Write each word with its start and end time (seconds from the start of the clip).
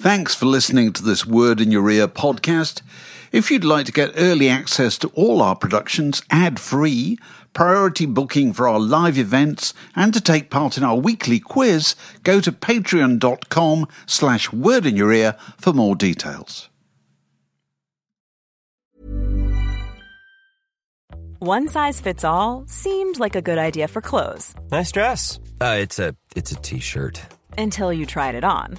Thanks 0.00 0.34
for 0.34 0.46
listening 0.46 0.92
to 0.94 1.02
this 1.02 1.26
Word 1.26 1.60
in 1.60 1.70
Your 1.70 1.90
Ear 1.90 2.08
podcast. 2.08 2.80
If 3.32 3.50
you'd 3.50 3.64
like 3.64 3.84
to 3.86 3.92
get 3.92 4.12
early 4.16 4.48
access 4.48 4.96
to 4.98 5.08
all 5.08 5.42
our 5.42 5.54
productions 5.54 6.22
ad 6.30 6.58
free, 6.58 7.18
priority 7.52 8.06
booking 8.06 8.54
for 8.54 8.66
our 8.66 8.80
live 8.80 9.18
events, 9.18 9.74
and 9.94 10.14
to 10.14 10.20
take 10.20 10.48
part 10.48 10.78
in 10.78 10.84
our 10.84 10.96
weekly 10.96 11.38
quiz, 11.38 11.94
go 12.22 12.40
to 12.40 12.50
patreon.com 12.50 13.86
slash 14.06 14.50
word 14.52 14.86
in 14.86 14.96
your 14.96 15.12
ear 15.12 15.36
for 15.58 15.74
more 15.74 15.94
details. 15.94 16.70
One 21.40 21.68
size 21.68 22.00
fits 22.00 22.24
all 22.24 22.64
seemed 22.66 23.18
like 23.18 23.34
a 23.34 23.42
good 23.42 23.58
idea 23.58 23.88
for 23.88 24.00
clothes 24.02 24.54
Nice 24.70 24.92
dress. 24.92 25.38
Uh, 25.60 25.76
it's 25.78 25.98
a 25.98 26.14
it's 26.36 26.52
a 26.52 26.56
t-shirt. 26.56 27.20
until 27.58 27.92
you 27.92 28.06
tried 28.06 28.34
it 28.34 28.44
on. 28.44 28.78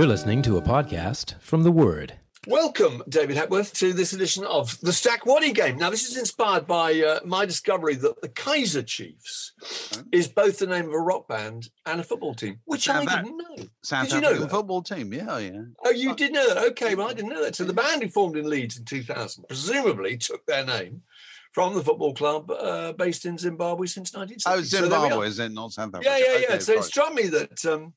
You're 0.00 0.08
listening 0.08 0.40
to 0.44 0.56
a 0.56 0.62
podcast 0.62 1.38
from 1.42 1.62
The 1.62 1.70
Word. 1.70 2.14
Welcome, 2.46 3.02
David 3.06 3.36
Hepworth, 3.36 3.74
to 3.74 3.92
this 3.92 4.14
edition 4.14 4.44
of 4.46 4.80
the 4.80 4.94
Stack 4.94 5.26
Waddy 5.26 5.52
game. 5.52 5.76
Now, 5.76 5.90
this 5.90 6.08
is 6.08 6.16
inspired 6.16 6.66
by 6.66 7.02
uh, 7.02 7.20
my 7.26 7.44
discovery 7.44 7.96
that 7.96 8.18
the 8.22 8.30
Kaiser 8.30 8.82
Chiefs 8.82 9.52
is 10.10 10.26
both 10.26 10.58
the 10.58 10.66
name 10.66 10.86
of 10.88 10.94
a 10.94 10.98
rock 10.98 11.28
band 11.28 11.68
and 11.84 12.00
a 12.00 12.02
football 12.02 12.32
team, 12.34 12.60
which 12.64 12.88
I 12.88 13.04
South 13.04 13.12
Af- 13.14 13.24
didn't 13.26 13.36
know. 13.36 13.64
South 13.82 14.06
Did 14.08 14.14
you 14.14 14.20
know 14.22 14.28
African 14.28 14.46
that? 14.48 14.54
football 14.54 14.82
team, 14.82 15.12
yeah, 15.12 15.36
yeah. 15.36 15.60
Oh, 15.84 15.90
you 15.90 16.16
did 16.16 16.32
know 16.32 16.48
that? 16.54 16.64
Okay, 16.70 16.94
well, 16.94 17.10
I 17.10 17.12
didn't 17.12 17.28
know 17.32 17.44
that. 17.44 17.54
So 17.56 17.64
the 17.64 17.74
band 17.74 18.02
who 18.02 18.08
formed 18.08 18.38
in 18.38 18.48
Leeds 18.48 18.78
in 18.78 18.86
2000 18.86 19.44
presumably 19.48 20.16
took 20.16 20.46
their 20.46 20.64
name 20.64 21.02
from 21.52 21.74
the 21.74 21.82
football 21.84 22.14
club 22.14 22.50
uh, 22.50 22.92
based 22.94 23.26
in 23.26 23.36
Zimbabwe 23.36 23.86
since 23.86 24.14
1970. 24.14 24.46
Oh, 24.46 24.62
So 24.62 24.76
there 24.76 24.82
we 24.88 25.04
Zimbabwe, 25.04 25.26
are. 25.26 25.28
is 25.28 25.38
it 25.40 25.52
not 25.52 25.72
South 25.72 25.94
Africa? 25.94 26.04
Yeah, 26.08 26.16
yeah, 26.16 26.38
yeah. 26.38 26.46
Okay, 26.54 26.58
so 26.60 26.72
it 26.72 26.76
fine. 26.76 26.84
struck 26.84 27.12
me 27.12 27.26
that 27.26 27.66
um, 27.66 27.92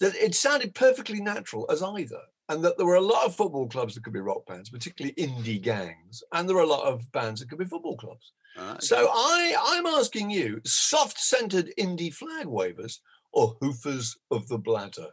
that 0.00 0.14
it 0.14 0.34
sounded 0.34 0.74
perfectly 0.74 1.20
natural 1.20 1.66
as 1.70 1.82
either, 1.82 2.20
and 2.48 2.64
that 2.64 2.76
there 2.76 2.86
were 2.86 2.94
a 2.94 3.00
lot 3.00 3.26
of 3.26 3.34
football 3.34 3.68
clubs 3.68 3.94
that 3.94 4.04
could 4.04 4.12
be 4.12 4.20
rock 4.20 4.46
bands, 4.46 4.70
particularly 4.70 5.14
indie 5.14 5.60
gangs, 5.60 6.22
and 6.32 6.48
there 6.48 6.56
are 6.56 6.62
a 6.62 6.66
lot 6.66 6.84
of 6.86 7.10
bands 7.12 7.40
that 7.40 7.48
could 7.48 7.58
be 7.58 7.64
football 7.64 7.96
clubs. 7.96 8.32
Ah, 8.56 8.70
okay. 8.72 8.78
So 8.80 9.08
I, 9.12 9.54
I'm 9.66 9.86
asking 9.86 10.30
you, 10.30 10.60
soft-centered 10.64 11.72
indie 11.78 12.12
flag 12.12 12.46
wavers 12.46 13.00
or 13.32 13.56
hoofers 13.56 14.16
of 14.30 14.48
the 14.48 14.58
bladder? 14.58 15.08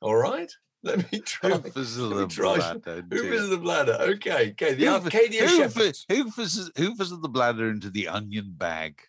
All 0.00 0.16
right, 0.16 0.52
let 0.82 1.10
me 1.12 1.20
try. 1.20 1.50
Hoofers 1.50 2.02
of 2.02 2.16
the 2.16 2.26
try. 2.26 2.56
bladder. 2.56 3.02
Hoofers 3.02 3.44
of 3.44 3.50
the 3.50 3.58
bladder. 3.58 3.96
Okay, 4.00 4.50
okay. 4.50 4.74
The 4.74 4.86
Hoof- 4.86 5.04
Arcadia 5.04 5.46
hoof- 5.46 5.74
Shepherds. 5.74 6.06
Hoofers, 6.10 6.70
hoofers 6.72 7.12
of 7.12 7.22
the 7.22 7.28
bladder 7.28 7.70
into 7.70 7.90
the 7.90 8.08
onion 8.08 8.54
bag. 8.56 9.00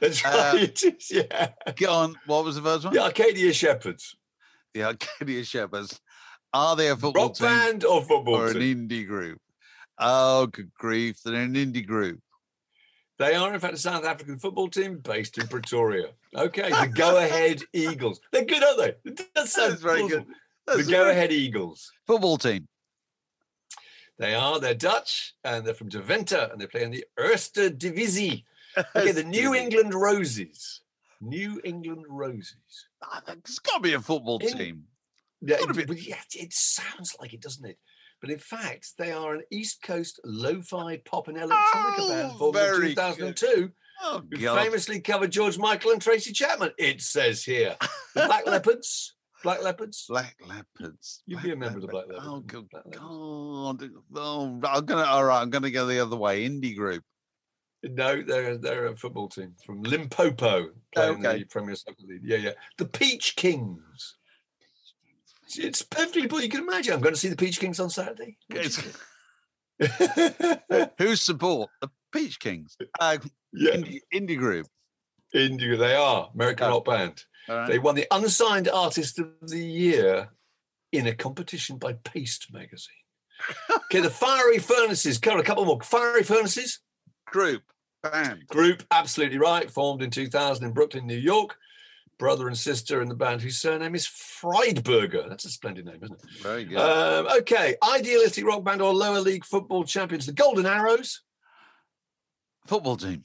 That's 0.00 0.24
uh, 0.24 0.52
right. 0.54 0.82
yeah. 1.10 1.50
Go 1.76 1.92
on. 1.92 2.16
What 2.26 2.44
was 2.44 2.56
the 2.56 2.62
first 2.62 2.84
one? 2.84 2.94
The 2.94 3.02
Arcadia 3.02 3.52
Shepherds. 3.52 4.16
The 4.76 4.84
Arcadia 4.84 5.42
Shepherds. 5.42 5.98
Are 6.52 6.76
they 6.76 6.88
a 6.90 6.96
football 6.96 7.28
Rock 7.28 7.34
team 7.36 7.46
band 7.48 7.84
or 7.86 8.02
football 8.02 8.36
team. 8.36 8.44
or 8.44 8.50
an 8.50 8.56
indie 8.88 9.06
group? 9.06 9.40
Oh, 9.98 10.48
good 10.48 10.70
grief! 10.78 11.20
They're 11.24 11.34
an 11.40 11.54
indie 11.54 11.86
group. 11.86 12.20
They 13.18 13.34
are, 13.34 13.54
in 13.54 13.58
fact, 13.58 13.72
a 13.72 13.78
South 13.78 14.04
African 14.04 14.38
football 14.38 14.68
team 14.68 14.98
based 14.98 15.38
in 15.38 15.48
Pretoria. 15.48 16.08
Okay, 16.34 16.68
the 16.68 16.92
Go 16.94 17.16
Ahead 17.16 17.62
Eagles. 17.72 18.20
They're 18.32 18.44
good, 18.44 18.62
aren't 18.62 18.78
they? 18.78 19.10
It 19.10 19.22
does 19.34 19.50
sound 19.50 19.72
That's 19.72 19.82
very 19.82 20.00
plausible. 20.00 20.24
good. 20.26 20.34
The 20.66 20.76
That's 20.76 20.88
Go 20.88 21.04
very- 21.04 21.10
Ahead 21.12 21.32
Eagles. 21.32 21.90
football 22.06 22.36
team. 22.36 22.68
They 24.18 24.34
are. 24.34 24.60
They're 24.60 24.74
Dutch, 24.74 25.36
and 25.42 25.66
they're 25.66 25.72
from 25.72 25.88
Deventer, 25.88 26.50
and 26.52 26.60
they 26.60 26.66
play 26.66 26.82
in 26.82 26.90
the 26.90 27.06
Eerste 27.18 27.78
Divisie. 27.78 28.44
Okay, 28.94 29.12
the 29.12 29.24
New 29.24 29.54
England 29.54 29.94
Roses. 29.94 30.82
New 31.22 31.62
England 31.64 32.04
Roses. 32.10 32.85
It's 33.28 33.58
got 33.58 33.76
to 33.76 33.80
be 33.82 33.92
a 33.94 34.00
football 34.00 34.38
In- 34.38 34.56
team. 34.56 34.82
Yeah, 35.42 35.56
it, 35.60 35.88
be- 35.88 36.00
yeah, 36.00 36.16
it 36.34 36.52
sounds 36.52 37.14
like 37.20 37.34
it, 37.34 37.42
doesn't 37.42 37.66
it? 37.66 37.78
But 38.22 38.30
in 38.30 38.38
fact, 38.38 38.92
they 38.98 39.12
are 39.12 39.34
an 39.34 39.42
East 39.52 39.82
Coast 39.82 40.18
lo-fi 40.24 40.96
pop 41.04 41.28
and 41.28 41.36
electronica 41.36 42.08
band 42.08 42.30
Oh, 42.32 42.36
formed 42.38 42.56
in 42.56 42.62
very 42.62 42.94
good. 42.94 43.36
2002. 43.36 43.70
Oh 44.02 44.22
who 44.30 44.38
God! 44.40 44.62
famously 44.62 45.00
covered 45.00 45.30
George 45.30 45.58
Michael 45.58 45.90
and 45.92 46.00
Tracy 46.00 46.32
Chapman. 46.32 46.70
It 46.78 47.00
says 47.02 47.44
here, 47.44 47.76
Black 48.14 48.46
Leopards. 48.46 49.14
Black 49.42 49.62
Leopards. 49.62 50.06
Black 50.08 50.36
leopards. 50.46 51.22
You'd 51.26 51.42
be 51.42 51.52
a 51.52 51.56
member 51.56 51.76
of 51.78 51.82
the 51.82 51.88
Black 51.88 52.06
Oh 52.10 52.14
Leopards, 52.42 52.46
good 52.46 52.68
Black 52.70 52.84
Leopards. 52.86 52.98
God! 52.98 53.90
Oh, 54.16 54.60
I'm 54.74 54.84
gonna. 54.86 55.04
All 55.04 55.24
right, 55.24 55.40
I'm 55.42 55.50
gonna 55.50 55.70
go 55.70 55.86
the 55.86 56.00
other 56.00 56.16
way. 56.16 56.48
Indie 56.48 56.74
group. 56.76 57.04
No, 57.92 58.22
they're 58.22 58.56
they're 58.56 58.86
a 58.86 58.96
football 58.96 59.28
team 59.28 59.54
from 59.64 59.82
Limpopo, 59.82 60.70
playing 60.94 61.24
Okay. 61.26 61.38
the 61.40 61.44
Premier 61.44 61.74
Soccer 61.74 62.02
League. 62.06 62.22
Yeah, 62.24 62.38
yeah. 62.38 62.50
The 62.78 62.86
Peach 62.86 63.36
Kings. 63.36 64.16
It's 65.56 65.82
perfectly 65.82 66.26
cool. 66.28 66.40
You 66.40 66.48
can 66.48 66.62
imagine. 66.62 66.94
I'm 66.94 67.00
going 67.00 67.14
to 67.14 67.20
see 67.20 67.28
the 67.28 67.36
Peach 67.36 67.60
Kings 67.60 67.78
on 67.78 67.88
Saturday. 67.90 68.36
What 68.48 68.62
do 68.62 68.68
you 68.68 68.68
think? 68.68 68.96
Who 70.98 71.14
support 71.16 71.70
the 71.80 71.88
Peach 72.12 72.40
Kings? 72.40 72.76
Uh, 72.98 73.18
yeah, 73.52 73.72
indie, 73.74 73.84
Group. 73.84 74.02
indie 74.14 74.38
group. 74.38 74.66
India. 75.34 75.76
They 75.76 75.94
are 75.94 76.30
American 76.34 76.66
Oh. 76.66 76.70
rock 76.76 76.84
band. 76.86 77.24
All 77.48 77.56
right. 77.58 77.68
They 77.70 77.78
won 77.78 77.94
the 77.94 78.06
Unsigned 78.10 78.68
Artist 78.68 79.18
of 79.20 79.28
the 79.42 79.64
Year 79.64 80.30
in 80.92 81.06
a 81.06 81.14
competition 81.14 81.78
by 81.78 81.92
Paste 81.92 82.52
magazine. 82.52 82.94
okay, 83.84 84.00
the 84.00 84.10
Fiery 84.10 84.58
Furnaces. 84.58 85.18
Come 85.18 85.34
on, 85.34 85.40
a 85.40 85.44
couple 85.44 85.64
more. 85.64 85.80
Fiery 85.82 86.22
Furnaces 86.24 86.80
group 87.26 87.62
band. 88.02 88.46
group, 88.48 88.82
absolutely 88.90 89.38
right. 89.38 89.70
Formed 89.70 90.02
in 90.02 90.10
2000 90.10 90.64
in 90.64 90.72
Brooklyn, 90.72 91.06
New 91.06 91.16
York. 91.16 91.56
Brother 92.18 92.48
and 92.48 92.56
sister 92.56 93.02
in 93.02 93.08
the 93.08 93.14
band 93.14 93.42
whose 93.42 93.58
surname 93.58 93.94
is 93.94 94.06
Friedberger. 94.06 95.28
That's 95.28 95.44
a 95.44 95.50
splendid 95.50 95.84
name, 95.84 95.98
isn't 96.02 96.14
it? 96.18 96.42
Very 96.42 96.64
good. 96.64 96.78
Um, 96.78 97.26
okay, 97.40 97.76
idealistic 97.86 98.46
rock 98.46 98.64
band 98.64 98.80
or 98.80 98.94
lower 98.94 99.20
league 99.20 99.44
football 99.44 99.84
champions, 99.84 100.24
the 100.24 100.32
Golden 100.32 100.64
Arrows. 100.64 101.20
football 102.66 102.96
team. 102.96 103.22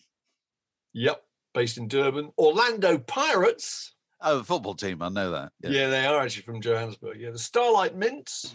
Yep, 0.93 1.23
based 1.53 1.77
in 1.77 1.87
Durban. 1.87 2.31
Orlando 2.37 2.97
Pirates. 2.97 3.95
Oh, 4.19 4.43
football 4.43 4.75
team. 4.75 5.01
I 5.01 5.07
know 5.07 5.31
that. 5.31 5.53
Yeah, 5.61 5.87
they 5.89 6.05
are 6.05 6.21
actually 6.21 6.43
from 6.43 6.59
Johannesburg. 6.59 7.19
Yeah, 7.19 7.31
the 7.31 7.39
Starlight 7.39 7.95
Mints. 7.95 8.53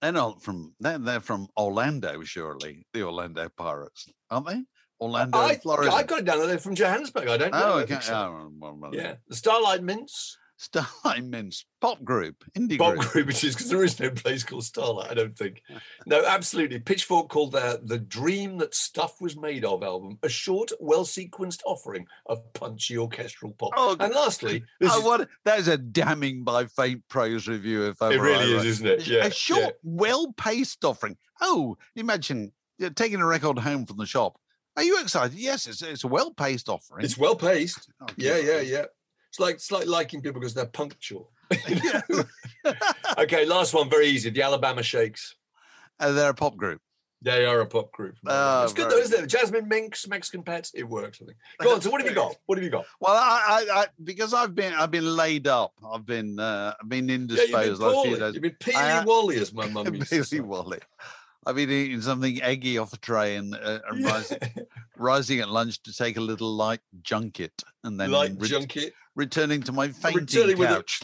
They're 0.00 0.12
not 0.12 0.42
from. 0.42 0.74
They're, 0.80 0.98
they're 0.98 1.20
from 1.20 1.48
Orlando, 1.58 2.22
surely. 2.22 2.86
The 2.92 3.02
Orlando 3.02 3.48
Pirates, 3.48 4.08
aren't 4.30 4.46
they? 4.46 4.62
Orlando, 5.02 5.38
I, 5.38 5.56
Florida. 5.56 5.90
I 5.92 6.02
got 6.04 6.20
it 6.20 6.24
down 6.24 6.46
there 6.46 6.58
from 6.58 6.74
Johannesburg. 6.74 7.28
I 7.28 7.36
don't 7.36 7.52
know. 7.52 7.60
Oh, 7.74 7.78
okay. 7.80 7.98
so. 8.00 8.50
Oh, 8.62 8.90
Yeah, 8.92 9.14
the 9.28 9.36
Starlight 9.36 9.82
Mints. 9.82 10.38
Starlight 10.58 11.24
Mints 11.24 11.64
pop 11.80 12.04
group, 12.04 12.36
indie 12.56 12.78
Bob 12.78 12.96
group. 12.96 13.10
Group, 13.10 13.26
which 13.26 13.42
is 13.42 13.56
because 13.56 13.68
there 13.68 13.82
is 13.82 13.98
no 13.98 14.10
place 14.10 14.44
called 14.44 14.62
Starlight, 14.62 15.10
I 15.10 15.14
don't 15.14 15.36
think. 15.36 15.60
No, 16.06 16.24
absolutely. 16.24 16.78
Pitchfork 16.78 17.28
called 17.28 17.50
their 17.52 17.78
The 17.78 17.98
Dream 17.98 18.58
That 18.58 18.72
Stuff 18.74 19.20
Was 19.20 19.36
Made 19.36 19.64
Of 19.64 19.82
album 19.82 20.18
a 20.22 20.28
short, 20.28 20.70
well 20.78 21.04
sequenced 21.04 21.62
offering 21.66 22.06
of 22.26 22.52
punchy 22.52 22.96
orchestral 22.96 23.52
pop. 23.58 23.70
Oh, 23.76 23.96
and 23.98 24.14
lastly, 24.14 24.62
Oh, 24.82 24.98
is- 24.98 25.04
what? 25.04 25.28
That 25.44 25.58
is 25.58 25.66
a 25.66 25.76
damning 25.78 26.44
by 26.44 26.66
faint 26.66 27.02
praise 27.08 27.48
review. 27.48 27.86
If 27.86 28.00
it 28.00 28.20
really 28.20 28.54
I 28.54 28.58
is, 28.58 28.64
isn't 28.64 28.86
it? 28.86 29.06
Yeah. 29.08 29.24
a 29.26 29.30
short, 29.32 29.74
well-paced 29.82 30.84
offering. 30.84 31.16
Oh, 31.40 31.76
imagine 31.96 32.52
taking 32.94 33.20
a 33.20 33.26
record 33.26 33.58
home 33.58 33.84
from 33.86 33.96
the 33.96 34.06
shop. 34.06 34.36
Are 34.76 34.82
you 34.82 35.00
excited? 35.00 35.38
Yes, 35.38 35.66
it's, 35.66 35.82
it's 35.82 36.04
a 36.04 36.08
well-paced 36.08 36.68
offering. 36.68 37.04
It's 37.04 37.18
well 37.18 37.36
paced. 37.36 37.90
Oh, 38.00 38.06
Yeah, 38.16 38.38
yeah, 38.38 38.60
yeah. 38.60 38.84
It's 39.28 39.40
like 39.40 39.54
it's 39.56 39.70
like 39.72 39.86
liking 39.86 40.20
people 40.20 40.40
because 40.40 40.54
they're 40.54 40.66
punctual. 40.66 41.30
okay, 43.18 43.46
last 43.46 43.72
one, 43.74 43.88
very 43.88 44.06
easy. 44.06 44.30
The 44.30 44.42
Alabama 44.42 44.82
Shakes. 44.82 45.36
Uh, 45.98 46.12
they're 46.12 46.30
a 46.30 46.34
pop 46.34 46.56
group. 46.56 46.80
They 47.22 47.46
are 47.46 47.60
a 47.60 47.66
pop 47.66 47.92
group. 47.92 48.16
Oh, 48.26 48.64
it's 48.64 48.72
good 48.72 48.90
though, 48.90 48.98
isn't 48.98 49.24
it? 49.24 49.26
Jasmine 49.28 49.68
Minks, 49.68 50.08
Mexican 50.08 50.42
Pets. 50.42 50.72
It 50.74 50.82
works. 50.82 51.20
I 51.22 51.26
think. 51.26 51.38
Go 51.60 51.74
on. 51.74 51.80
So 51.80 51.88
what 51.88 52.00
have 52.00 52.10
you 52.10 52.16
got? 52.16 52.34
What 52.46 52.58
have 52.58 52.64
you 52.64 52.70
got? 52.70 52.84
Well, 53.00 53.14
I, 53.14 53.64
I, 53.70 53.80
I 53.80 53.86
because 54.02 54.34
I've 54.34 54.54
been 54.56 54.74
I've 54.74 54.90
been 54.90 55.16
laid 55.16 55.46
up. 55.46 55.72
I've 55.88 56.04
been 56.04 56.40
uh, 56.40 56.74
I've 56.80 56.88
been 56.88 57.08
Yeah, 57.08 57.14
you've 57.14 57.28
been 57.28 57.30
indisposed 57.30 57.80
last 57.80 57.92
few 57.92 58.16
poorly. 58.16 58.18
days. 58.18 58.34
You've 58.34 58.42
been 58.42 58.56
peely 58.60 59.06
wally, 59.06 59.36
as 59.36 59.52
my 59.54 59.68
mum 59.68 59.94
used 59.94 60.28
say. 60.28 60.40
Wally. 60.40 60.80
I've 61.44 61.56
been 61.56 61.70
eating 61.70 62.00
something 62.00 62.40
eggy 62.42 62.78
off 62.78 62.92
a 62.92 62.96
tray 62.98 63.36
and, 63.36 63.54
uh, 63.54 63.80
and 63.90 64.04
rising, 64.04 64.38
rising 64.96 65.40
at 65.40 65.48
lunch 65.48 65.82
to 65.82 65.92
take 65.96 66.16
a 66.16 66.20
little 66.20 66.52
light 66.54 66.80
junket 67.02 67.50
and 67.84 67.98
then 67.98 68.10
like 68.12 68.32
re- 68.38 68.48
junket. 68.48 68.92
returning 69.16 69.62
to 69.64 69.72
my 69.72 69.88
fainting 69.88 70.56
with 70.56 70.60
a- 70.70 70.74
couch. 70.74 71.02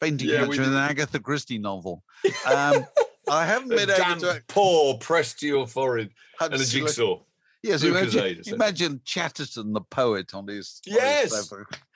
Fainting 0.00 0.28
Yeah, 0.28 0.38
couch 0.38 0.48
with 0.50 0.60
an 0.66 0.74
Agatha 0.74 1.18
Christie 1.20 1.58
novel. 1.58 2.02
Um, 2.46 2.86
I 3.30 3.46
haven't 3.46 3.72
A 3.72 3.76
been 3.76 3.90
able 3.90 4.20
to. 4.20 4.42
paw 4.48 4.98
pressed 4.98 5.38
to 5.40 5.46
your 5.46 5.66
forehead 5.66 6.10
and 6.40 6.54
a 6.54 6.58
jigsaw. 6.64 7.20
Yes, 7.62 7.84
imagine, 7.84 8.40
imagine 8.46 9.00
Chatterton 9.04 9.72
the 9.72 9.80
poet 9.82 10.34
on 10.34 10.48
his. 10.48 10.80
on 10.88 10.92
his 10.92 11.00
Yes. 11.02 11.48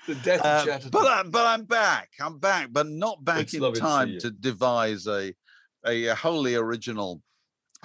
The 0.06 0.14
death 0.14 0.40
Uh, 0.44 0.48
of 0.60 0.64
Chatterton. 0.66 0.90
but 0.92 1.06
I, 1.06 1.22
but 1.24 1.44
I'm 1.46 1.64
back. 1.64 2.10
I'm 2.20 2.38
back, 2.38 2.68
but 2.70 2.86
not 2.88 3.24
back 3.24 3.40
It's 3.42 3.54
in 3.54 3.60
lovely 3.62 3.80
to 3.80 3.86
time 3.86 4.18
to, 4.20 4.30
devise 4.30 5.08
a 5.08 5.34
a 5.84 6.08
wholly 6.14 6.54
original 6.54 7.22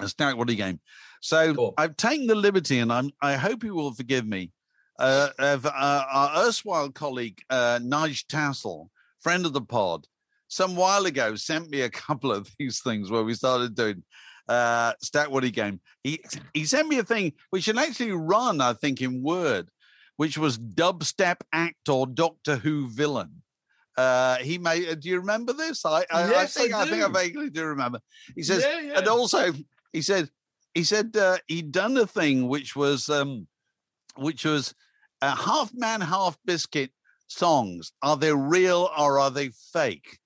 Stack 0.08 0.36
Waddy 0.36 0.56
game. 0.56 0.80
So 1.20 1.54
Cool. 1.54 1.74
I've 1.78 1.96
taken 1.96 2.26
the 2.26 2.34
liberty, 2.34 2.78
and 2.78 2.92
I'm 2.92 3.10
I 3.20 3.36
hope 3.36 3.64
you 3.64 3.74
will 3.74 3.92
forgive 3.92 4.26
me. 4.26 4.52
Uh, 4.98 5.30
of 5.38 5.66
uh, 5.66 5.70
our 6.12 6.44
erstwhile 6.46 6.90
colleague 6.90 7.40
uh, 7.50 7.78
Nige 7.82 8.26
Tassell, 8.26 8.88
friend 9.20 9.46
of 9.46 9.52
the 9.52 9.62
pod, 9.62 10.06
some 10.48 10.76
while 10.76 11.06
ago 11.06 11.34
sent 11.34 11.70
me 11.70 11.80
a 11.80 11.90
couple 11.90 12.30
of 12.30 12.48
these 12.58 12.80
things 12.80 13.10
where 13.10 13.22
we 13.24 13.34
started 13.34 13.74
doing 13.74 14.02
uh 14.48 14.92
Stack 15.00 15.30
Waddy 15.30 15.50
game. 15.50 15.80
He 16.02 16.20
he 16.52 16.64
sent 16.64 16.88
me 16.88 16.98
a 16.98 17.04
thing 17.04 17.32
which 17.50 17.66
had 17.66 17.78
actually 17.78 18.12
run, 18.12 18.60
I 18.60 18.74
think, 18.74 19.00
in 19.00 19.22
Word, 19.22 19.70
which 20.16 20.36
was 20.36 20.58
dubstep 20.58 21.36
actor 21.52 22.04
Doctor 22.12 22.56
Who 22.56 22.88
villain. 22.88 23.42
Uh 23.96 24.36
he 24.36 24.58
made 24.58 25.00
do 25.00 25.08
you 25.08 25.20
remember 25.20 25.52
this? 25.52 25.84
I 25.86 26.04
I, 26.10 26.28
Yes, 26.28 26.56
I 26.56 26.60
think 26.60 26.74
I 26.74 26.82
I, 26.82 26.86
think 26.86 27.04
I 27.04 27.08
vaguely 27.08 27.50
do 27.50 27.64
remember. 27.64 28.00
He 28.34 28.42
says 28.42 28.62
yeah, 28.62 28.80
yeah. 28.80 28.98
and 28.98 29.08
also 29.08 29.52
he 29.92 30.02
said 30.02 30.30
he 30.74 30.84
said 30.84 31.16
uh, 31.16 31.36
he'd 31.48 31.72
done 31.72 31.96
a 31.96 32.06
thing 32.06 32.48
which 32.48 32.74
was 32.76 33.08
um 33.10 33.46
which 34.16 34.44
was 34.44 34.74
uh, 35.20 35.36
half 35.36 35.72
man 35.74 36.00
half 36.00 36.36
biscuit 36.44 36.90
songs 37.28 37.92
are 38.02 38.16
they 38.16 38.32
real 38.34 38.90
or 38.98 39.18
are 39.18 39.30
they 39.30 39.48
fake 39.72 40.18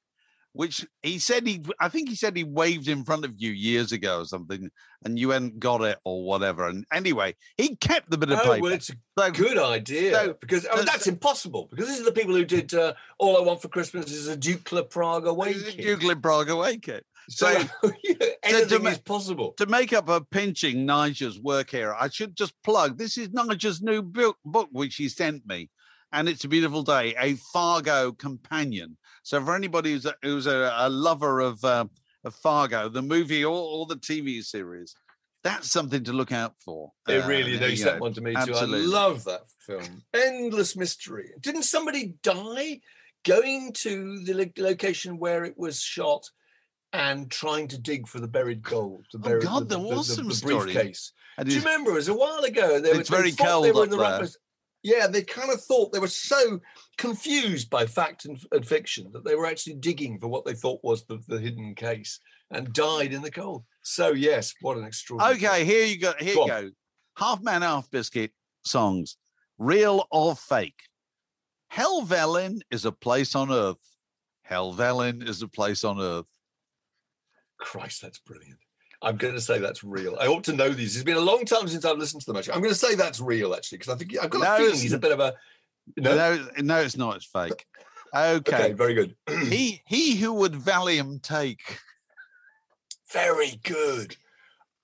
which 0.52 0.86
he 1.02 1.18
said 1.18 1.46
he 1.46 1.62
i 1.80 1.88
think 1.88 2.08
he 2.08 2.14
said 2.16 2.36
he 2.36 2.42
waved 2.42 2.88
in 2.88 3.04
front 3.04 3.24
of 3.24 3.32
you 3.36 3.50
years 3.50 3.92
ago 3.92 4.20
or 4.20 4.24
something 4.24 4.70
and 5.04 5.18
you 5.18 5.30
hadn't 5.30 5.60
got 5.60 5.82
it 5.82 5.98
or 6.04 6.24
whatever 6.24 6.66
and 6.66 6.84
anyway 6.92 7.32
he 7.58 7.76
kept 7.76 8.10
the 8.10 8.16
bit 8.18 8.30
of 8.32 8.38
Oh, 8.40 8.42
paper 8.42 8.62
well, 8.62 8.72
it's 8.72 8.90
a 8.90 8.94
So- 9.18 9.30
good 9.30 9.58
idea 9.58 10.14
so- 10.14 10.34
because 10.40 10.66
oh, 10.72 10.78
so- 10.78 10.82
that's 10.84 11.06
impossible 11.06 11.68
because 11.70 11.88
these 11.88 12.00
are 12.00 12.04
the 12.04 12.12
people 12.12 12.34
who 12.34 12.44
did 12.44 12.72
uh, 12.74 12.94
"All 13.18 13.36
I 13.36 13.40
Want 13.40 13.60
for 13.62 13.68
Christmas 13.68 14.10
Is 14.10 14.28
a 14.28 14.36
Dukla 14.36 14.88
Prague 14.88 15.26
Awakening." 15.26 15.76
Dukla 15.78 16.20
Prague 16.20 16.48
Awake 16.48 16.88
it. 16.88 17.04
So 17.28 17.52
So- 17.82 17.93
anything 18.43 18.82
ma- 18.82 18.90
is 18.90 18.99
possible. 18.99 19.52
to 19.58 19.67
make 19.67 19.93
up 19.93 20.08
a 20.08 20.20
pinching 20.20 20.87
Nigel's 20.87 21.40
work 21.40 21.70
here, 21.70 21.94
I 21.99 22.08
should 22.08 22.37
just 22.37 22.55
plug 22.62 22.99
this 22.99 23.19
is 23.19 23.31
Nigel's 23.32 23.82
new 23.82 24.02
book, 24.02 24.37
book 24.44 24.69
which 24.73 24.96
he 24.96 25.08
sent 25.08 25.46
me, 25.46 25.70
and 26.12 26.28
it's 26.28 26.44
a 26.44 26.49
beautiful 26.49 26.82
day, 26.82 27.14
a 27.19 27.34
Fargo 27.52 28.12
companion. 28.12 28.96
So 29.23 29.44
for 29.44 29.55
anybody 29.56 29.93
who's 29.93 30.06
a, 30.06 30.14
who's 30.23 30.46
a, 30.46 30.73
a 30.76 30.88
lover 30.88 31.40
of, 31.40 31.64
uh, 31.64 31.87
of 32.25 32.34
Fargo, 32.37 32.88
the 32.88 33.02
movie 33.02 33.44
or, 33.44 33.56
or 33.56 33.87
the 33.87 33.96
TV 33.96 34.43
series, 34.44 34.94
that's 35.43 35.70
something 35.70 36.02
to 36.05 36.12
look 36.12 36.32
out 36.32 36.55
for. 36.64 36.93
It 37.08 37.25
Uh, 37.25 37.28
really, 37.28 37.56
they 37.56 37.76
sent 37.76 38.00
one 38.00 38.12
to 38.14 38.20
me 38.20 38.34
too. 38.44 38.55
I 38.55 38.64
love 38.64 39.25
that 39.25 39.43
film. 39.61 40.02
Endless 40.14 40.75
mystery. 40.76 41.31
Didn't 41.40 41.62
somebody 41.64 42.14
die 42.23 42.81
going 43.25 43.73
to 43.75 44.25
the 44.25 44.50
location 44.58 45.19
where 45.19 45.44
it 45.44 45.55
was 45.56 45.81
shot 45.81 46.28
and 46.96 47.31
trying 47.31 47.69
to 47.69 47.78
dig 47.78 48.08
for 48.08 48.20
the 48.20 48.28
buried 48.28 48.62
gold? 48.62 49.04
The 49.12 49.19
oh, 49.19 49.22
buried, 49.22 49.44
Oh, 49.44 49.48
God, 49.48 49.69
the, 49.69 49.76
there 49.76 49.84
the- 49.88 49.96
was 49.96 50.08
the- 50.08 50.14
some 50.14 50.28
the 50.28 50.34
story. 50.34 50.72
briefcase. 50.72 51.12
Do 51.44 51.52
you 51.52 51.58
remember? 51.58 51.90
It 51.90 51.94
was 51.94 52.08
a 52.08 52.14
while 52.14 52.43
ago. 52.44 52.81
They, 52.81 52.93
were- 52.93 53.00
It's 53.00 53.10
they 53.10 53.16
very 53.16 53.32
cold 53.32 53.64
They 53.66 53.72
were 53.72 53.84
in 53.84 53.90
the 53.90 53.96
place. 53.98 54.37
Yeah, 54.82 55.06
they 55.08 55.22
kind 55.22 55.50
of 55.52 55.60
thought 55.62 55.93
they 55.93 55.98
were 55.98 56.06
so 56.06 56.60
confused 56.96 57.69
by 57.70 57.87
fact 57.87 58.25
and, 58.25 58.38
and 58.52 58.66
fiction 58.66 59.10
that 59.12 59.25
they 59.25 59.34
were 59.34 59.46
actually 59.46 59.75
digging 59.75 60.19
for 60.20 60.28
what 60.28 60.44
they 60.44 60.54
thought 60.54 60.81
was 60.84 61.04
the, 61.06 61.19
the 61.26 61.40
hidden 61.40 61.75
case 61.75 62.20
and 62.52 62.72
died 62.72 63.12
in 63.12 63.20
the 63.22 63.31
cold. 63.31 63.64
So 63.82 64.12
yes, 64.12 64.54
what 64.60 64.78
an 64.78 64.84
extraordinary. 64.84 65.37
Okay, 65.37 65.64
here 65.64 65.84
you 65.87 65.99
go. 65.99 66.12
Here 66.20 66.34
Go 66.37 66.44
you 66.46 66.49
go. 66.50 66.70
Half 67.19 67.42
man, 67.42 67.62
half 67.62 67.90
biscuit 67.90 68.31
songs, 68.64 69.16
real 69.58 70.06
or 70.12 70.37
fake. 70.37 70.81
Helvellyn 71.72 72.60
is 72.70 72.84
a 72.84 72.92
place 72.92 73.34
on 73.34 73.50
earth. 73.50 73.76
Helvellyn 74.49 75.26
is 75.28 75.42
a 75.42 75.49
place 75.49 75.82
on 75.82 76.00
earth. 76.00 76.28
Christ, 77.58 78.02
that's 78.02 78.18
brilliant. 78.18 78.58
I'm 79.02 79.16
going 79.16 79.34
to 79.34 79.40
say 79.40 79.58
that's 79.58 79.84
real. 79.84 80.16
I 80.20 80.26
ought 80.26 80.44
to 80.44 80.52
know 80.54 80.70
these. 80.70 80.96
It's 80.96 81.04
been 81.04 81.16
a 81.16 81.20
long 81.20 81.44
time 81.44 81.68
since 81.68 81.84
I've 81.84 81.98
listened 81.98 82.22
to 82.22 82.26
them. 82.26 82.36
Actually, 82.36 82.54
I'm 82.54 82.60
going 82.60 82.72
to 82.72 82.78
say 82.78 82.94
that's 82.94 83.20
real 83.20 83.54
actually 83.54 83.78
because 83.78 83.94
I 83.94 83.96
think 83.98 84.16
I've 84.18 84.30
got 84.30 84.42
No, 84.42 84.54
a 84.54 84.58
feeling 84.58 84.80
he's 84.80 84.92
a 84.94 84.98
bit 84.98 85.12
of 85.12 85.20
a. 85.20 85.34
No, 85.96 86.16
No, 86.16 86.48
no, 86.58 86.78
it's 86.80 86.96
not. 86.96 87.16
It's 87.16 87.26
fake. 87.26 87.66
okay, 88.16 88.54
Okay. 88.54 88.72
very 88.72 88.94
good, 88.94 89.14
he 89.48 89.82
he 89.86 90.16
who 90.16 90.32
would 90.34 90.52
Valium 90.52 91.20
take. 91.22 91.78
very 93.12 93.60
good. 93.62 94.16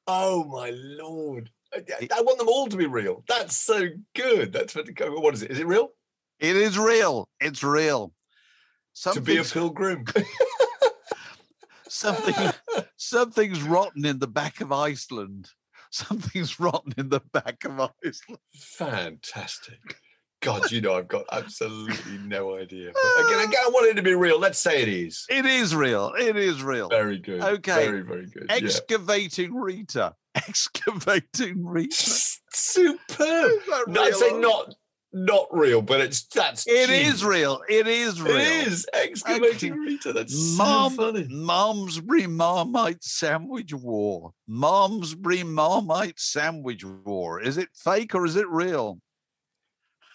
Oh 0.07 0.45
my 0.45 0.71
lord! 0.75 1.51
I, 1.73 2.09
I 2.17 2.21
want 2.23 2.39
them 2.39 2.49
all 2.49 2.67
to 2.69 2.77
be 2.77 2.87
real. 2.87 3.25
That's 3.29 3.57
so 3.57 3.89
good. 4.15 4.53
That's 4.53 4.75
what. 4.75 4.87
What 5.23 5.35
is 5.35 5.43
it? 5.43 5.51
Is 5.53 5.59
it 5.61 5.67
real? 5.67 5.91
It 6.41 6.57
is 6.57 6.77
real. 6.79 7.29
It's 7.41 7.63
real. 7.63 8.13
to 9.05 9.21
be 9.21 9.39
a 9.39 9.45
Something's, 9.45 9.53
pilgrim. 9.53 10.05
something 11.93 12.35
something's 12.97 13.63
rotten 13.63 14.05
in 14.05 14.19
the 14.19 14.27
back 14.27 14.61
of 14.61 14.73
Iceland. 14.73 15.51
Something's 15.95 16.59
rotten 16.59 16.95
in 16.97 17.11
the 17.11 17.21
back 17.35 17.67
of 17.67 17.79
Iceland. 17.79 18.41
Fantastic. 18.55 19.99
God, 20.41 20.71
you 20.73 20.81
know 20.81 20.95
I've 20.95 21.07
got 21.07 21.27
absolutely 21.31 22.17
no 22.25 22.57
idea. 22.57 22.93
But 22.95 23.27
again, 23.27 23.47
again, 23.47 23.61
I 23.63 23.69
want 23.69 23.91
it 23.91 23.95
to 23.97 24.03
be 24.03 24.15
real. 24.15 24.41
Let's 24.41 24.59
say 24.59 24.81
it 24.81 24.89
is. 24.89 25.27
It 25.29 25.45
is 25.45 25.75
real. 25.75 26.15
It 26.19 26.39
is 26.39 26.63
real. 26.63 26.89
Very 26.89 27.19
good. 27.19 27.43
Okay. 27.43 27.85
Very, 27.85 28.01
very 28.01 28.25
good. 28.25 28.47
yeah. 28.49 28.55
Excavating 28.55 29.55
Rita. 29.55 30.15
Excavating 30.35 31.63
Rita. 31.63 31.95
Superb. 31.95 33.07
that 33.19 33.85
No, 33.89 34.03
I'd 34.03 34.15
say 34.15 34.33
not 34.41 34.75
not 35.13 35.47
real, 35.51 35.83
but 35.83 36.01
it's 36.01 36.25
that's 36.25 36.67
It 36.67 36.91
is 36.91 37.25
real. 37.25 37.61
It 37.69 37.87
is 37.87 38.21
real. 38.21 38.37
It 38.37 38.67
is 38.69 38.87
excavating 38.93 39.75
Rita. 39.75 40.13
That's 40.13 40.57
Mom, 40.57 40.95
so 40.95 41.13
funny. 41.13 41.27
Malmesbury 41.31 42.27
Marmite 42.27 43.03
Sandwich 43.05 43.75
War. 43.75 44.33
Malmesbury 44.49 45.45
Marmite 45.45 46.19
Sandwich 46.19 46.85
War. 46.85 47.41
Is 47.41 47.59
it 47.59 47.69
fake 47.75 48.15
or 48.15 48.25
is 48.25 48.37
it 48.37 48.49
real? 48.49 49.01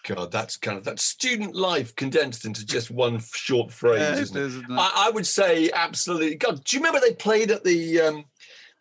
God, 0.04 0.32
that's 0.32 0.56
kind 0.56 0.78
of 0.78 0.84
that 0.84 1.00
student 1.00 1.54
life 1.54 1.94
condensed 1.94 2.44
into 2.44 2.64
just 2.64 2.90
one 2.90 3.20
short 3.34 3.70
phrase, 3.70 4.00
Yeah, 4.00 4.16
isn't 4.18 4.36
it? 4.36 4.40
is, 4.40 4.54
isn't 4.56 4.70
it? 4.70 4.74
I, 4.78 5.06
I 5.08 5.10
would 5.10 5.26
say 5.26 5.70
absolutely. 5.74 6.36
God, 6.36 6.64
do 6.64 6.76
you 6.76 6.82
remember 6.82 7.00
they 7.00 7.14
played 7.14 7.50
at 7.50 7.62
the 7.62 8.00
um, 8.00 8.24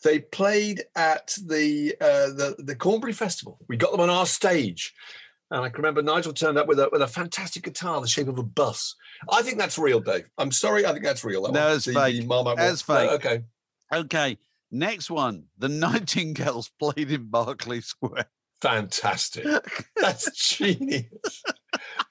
they 0.04 0.20
played 0.20 0.84
at 0.96 1.36
the 1.46 1.96
uh, 2.00 2.28
the 2.28 2.56
the 2.60 2.76
Cornbury 2.76 3.14
Festival? 3.14 3.60
We 3.68 3.78
got 3.78 3.92
them 3.92 4.00
on 4.00 4.10
our 4.10 4.26
stage, 4.26 4.94
and 5.52 5.62
I 5.64 5.70
can 5.70 5.78
remember 5.78 6.02
Nigel 6.02 6.34
turned 6.34 6.58
up 6.58 6.68
with 6.68 6.80
a 6.80 6.90
with 6.92 7.02
a 7.02 7.08
fantastic 7.08 7.64
guitar, 7.64 8.00
the 8.02 8.08
shape 8.08 8.28
of 8.28 8.38
a 8.38 8.44
bus. 8.44 8.96
I 9.32 9.42
think 9.42 9.58
that's 9.58 9.78
real, 9.80 10.00
Dave. 10.00 10.26
I'm 10.38 10.52
sorry, 10.52 10.86
I 10.86 10.92
think 10.92 11.04
that's 11.04 11.24
real. 11.24 11.44
that 11.44 11.54
No, 11.54 11.74
it's 11.74 11.86
The- 11.86 11.94
fake. 11.94 12.28
the 12.28 12.54
That's 12.56 12.88
War. 12.88 12.98
No, 12.98 13.10
fake. 13.18 13.26
okay, 13.26 13.44
Okay. 13.94 14.38
Next 14.70 15.10
one. 15.10 15.46
The 15.58 15.70
Nightingales 15.70 16.70
played 16.80 17.10
in 17.12 17.30
Berkeley 17.30 17.80
Square. 17.82 18.26
fantastic. 18.62 19.46
That's 19.96 20.30
genius. 20.58 21.06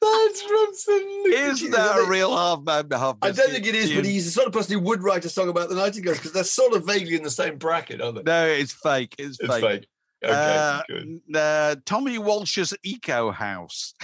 That's 0.00 0.42
from 0.42 0.68
some. 0.72 1.22
Is 1.26 1.70
that 1.70 1.98
a 1.98 2.08
real 2.08 2.34
half 2.36 2.60
man, 2.62 2.88
half 2.92 3.16
I 3.22 3.30
don't 3.32 3.50
think 3.50 3.66
it 3.66 3.74
is, 3.74 3.92
but 3.92 4.04
he's 4.04 4.24
the 4.26 4.30
sort 4.30 4.46
of 4.46 4.52
person 4.52 4.74
who 4.74 4.80
would 4.80 5.02
write 5.02 5.24
a 5.24 5.28
song 5.28 5.48
about 5.48 5.68
the 5.68 5.74
Nightingales 5.74 6.18
because 6.18 6.32
they're 6.32 6.44
sort 6.44 6.72
of 6.74 6.86
vaguely 6.86 7.14
in 7.16 7.22
the 7.22 7.30
same 7.30 7.58
bracket, 7.58 8.00
aren't 8.00 8.16
they? 8.16 8.22
No, 8.22 8.46
it's 8.46 8.72
fake. 8.72 9.14
It's, 9.18 9.38
it's 9.40 9.48
fake. 9.52 9.62
fake. 9.64 9.88
Okay, 10.26 10.56
Uh, 10.58 10.82
good. 10.88 11.20
uh, 11.36 11.76
Tommy 11.84 12.18
Walsh's 12.18 12.74
Eco 12.82 13.30
House. 13.30 13.94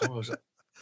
Tom 0.00 0.16
was 0.16 0.28
like, 0.30 0.38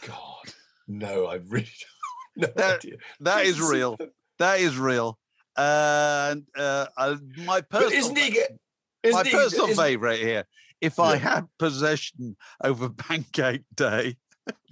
God, 0.07 0.53
no, 0.87 1.25
I 1.27 1.35
really 1.35 1.63
don't. 1.65 1.87
No 2.37 2.47
That- 2.55 2.75
idea. 2.85 2.95
That 3.19 3.45
is 3.45 3.59
real. 3.61 3.97
That 4.39 4.59
is 4.61 4.77
real. 4.77 5.19
And 5.57 6.45
uh, 6.57 6.87
uh, 6.97 7.17
my 7.45 7.59
personal, 7.61 7.91
isn't 7.99 8.17
he? 8.17 8.31
get- 8.31 8.57
Isn't 9.03 9.17
my 9.17 9.23
he, 9.29 9.31
personal 9.35 9.65
isn't- 9.67 9.83
favorite 9.83 10.19
here. 10.19 10.45
If 10.79 10.97
I 10.99 11.17
had 11.17 11.47
possession 11.59 12.37
over 12.63 12.89
Pancake 13.05 13.63
Day, 13.75 14.15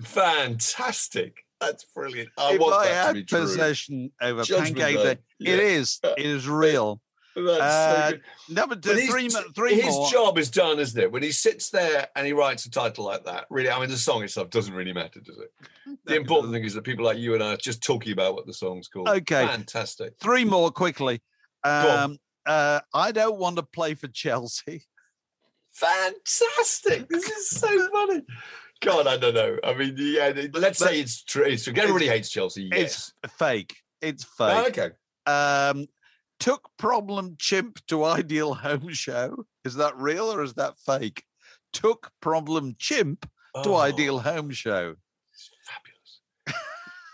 Fantastic. 0.01 1.43
That's 1.59 1.85
brilliant. 1.93 2.29
I 2.37 2.53
if 2.53 2.59
want 2.61 2.73
I 2.75 2.85
that 2.87 3.07
to 3.07 3.13
be 3.13 3.19
had 3.19 3.27
possession 3.27 4.11
over 4.21 4.43
Judgment 4.43 4.77
Pancake 4.77 4.95
Day. 4.97 5.03
Day, 5.15 5.19
Yeah. 5.39 5.53
it 5.55 5.59
is. 5.59 5.99
It 6.17 6.25
is 6.25 6.47
real. 6.47 7.01
That's 7.35 7.45
so 7.45 7.61
Uh, 7.61 8.09
good. 8.11 8.21
Number 8.49 8.75
two, 8.75 8.95
But 8.95 9.03
three, 9.09 9.27
mo- 9.29 9.43
three 9.55 9.75
his 9.75 9.93
more. 9.95 10.09
job 10.11 10.37
is 10.37 10.49
done, 10.49 10.79
isn't 10.79 10.99
it? 11.01 11.11
When 11.11 11.23
he 11.23 11.31
sits 11.31 11.69
there 11.69 12.07
and 12.15 12.25
he 12.27 12.33
writes 12.33 12.65
a 12.65 12.71
title 12.71 13.05
like 13.05 13.23
that, 13.25 13.45
really, 13.49 13.69
I 13.69 13.79
mean, 13.79 13.89
the 13.89 13.97
song 13.97 14.23
itself 14.23 14.49
doesn't 14.49 14.73
really 14.73 14.93
matter, 14.93 15.19
does 15.21 15.37
it? 15.37 15.51
The 16.05 16.15
important 16.15 16.53
thing 16.53 16.63
is 16.65 16.73
that 16.73 16.83
people 16.83 17.05
like 17.05 17.17
you 17.17 17.35
and 17.35 17.43
I 17.43 17.53
are 17.53 17.57
just 17.57 17.81
talking 17.83 18.11
about 18.13 18.33
what 18.35 18.45
the 18.45 18.53
song's 18.53 18.87
called. 18.87 19.07
Okay. 19.09 19.45
Fantastic. 19.45 20.13
Three 20.19 20.43
more 20.43 20.71
quickly. 20.71 21.21
Um, 21.63 22.17
uh, 22.45 22.79
I 22.93 23.11
don't 23.11 23.37
want 23.37 23.55
to 23.57 23.63
play 23.63 23.93
for 23.93 24.07
Chelsea. 24.07 24.85
Fantastic. 25.71 27.07
This 27.09 27.29
is 27.29 27.49
so 27.49 27.89
funny. 27.91 28.21
God, 28.81 29.07
I 29.07 29.17
don't 29.17 29.33
know. 29.33 29.57
I 29.63 29.73
mean, 29.73 29.95
yeah, 29.97 30.31
let's 30.53 30.79
say 30.79 30.99
it's 30.99 31.21
true. 31.23 31.43
It's 31.45 31.63
true. 31.65 31.73
Everybody 31.75 32.07
hates 32.07 32.29
Chelsea. 32.29 32.69
Yes. 32.71 33.13
It's 33.23 33.33
fake. 33.33 33.75
It's 34.01 34.25
Oh, 34.39 34.63
fake. 34.63 34.77
okay. 34.79 34.95
Um, 35.31 35.87
took 36.39 36.69
problem 36.77 37.35
chimp 37.37 37.85
to 37.87 38.03
ideal 38.05 38.53
home 38.55 38.93
show. 38.93 39.45
Is 39.65 39.75
that 39.75 39.97
real 39.97 40.31
or 40.31 40.41
is 40.41 40.53
that 40.55 40.77
fake? 40.79 41.23
Took 41.73 42.11
problem 42.21 42.75
chimp 42.79 43.29
to 43.63 43.69
Oh, 43.71 43.77
ideal 43.77 44.19
home 44.19 44.51
show. 44.51 44.95
Fabulous. 45.65 46.61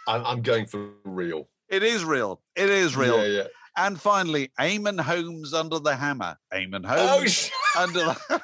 I'm, 0.08 0.26
I'm 0.26 0.42
going 0.42 0.66
for 0.68 0.90
real. 1.04 1.50
It 1.70 1.82
is 1.84 2.06
real. 2.06 2.42
It 2.56 2.70
is 2.70 2.96
real. 2.96 3.18
Yeah, 3.18 3.38
yeah. 3.44 3.48
And 3.78 4.00
finally, 4.00 4.52
Eamonn 4.60 5.02
Holmes 5.02 5.54
under 5.54 5.80
the 5.80 5.96
hammer. 5.96 6.38
Eamonn 6.54 6.86
Oh, 6.88 7.08
Holmes 7.18 7.32
sh- 7.34 7.52
under 7.78 8.00
the. 8.00 8.42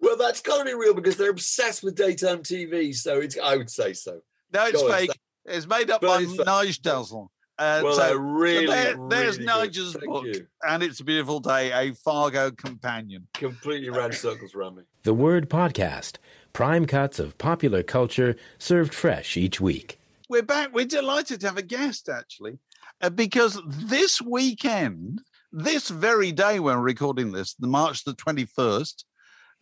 well, 0.00 0.16
that's 0.16 0.40
got 0.40 0.58
to 0.58 0.64
be 0.64 0.74
real 0.74 0.94
because 0.94 1.16
they're 1.16 1.30
obsessed 1.30 1.82
with 1.82 1.96
daytime 1.96 2.42
TV. 2.42 2.94
So 2.94 3.20
it's, 3.20 3.38
I 3.38 3.56
would 3.56 3.70
say 3.70 3.92
so. 3.92 4.20
No, 4.52 4.66
it's 4.66 4.80
Go 4.82 4.92
fake. 4.92 5.10
It's 5.44 5.66
made 5.66 5.90
up 5.90 6.00
But 6.00 6.06
by 6.08 6.22
it's 6.22 6.32
Nige 6.32 6.80
Tassell. 6.80 7.28
Uh, 7.58 7.80
Well, 7.84 7.94
so 7.94 8.00
they're 8.02 8.18
really, 8.18 8.66
there- 8.66 8.96
there's 9.08 9.38
really 9.38 9.46
good. 9.46 9.46
Nigel's 9.46 9.92
Thank 9.92 10.06
book, 10.06 10.24
you. 10.26 10.46
and 10.66 10.82
it's 10.82 11.00
a 11.00 11.04
beautiful 11.04 11.40
day. 11.40 11.70
A 11.72 11.92
Fargo 11.94 12.50
companion. 12.50 13.28
Completely 13.34 13.90
ran 13.90 14.12
circles 14.12 14.54
around 14.54 14.76
me. 14.76 14.82
The 15.02 15.14
Word 15.14 15.50
Podcast. 15.50 16.16
Prime 16.52 16.86
cuts 16.86 17.18
of 17.18 17.36
popular 17.38 17.82
culture 17.82 18.36
served 18.58 18.94
fresh 18.94 19.36
each 19.36 19.60
week. 19.60 19.98
We're 20.28 20.42
back. 20.42 20.72
We're 20.72 20.86
delighted 20.86 21.40
to 21.40 21.46
have 21.46 21.58
a 21.58 21.62
guest, 21.62 22.08
actually, 22.08 22.58
uh, 23.00 23.10
because 23.10 23.60
this 23.66 24.20
weekend, 24.22 25.22
this 25.52 25.88
very 25.88 26.32
day 26.32 26.58
when 26.58 26.76
we're 26.78 26.82
recording 26.82 27.32
this, 27.32 27.54
the 27.54 27.66
March 27.66 28.04
the 28.04 28.14
21st, 28.14 29.04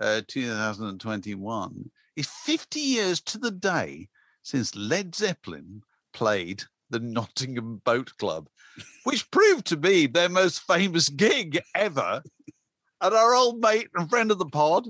uh, 0.00 0.22
2021, 0.28 1.90
is 2.16 2.28
50 2.28 2.80
years 2.80 3.20
to 3.22 3.38
the 3.38 3.50
day 3.50 4.08
since 4.42 4.75
Led 4.75 5.14
Zeppelin 5.14 5.82
played 6.12 6.64
the 6.88 7.00
Nottingham 7.00 7.80
Boat 7.85 8.12
Club, 8.18 8.49
which 9.04 9.30
proved 9.30 9.66
to 9.66 9.76
be 9.76 10.06
their 10.06 10.28
most 10.28 10.61
famous 10.61 11.09
gig 11.09 11.61
ever. 11.75 12.23
And 13.00 13.14
our 13.14 13.35
old 13.35 13.61
mate 13.61 13.88
and 13.94 14.11
friend 14.11 14.30
of 14.30 14.38
the 14.38 14.47
pod 14.47 14.88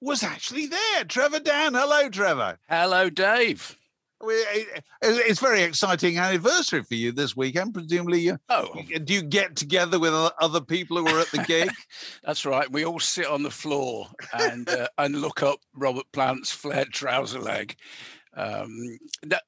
was 0.00 0.22
actually 0.22 0.66
there. 0.66 1.04
Trevor 1.04 1.40
Dann. 1.40 1.74
Hello, 1.74 2.08
Trevor. 2.08 2.58
Hello, 2.68 3.08
Dave. 3.10 3.76
We, 4.24 4.34
it- 4.34 4.84
it's 5.02 5.40
very 5.40 5.62
exciting 5.62 6.16
anniversary 6.16 6.82
for 6.84 6.94
you 6.94 7.10
this 7.12 7.36
weekend. 7.36 7.74
Presumably, 7.74 8.20
you, 8.20 8.38
Oh, 8.48 8.68
do 9.04 9.12
you 9.14 9.22
get 9.22 9.56
together 9.56 9.98
with 9.98 10.12
other 10.40 10.60
people 10.60 10.96
who 10.96 11.04
were 11.04 11.20
at 11.20 11.30
the 11.32 11.42
gig? 11.46 11.70
that's 12.24 12.46
right. 12.46 12.70
We 12.70 12.84
all 12.84 13.00
sit 13.00 13.26
on 13.26 13.42
the 13.42 13.50
floor 13.50 14.08
and 14.32 14.68
uh, 14.68 14.86
and 14.96 15.20
look 15.20 15.42
up 15.42 15.58
Robert 15.74 16.06
Plant's 16.12 16.52
flared 16.52 16.92
trouser 16.92 17.40
leg. 17.40 17.74
Um, 18.34 18.98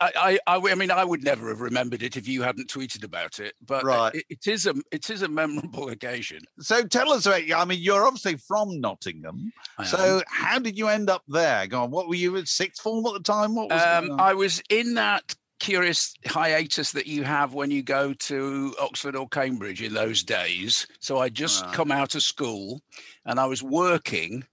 I, 0.01 0.13
I, 0.17 0.39
I, 0.47 0.57
I 0.73 0.75
mean, 0.75 0.91
I 0.91 1.05
would 1.05 1.25
never 1.25 1.49
have 1.49 1.61
remembered 1.61 2.03
it 2.03 2.17
if 2.17 2.29
you 2.29 2.43
hadn't 2.43 2.69
tweeted 2.69 3.03
about 3.05 3.39
it. 3.41 3.55
But 3.65 3.85
Right. 3.85 4.15
it, 4.15 4.25
it 4.29 4.47
is 4.47 4.67
a 4.67 4.75
it 4.93 5.09
is 5.11 5.23
a 5.23 5.29
memorable 5.29 5.89
occasion. 5.89 6.41
so 6.61 6.85
tell 6.87 7.13
us 7.13 7.27
about. 7.27 7.43
I 7.55 7.65
mean, 7.65 7.81
you're 7.81 8.05
obviously 8.07 8.37
from 8.37 8.81
Nottingham. 8.81 9.53
So 9.85 10.23
how 10.27 10.59
did 10.59 10.77
you 10.79 10.89
end 10.89 11.09
up 11.11 11.23
there? 11.29 11.67
Go 11.67 11.85
on. 11.85 11.91
What 11.91 12.09
were 12.09 12.15
you 12.15 12.37
at 12.37 12.49
sixth 12.49 12.83
form 12.83 13.07
at 13.07 13.15
the 13.15 13.21
time? 13.21 13.55
What 13.55 13.71
was 13.71 13.83
Um. 13.83 14.21
I 14.21 14.35
was 14.35 14.63
in 14.69 14.95
that 14.95 15.35
curious 15.61 16.13
hiatus 16.27 16.93
that 16.93 17.07
you 17.07 17.23
have 17.25 17.55
when 17.55 17.71
you 17.71 17.83
go 17.83 18.13
to 18.13 18.75
Oxford 18.79 19.17
or 19.17 19.27
Cambridge 19.29 19.81
in 19.81 19.95
those 19.95 20.23
days. 20.23 20.87
So 21.01 21.19
I 21.19 21.31
just 21.31 21.65
Right. 21.65 21.73
come 21.75 21.91
out 21.91 22.15
of 22.15 22.23
school 22.23 22.83
and 23.25 23.41
I 23.41 23.47
was 23.47 23.63
working 23.63 24.45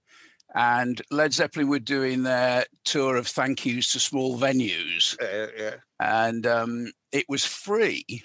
and 0.54 1.00
Led 1.10 1.32
Zeppelin 1.32 1.68
were 1.68 1.78
doing 1.78 2.22
their 2.22 2.64
tour 2.84 3.16
of 3.16 3.26
thank 3.26 3.64
yous 3.64 3.92
to 3.92 4.00
small 4.00 4.38
venues 4.38 5.16
Uh, 5.20 5.50
yeah. 5.56 5.74
and 6.00 6.46
um, 6.46 6.92
it 7.12 7.24
was 7.28 7.44
free. 7.44 8.22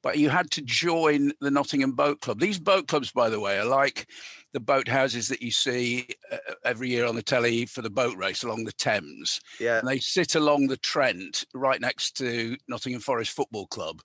But 0.00 0.16
you 0.18 0.30
had 0.30 0.50
to 0.52 0.62
join 0.62 1.32
the 1.40 1.50
Nottingham 1.50 1.92
Boat 1.92 2.20
Club. 2.20 2.38
These 2.38 2.60
boat 2.60 2.86
clubs, 2.86 3.10
by 3.10 3.28
the 3.28 3.40
way, 3.40 3.58
are 3.58 3.64
like 3.64 4.08
the 4.52 4.60
boat 4.60 4.86
houses 4.86 5.26
that 5.26 5.42
you 5.42 5.50
see 5.50 6.06
uh, 6.30 6.36
every 6.64 6.88
year 6.88 7.04
on 7.04 7.16
the 7.16 7.22
telly 7.22 7.66
for 7.66 7.82
the 7.82 7.90
boat 7.90 8.16
race 8.16 8.44
along 8.44 8.62
the 8.64 8.72
Thames 8.72 9.40
Yeah. 9.58 9.80
and 9.80 9.88
they 9.88 9.98
sit 9.98 10.36
along 10.36 10.68
the 10.68 10.76
Trent 10.76 11.44
right 11.52 11.80
next 11.80 12.16
to 12.18 12.56
Nottingham 12.68 13.00
Forest 13.00 13.32
Football 13.32 13.66
Club. 13.66 14.00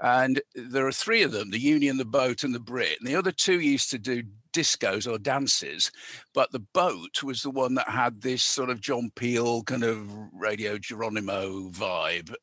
And 0.00 0.40
there 0.54 0.86
are 0.86 0.92
three 0.92 1.22
of 1.22 1.32
them 1.32 1.50
the 1.50 1.58
Union, 1.58 1.96
the 1.96 2.04
Boat, 2.04 2.44
and 2.44 2.54
the 2.54 2.60
Brit. 2.60 2.98
And 3.00 3.08
the 3.08 3.16
other 3.16 3.32
two 3.32 3.60
used 3.60 3.90
to 3.90 3.98
do 3.98 4.22
discos 4.56 5.10
or 5.10 5.18
dances, 5.18 5.90
but 6.32 6.50
the 6.52 6.58
boat 6.58 7.22
was 7.22 7.42
the 7.42 7.50
one 7.50 7.74
that 7.74 7.88
had 7.88 8.22
this 8.22 8.42
sort 8.42 8.70
of 8.70 8.80
John 8.80 9.10
Peel 9.14 9.62
kind 9.64 9.84
of 9.84 10.08
Radio 10.32 10.78
Geronimo 10.78 11.70
vibe. 11.70 12.34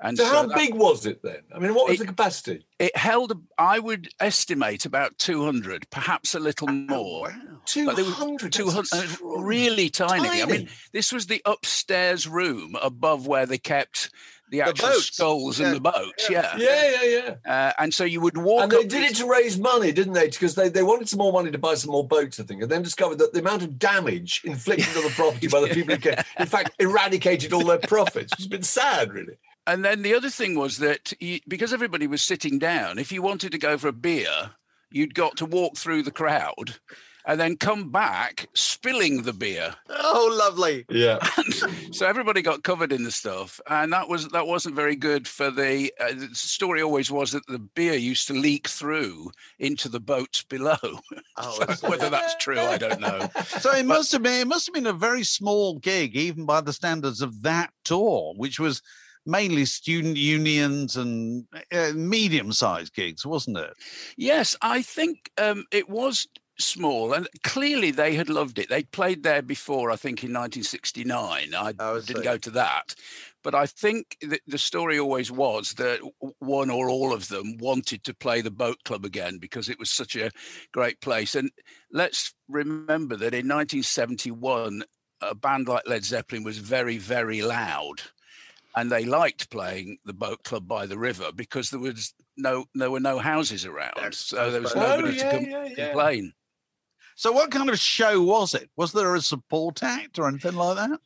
And 0.00 0.18
So, 0.18 0.26
how 0.26 0.46
that- 0.46 0.56
big 0.56 0.74
was 0.74 1.06
it 1.06 1.22
then? 1.22 1.42
I 1.54 1.58
mean, 1.58 1.74
what 1.74 1.88
was 1.88 1.96
It- 1.96 2.00
the 2.04 2.06
capacity? 2.08 2.66
it 2.78 2.94
held, 2.96 3.42
I 3.58 3.78
would 3.78 4.08
estimate 4.20 4.84
about 4.84 5.16
200, 5.18 5.88
perhaps 5.90 6.34
a 6.34 6.40
little 6.40 6.68
Oh, 6.68 6.72
more. 6.72 7.36
Two 7.64 7.86
But 7.86 7.96
they 7.96 8.02
were 8.02 8.10
hundred. 8.10 8.52
200, 8.52 8.92
uh, 9.22 9.28
really 9.38 9.88
tiny. 9.88 10.42
I 10.42 10.46
mean, 10.46 10.68
this 10.92 11.12
was 11.12 11.26
the 11.26 11.40
upstairs 11.44 12.26
room 12.26 12.76
above 12.82 13.26
where 13.26 13.46
they 13.46 13.58
kept 13.58 14.10
the 14.52 14.60
actual 14.62 14.88
boats. 14.90 15.06
sculls 15.06 15.58
Yeah. 15.58 15.66
and 15.66 15.76
the 15.76 15.80
boats. 15.80 16.30
Yeah. 16.30 16.56
Yeah, 16.56 16.90
yeah, 17.02 17.34
yeah. 17.44 17.52
Uh, 17.52 17.72
and 17.80 17.92
so 17.92 18.04
you 18.04 18.20
would 18.20 18.36
walk 18.38 18.62
And 18.62 18.70
they 18.72 18.76
up 18.76 18.82
did 18.82 18.90
these- 19.02 19.10
it 19.12 19.16
to 19.16 19.26
raise 19.28 19.58
money, 19.58 19.90
didn't 19.90 20.12
they? 20.12 20.28
Because 20.28 20.54
they, 20.54 20.68
they 20.68 20.84
wanted 20.84 21.08
some 21.08 21.18
more 21.18 21.32
money 21.32 21.50
to 21.50 21.58
buy 21.58 21.74
some 21.74 21.90
more 21.90 22.06
boats, 22.06 22.38
I 22.38 22.44
think, 22.44 22.62
and 22.62 22.70
then 22.70 22.82
discovered 22.82 23.18
that 23.18 23.32
the 23.32 23.40
amount 23.40 23.62
of 23.62 23.78
damage 23.78 24.42
inflicted 24.44 24.96
on 24.96 25.02
the 25.02 25.10
property 25.10 25.48
by 25.48 25.60
the 25.60 25.68
people 25.74 25.94
who 25.96 26.00
came, 26.00 26.14
in 26.38 26.46
fact, 26.46 26.72
eradicated 26.78 27.52
all 27.52 27.64
their 27.64 27.78
profits. 27.80 28.32
It's 28.34 28.46
been 28.46 28.62
sad, 28.62 29.12
really. 29.12 29.34
And 29.66 29.84
then 29.84 30.02
the 30.02 30.14
other 30.14 30.30
thing 30.30 30.54
was 30.56 30.78
that 30.78 31.12
you, 31.20 31.40
because 31.48 31.72
everybody 31.72 32.06
was 32.06 32.22
sitting 32.22 32.58
down, 32.58 32.98
if 32.98 33.10
you 33.10 33.22
wanted 33.22 33.52
to 33.52 33.58
go 33.58 33.78
for 33.78 33.88
a 33.88 33.92
beer, 33.92 34.50
you'd 34.90 35.14
got 35.14 35.36
to 35.38 35.46
walk 35.46 35.76
through 35.76 36.02
the 36.02 36.10
crowd 36.10 36.76
and 37.26 37.40
then 37.40 37.56
come 37.56 37.90
back 37.90 38.48
spilling 38.54 39.22
the 39.22 39.32
beer. 39.32 39.74
Oh, 39.88 40.34
lovely. 40.38 40.84
Yeah. 40.88 41.18
so 41.92 42.06
everybody 42.06 42.42
got 42.42 42.64
covered 42.64 42.92
in 42.92 43.04
the 43.04 43.10
stuff, 43.10 43.60
and 43.68 43.92
that 43.92 44.08
was 44.08 44.28
that 44.28 44.46
wasn't 44.46 44.74
very 44.74 44.96
good 44.96 45.26
for 45.28 45.50
the. 45.50 45.92
Uh, 46.00 46.14
the 46.14 46.28
story 46.32 46.82
always 46.82 47.10
was 47.10 47.32
that 47.32 47.46
the 47.46 47.58
beer 47.58 47.94
used 47.94 48.26
to 48.28 48.34
leak 48.34 48.68
through 48.68 49.30
into 49.58 49.88
the 49.88 50.00
boats 50.00 50.42
below. 50.42 50.76
Oh, 51.36 51.66
So 51.74 51.88
whether 51.88 52.10
that's 52.10 52.34
true, 52.36 52.60
I 52.60 52.76
don't 52.76 53.00
know. 53.00 53.28
So 53.60 53.72
it 53.72 53.86
must 53.86 54.12
have 54.12 54.22
been 54.22 54.40
it 54.40 54.46
must 54.46 54.66
have 54.66 54.74
been 54.74 54.86
a 54.86 54.92
very 54.92 55.24
small 55.24 55.78
gig, 55.78 56.16
even 56.16 56.44
by 56.44 56.60
the 56.60 56.72
standards 56.72 57.20
of 57.20 57.42
that 57.42 57.70
tour, 57.84 58.34
which 58.36 58.58
was 58.60 58.82
mainly 59.24 59.64
student 59.64 60.16
unions 60.16 60.96
and 60.96 61.46
uh, 61.72 61.92
medium-sized 61.94 62.94
gigs, 62.94 63.24
wasn't 63.24 63.56
it? 63.56 63.72
Yes, 64.16 64.56
I 64.62 64.82
think 64.82 65.30
um, 65.38 65.64
it 65.70 65.88
was 65.88 66.26
small, 66.58 67.12
and 67.12 67.28
clearly 67.42 67.90
they 67.90 68.14
had 68.14 68.28
loved 68.28 68.58
it. 68.58 68.68
They 68.68 68.82
played 68.84 69.22
there 69.22 69.42
before, 69.42 69.90
I 69.90 69.96
think, 69.96 70.22
in 70.22 70.30
1969. 70.32 71.54
I 71.54 71.72
Oh, 71.78 71.96
I 71.96 72.00
didn't 72.00 72.16
see. 72.18 72.22
go 72.22 72.36
to 72.38 72.50
that, 72.50 72.94
but 73.42 73.54
I 73.54 73.66
think 73.66 74.16
that 74.22 74.40
the 74.46 74.58
story 74.58 74.98
always 74.98 75.30
was 75.32 75.74
that 75.74 76.00
one 76.38 76.70
or 76.70 76.88
all 76.88 77.12
of 77.12 77.28
them 77.28 77.56
wanted 77.58 78.04
to 78.04 78.14
play 78.14 78.40
the 78.40 78.50
boat 78.50 78.78
club 78.84 79.04
again 79.04 79.38
because 79.38 79.68
it 79.68 79.78
was 79.78 79.90
such 79.90 80.14
a 80.16 80.30
great 80.72 81.00
place. 81.00 81.34
And 81.34 81.50
let's 81.90 82.34
remember 82.48 83.16
that 83.16 83.34
in 83.34 83.48
1971, 83.48 84.84
a 85.20 85.34
band 85.34 85.68
like 85.68 85.86
Led 85.88 86.04
Zeppelin 86.04 86.44
was 86.44 86.58
very, 86.58 86.98
very 86.98 87.42
loud. 87.42 88.02
And 88.74 88.90
they 88.90 89.04
liked 89.04 89.50
playing 89.50 89.98
the 90.06 90.14
boat 90.14 90.44
club 90.44 90.66
by 90.66 90.86
the 90.86 90.96
river 90.98 91.30
because 91.34 91.68
there 91.68 91.78
was 91.80 92.14
no 92.38 92.64
there 92.74 92.90
were 92.90 93.00
no 93.00 93.18
houses 93.18 93.66
around, 93.66 93.92
Yes, 93.98 94.16
so 94.16 94.50
there 94.50 94.62
was 94.62 94.72
Oh, 94.74 94.80
nobody 94.80 95.16
yeah, 95.18 95.30
to 95.30 95.36
com- 95.36 95.44
yeah, 95.44 95.64
yeah. 95.76 95.86
complain. 95.88 96.32
So 97.16 97.32
what 97.32 97.50
kind 97.50 97.70
of 97.70 97.78
show 97.78 98.22
was 98.22 98.54
it? 98.54 98.70
Was 98.76 98.92
there 98.92 99.14
a 99.14 99.20
support 99.20 99.82
act 99.82 100.18
or 100.18 100.28
anything 100.28 100.54
like 100.54 100.76
that? 100.76 101.00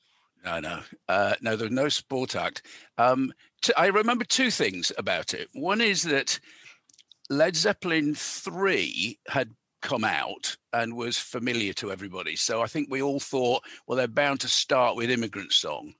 No, 0.44 0.60
no, 0.60 0.80
uh, 1.08 1.34
no. 1.40 1.56
There 1.56 1.66
was 1.66 1.72
no 1.72 1.88
support 1.88 2.36
act. 2.36 2.62
Um, 2.98 3.32
t- 3.62 3.72
I 3.76 3.86
remember 3.86 4.24
two 4.24 4.50
things 4.50 4.92
about 4.96 5.34
it. 5.34 5.48
One 5.54 5.80
is 5.80 6.02
that 6.04 6.38
Led 7.28 7.56
Zeppelin 7.56 8.14
three 8.14 9.18
had 9.26 9.50
come 9.82 10.04
out 10.04 10.56
and 10.72 10.96
was 10.96 11.18
familiar 11.18 11.72
to 11.74 11.90
everybody. 11.90 12.36
So 12.36 12.62
I 12.62 12.66
think 12.66 12.88
we 12.90 13.02
all 13.02 13.20
thought, 13.20 13.62
well, 13.86 13.96
they're 13.96 14.08
bound 14.08 14.40
to 14.40 14.48
start 14.48 14.96
with 14.96 15.10
Immigrant 15.10 15.52
Song. 15.52 15.94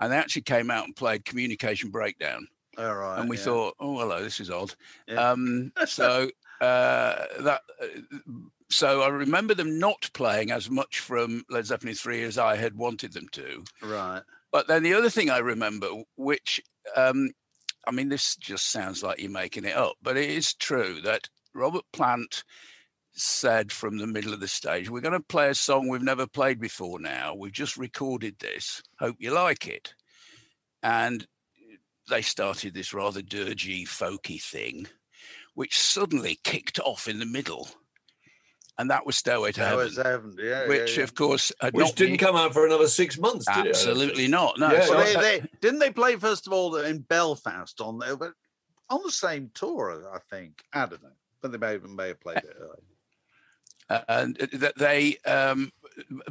And 0.00 0.12
they 0.12 0.16
actually 0.16 0.42
came 0.42 0.70
out 0.70 0.84
and 0.84 0.94
played 0.94 1.24
Communication 1.24 1.90
Breakdown. 1.90 2.48
All 2.78 2.94
right. 2.94 3.18
and 3.18 3.30
we 3.30 3.38
yeah. 3.38 3.42
thought, 3.44 3.74
oh, 3.80 3.98
hello, 3.98 4.22
this 4.22 4.38
is 4.38 4.50
odd. 4.50 4.74
Yeah. 5.08 5.30
Um, 5.30 5.72
so 5.86 6.28
uh, 6.60 7.24
that. 7.40 7.62
Uh, 7.80 7.86
so 8.70 9.02
I 9.02 9.08
remember 9.08 9.54
them 9.54 9.78
not 9.78 10.10
playing 10.14 10.50
as 10.50 10.68
much 10.70 11.00
from 11.00 11.44
Led 11.48 11.66
Zeppelin 11.66 11.94
3 11.94 12.22
as 12.24 12.38
I 12.38 12.56
had 12.56 12.74
wanted 12.74 13.12
them 13.12 13.28
to. 13.32 13.64
right. 13.82 14.22
But 14.52 14.68
then 14.68 14.82
the 14.82 14.94
other 14.94 15.10
thing 15.10 15.28
I 15.28 15.38
remember, 15.38 15.88
which 16.16 16.62
um, 16.94 17.30
I 17.86 17.92
mean, 17.92 18.08
this 18.08 18.36
just 18.36 18.70
sounds 18.70 19.02
like 19.02 19.20
you're 19.20 19.30
making 19.30 19.64
it 19.64 19.76
up, 19.76 19.94
but 20.02 20.16
it 20.16 20.28
is 20.28 20.54
true 20.54 21.00
that 21.02 21.28
Robert 21.54 21.84
Plant 21.92 22.42
said 23.12 23.70
from 23.70 23.96
the 23.96 24.06
middle 24.06 24.34
of 24.34 24.40
the 24.40 24.48
stage, 24.48 24.90
We're 24.90 25.00
going 25.00 25.12
to 25.12 25.20
play 25.20 25.48
a 25.48 25.54
song 25.54 25.88
we've 25.88 26.02
never 26.02 26.26
played 26.26 26.60
before 26.60 26.98
now. 26.98 27.34
We've 27.34 27.52
just 27.52 27.76
recorded 27.76 28.38
this. 28.38 28.82
Hope 28.98 29.16
you 29.20 29.30
like 29.30 29.68
it. 29.68 29.94
And 30.82 31.26
they 32.10 32.22
started 32.22 32.74
this 32.74 32.92
rather 32.92 33.22
dirgy, 33.22 33.84
folky 33.84 34.42
thing, 34.42 34.88
which 35.54 35.78
suddenly 35.78 36.38
kicked 36.42 36.80
off 36.80 37.08
in 37.08 37.20
the 37.20 37.26
middle. 37.26 37.68
And 38.78 38.90
that 38.90 39.06
was 39.06 39.16
Stairway 39.16 39.52
to 39.52 39.60
That 39.60 39.68
Heaven, 39.70 39.84
was 39.86 39.96
heaven. 39.96 40.36
Yeah. 40.38 40.44
yeah, 40.62 40.68
which, 40.68 40.98
yeah. 40.98 41.04
of 41.04 41.14
course, 41.14 41.50
had 41.60 41.72
Which 41.72 41.86
not 41.86 41.96
didn't 41.96 42.12
been- 42.18 42.26
come 42.26 42.36
out 42.36 42.52
for 42.52 42.66
another 42.66 42.88
six 42.88 43.18
months, 43.18 43.46
did 43.46 43.52
it? 43.58 43.62
Don't? 43.62 43.68
Absolutely 43.68 44.28
not. 44.28 44.58
No. 44.58 44.70
Yeah, 44.70 44.88
Well, 44.90 45.12
yeah. 45.12 45.20
they, 45.20 45.38
they, 45.40 45.46
didn't 45.62 45.78
they 45.78 45.90
play 45.90 46.16
first 46.16 46.46
of 46.46 46.52
all 46.52 46.76
in 46.76 46.98
Belfast 47.00 47.80
on 47.80 47.98
the, 47.98 48.16
but 48.16 48.32
on 48.90 49.00
the 49.02 49.10
same 49.10 49.50
tour? 49.54 50.02
I 50.14 50.18
think 50.30 50.62
I 50.74 50.86
don't 50.86 51.02
know, 51.02 51.08
but 51.40 51.52
they 51.52 51.58
may 51.58 51.72
have, 51.72 51.84
may 51.84 52.08
have 52.08 52.20
played 52.20 52.36
it. 52.38 52.56
early. 52.60 52.82
uh, 53.88 54.00
and 54.08 54.36
that 54.52 54.76
they 54.76 55.16
um 55.26 55.72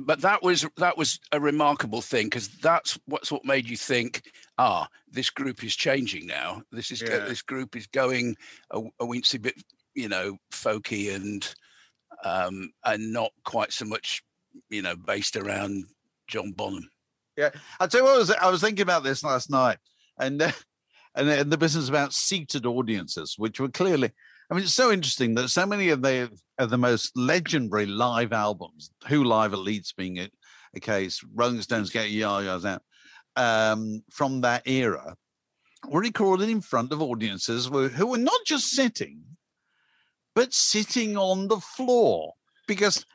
but 0.01 0.21
that 0.21 0.43
was 0.43 0.67
that 0.77 0.97
was 0.97 1.19
a 1.31 1.39
remarkable 1.39 2.01
thing 2.01 2.27
because 2.27 2.49
that's 2.61 2.99
what's 3.07 3.31
what 3.31 3.43
made 3.45 3.67
you 3.67 3.77
think 3.77 4.21
ah 4.59 4.87
this 5.09 5.29
group 5.29 5.63
is 5.63 5.75
changing 5.75 6.27
now 6.27 6.61
this 6.71 6.91
is 6.91 7.01
Yeah. 7.01 7.25
this 7.25 7.41
group 7.41 7.75
is 7.75 7.87
going 7.87 8.35
a, 8.71 8.79
a 8.99 9.05
wincy 9.05 9.41
bit 9.41 9.55
you 9.95 10.09
know 10.09 10.37
folky 10.51 11.15
and 11.15 11.55
um 12.23 12.71
and 12.83 13.11
not 13.11 13.31
quite 13.43 13.73
so 13.73 13.85
much 13.85 14.23
you 14.69 14.81
know 14.81 14.95
based 14.95 15.35
around 15.35 15.85
john 16.27 16.51
bonham 16.51 16.89
Yeah, 17.37 17.49
I 17.79 17.87
tell 17.87 18.01
you 18.01 18.05
what, 18.05 18.15
I 18.15 18.17
was, 18.17 18.31
I 18.31 18.49
was 18.49 18.61
thinking 18.61 18.83
about 18.83 19.03
this 19.03 19.23
last 19.23 19.49
night, 19.49 19.77
and 20.17 20.41
uh, 20.41 20.51
and, 21.15 21.29
and 21.29 21.51
the 21.51 21.57
business 21.57 21.89
about 21.89 22.13
seated 22.13 22.65
audiences, 22.65 23.35
which 23.37 23.59
were 23.59 23.69
clearly. 23.69 24.11
I 24.49 24.53
mean, 24.53 24.63
it's 24.63 24.73
so 24.73 24.91
interesting 24.91 25.33
that 25.35 25.49
so 25.49 25.65
many 25.65 25.89
of 25.89 26.01
the 26.01 26.29
of 26.57 26.69
the 26.69 26.77
most 26.77 27.17
legendary 27.17 27.87
live 27.87 28.31
albums, 28.31 28.91
Who 29.07 29.23
Live 29.23 29.53
at 29.53 29.59
Leeds 29.59 29.91
being 29.91 30.19
a, 30.19 30.29
a 30.75 30.79
case, 30.79 31.21
Rolling 31.33 31.61
Stones 31.61 31.89
Get 31.89 32.09
Your 32.09 32.41
Ya-Ya's 32.41 32.65
Out, 32.65 32.83
um, 33.35 34.03
from 34.11 34.41
that 34.41 34.67
era, 34.67 35.15
were 35.89 36.01
recorded 36.01 36.47
in 36.49 36.61
front 36.61 36.93
of 36.93 37.01
audiences 37.01 37.65
who 37.65 38.07
were 38.07 38.17
not 38.17 38.39
just 38.45 38.69
sitting, 38.69 39.23
but 40.35 40.53
sitting 40.53 41.17
on 41.17 41.47
the 41.47 41.57
floor. 41.59 42.33
Because 42.67 43.05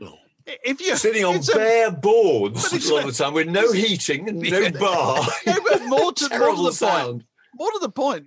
if 0.46 0.80
you're 0.80 0.96
Sitting 0.96 1.24
on 1.24 1.36
it's 1.36 1.48
a- 1.48 1.56
bare 1.56 1.90
boards 1.92 2.72
a 2.72 2.92
lot 2.94 3.04
of 3.06 3.16
the 3.16 3.24
time 3.24 3.34
with 3.34 3.48
no 3.48 3.70
heating 3.72 4.28
and 4.28 4.40
no 4.40 4.70
bar. 4.80 5.24
No, 5.46 5.56
but 5.68 5.84
more 5.86 6.12
to, 6.12 6.28
more 6.38 6.50
to 6.50 6.56
the 6.56 6.62
point. 6.62 6.74
sound. 6.74 7.24
More 7.54 7.70
to 7.72 7.78
the 7.80 7.90
point, 7.90 8.26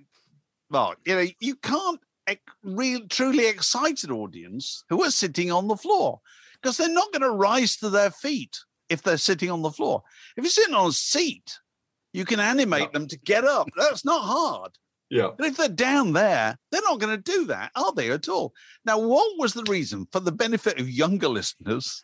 Mark. 0.70 0.98
You 1.06 1.14
know, 1.16 1.26
you 1.40 1.56
can't 1.56 2.00
ex- 2.26 2.40
real, 2.62 3.00
truly 3.08 3.46
excited 3.46 4.10
audience 4.10 4.84
who 4.90 5.02
are 5.02 5.10
sitting 5.10 5.50
on 5.50 5.66
the 5.68 5.76
floor 5.76 6.20
because 6.62 6.76
they're 6.76 6.88
not 6.92 7.10
going 7.12 7.22
to 7.22 7.30
rise 7.30 7.76
to 7.78 7.88
their 7.90 8.10
feet 8.10 8.58
if 8.90 9.02
they're 9.02 9.16
sitting 9.16 9.50
on 9.50 9.62
the 9.62 9.70
floor. 9.70 10.02
If 10.36 10.44
you're 10.44 10.50
sitting 10.50 10.74
on 10.74 10.90
a 10.90 10.92
seat, 10.92 11.58
you 12.12 12.24
can 12.26 12.38
animate 12.38 12.92
them 12.92 13.08
to 13.08 13.18
get 13.18 13.44
up. 13.44 13.68
That's 13.76 14.04
not 14.04 14.22
hard. 14.22 14.72
Yeah. 15.14 15.28
But 15.38 15.46
if 15.46 15.56
they're 15.56 15.68
down 15.68 16.12
there, 16.12 16.58
they're 16.70 16.82
not 16.82 16.98
going 16.98 17.16
to 17.16 17.32
do 17.32 17.46
that, 17.46 17.70
are 17.76 17.92
they 17.92 18.10
at 18.10 18.28
all? 18.28 18.52
Now, 18.84 18.98
what 18.98 19.38
was 19.38 19.54
the 19.54 19.62
reason 19.62 20.08
for 20.10 20.18
the 20.18 20.32
benefit 20.32 20.80
of 20.80 20.90
younger 20.90 21.28
listeners? 21.28 22.02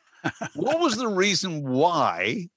what 0.55 0.79
was 0.79 0.97
the 0.97 1.09
reason 1.09 1.69
why 1.69 2.49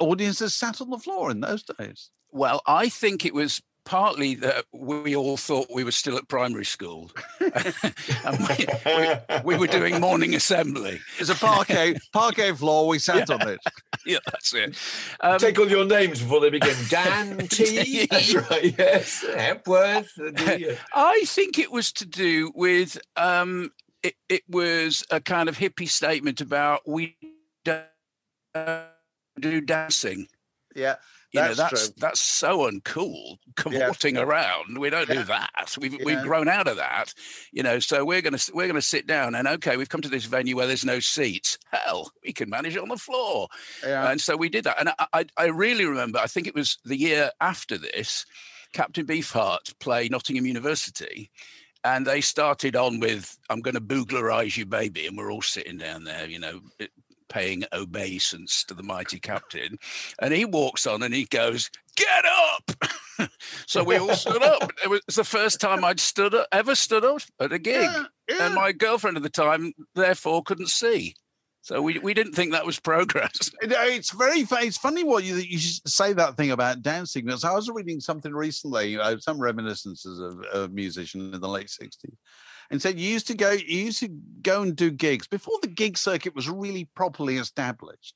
audiences 0.00 0.54
sat 0.54 0.80
on 0.80 0.90
the 0.90 0.98
floor 0.98 1.30
in 1.30 1.40
those 1.40 1.62
days? 1.62 2.10
well 2.32 2.62
i 2.66 2.88
think 2.88 3.24
it 3.24 3.34
was 3.34 3.60
partly 3.84 4.34
that 4.36 4.64
we 4.72 5.16
all 5.16 5.36
thought 5.36 5.66
we 5.72 5.84
were 5.84 5.92
still 5.92 6.16
at 6.16 6.28
primary 6.28 6.64
school 6.64 7.10
and 7.40 8.38
we, 8.48 8.66
we, 8.86 9.40
we 9.44 9.56
were 9.56 9.66
doing 9.66 10.00
morning 10.00 10.34
assembly 10.34 11.00
It's 11.18 11.30
a 11.30 11.34
parquet 11.34 11.96
parquet 12.12 12.52
floor. 12.52 12.88
We 12.88 12.98
sat 12.98 13.30
on 13.30 13.48
it. 13.48 13.60
yeah 14.06 14.18
that's 14.26 14.54
it 14.54 14.76
um, 15.20 15.38
Take 15.38 15.58
all 15.58 15.68
your 15.68 15.84
names 15.84 16.20
before 16.20 16.40
they 16.40 16.50
begin. 16.50 16.76
Dann 16.88 17.38
T. 17.48 18.06
That's 18.06 18.34
right. 18.34 18.74
Yes. 18.78 19.24
Hepworth. 19.34 20.14
the, 20.14 20.72
uh, 20.72 20.76
I 20.94 21.22
think 21.26 21.58
it 21.58 21.70
was 21.70 21.92
to 21.94 22.06
do 22.06 22.52
with 22.54 22.98
um, 23.16 23.72
it, 24.02 24.14
it 24.28 24.42
was 24.48 25.04
a 25.10 25.20
kind 25.20 25.48
of 25.48 25.58
hippie 25.58 25.88
statement 25.88 26.40
about 26.40 26.88
we 26.88 27.16
don't 27.64 27.86
do 29.38 29.60
dancing. 29.60 30.28
Yeah, 30.74 30.96
You 31.32 31.40
know, 31.40 31.54
That's 31.54 31.58
that's 31.70 31.86
true. 31.86 31.94
that's 31.98 32.20
so 32.20 32.70
uncool, 32.70 33.38
cavorting 33.56 34.16
around. 34.18 34.78
We 34.78 34.90
don't 34.90 35.08
Yeah. 35.08 35.14
do 35.14 35.22
that. 35.24 35.76
We've 35.80 35.92
Yeah. 35.92 36.04
we've 36.04 36.22
grown 36.22 36.48
out 36.48 36.66
of 36.66 36.76
that. 36.78 37.14
You 37.52 37.62
know, 37.62 37.78
so 37.78 38.04
we're 38.04 38.20
gonna 38.20 38.38
we're 38.52 38.66
gonna 38.66 38.82
sit 38.82 39.06
down 39.06 39.34
and 39.36 39.46
okay, 39.46 39.76
we've 39.76 39.88
come 39.88 40.00
to 40.02 40.08
this 40.08 40.24
venue 40.24 40.56
where 40.56 40.66
there's 40.66 40.84
no 40.84 40.98
seats. 40.98 41.56
Hell, 41.70 42.10
we 42.24 42.32
can 42.32 42.50
manage 42.50 42.74
it 42.74 42.82
on 42.82 42.88
the 42.88 42.96
floor. 42.96 43.46
yeah. 43.86 44.10
And 44.10 44.20
so 44.20 44.36
we 44.36 44.48
did 44.48 44.64
that. 44.64 44.80
And 44.80 44.88
I, 44.98 45.06
I, 45.12 45.24
I 45.36 45.44
really 45.46 45.84
remember, 45.84 46.18
I 46.18 46.26
think 46.26 46.46
it 46.48 46.54
was 46.54 46.78
the 46.84 46.96
year 46.98 47.30
after 47.40 47.78
this, 47.78 48.26
Captain 48.72 49.06
Beefheart 49.06 49.78
played 49.78 50.10
Nottingham 50.10 50.46
University. 50.46 51.30
And 51.82 52.06
they 52.06 52.20
started 52.20 52.76
on 52.76 53.00
with, 53.00 53.38
I'm 53.48 53.60
going 53.62 53.74
to 53.74 53.80
booglarize 53.80 54.54
you, 54.58 54.66
baby. 54.66 55.06
And 55.06 55.16
we're 55.16 55.32
all 55.32 55.40
sitting 55.40 55.78
down 55.78 56.04
there, 56.04 56.26
you 56.28 56.38
know, 56.38 56.60
paying 57.30 57.64
obeisance 57.72 58.64
to 58.64 58.74
the 58.74 58.82
mighty 58.82 59.18
captain. 59.18 59.78
And 60.18 60.34
he 60.34 60.44
walks 60.44 60.86
on 60.86 61.02
and 61.02 61.14
he 61.14 61.24
goes, 61.24 61.70
Get 61.96 62.24
up. 62.26 63.30
so 63.66 63.82
we 63.82 63.96
all 63.96 64.14
stood 64.14 64.42
up. 64.42 64.70
It 64.84 64.88
was 64.88 65.02
the 65.14 65.24
first 65.24 65.60
time 65.60 65.84
I'd 65.84 66.00
stood 66.00 66.34
up, 66.34 66.46
ever 66.52 66.74
stood 66.74 67.04
up 67.04 67.22
at 67.40 67.52
a 67.52 67.58
gig. 67.58 67.82
yeah, 67.82 68.04
yeah. 68.28 68.46
And 68.46 68.54
my 68.54 68.72
girlfriend 68.72 69.16
at 69.16 69.22
the 69.22 69.30
time, 69.30 69.72
therefore, 69.94 70.42
couldn't 70.42 70.68
see. 70.68 71.14
So 71.62 71.82
we, 71.82 71.98
we 71.98 72.14
didn't 72.14 72.32
think 72.32 72.52
that 72.52 72.64
was 72.64 72.80
progress. 72.80 73.50
You 73.62 73.68
uh, 73.76 73.84
It's 73.84 74.12
very 74.12 74.40
it's 74.40 74.78
funny 74.78 75.04
what 75.04 75.24
you 75.24 75.36
you 75.36 75.58
say 75.58 76.12
that 76.14 76.36
thing 76.36 76.50
about 76.50 76.82
dancing. 76.82 77.26
Because 77.26 77.44
I 77.44 77.52
was 77.52 77.68
reading 77.68 78.00
something 78.00 78.32
recently, 78.32 78.88
you 78.88 78.98
know, 78.98 79.18
some 79.18 79.38
reminiscences 79.38 80.18
of 80.18 80.44
a 80.54 80.68
musician 80.68 81.34
in 81.34 81.40
the 81.40 81.48
late 81.48 81.68
sixties, 81.68 82.16
and 82.70 82.80
said 82.80 82.98
you 82.98 83.08
used 83.08 83.26
to 83.28 83.34
go 83.34 83.50
you 83.50 83.84
used 83.84 84.00
to 84.00 84.08
go 84.42 84.62
and 84.62 84.76
do 84.76 84.90
gigs 84.90 85.26
before 85.26 85.58
the 85.62 85.68
gig 85.68 85.98
circuit 85.98 86.34
was 86.34 86.48
really 86.48 86.88
properly 86.94 87.36
established, 87.36 88.14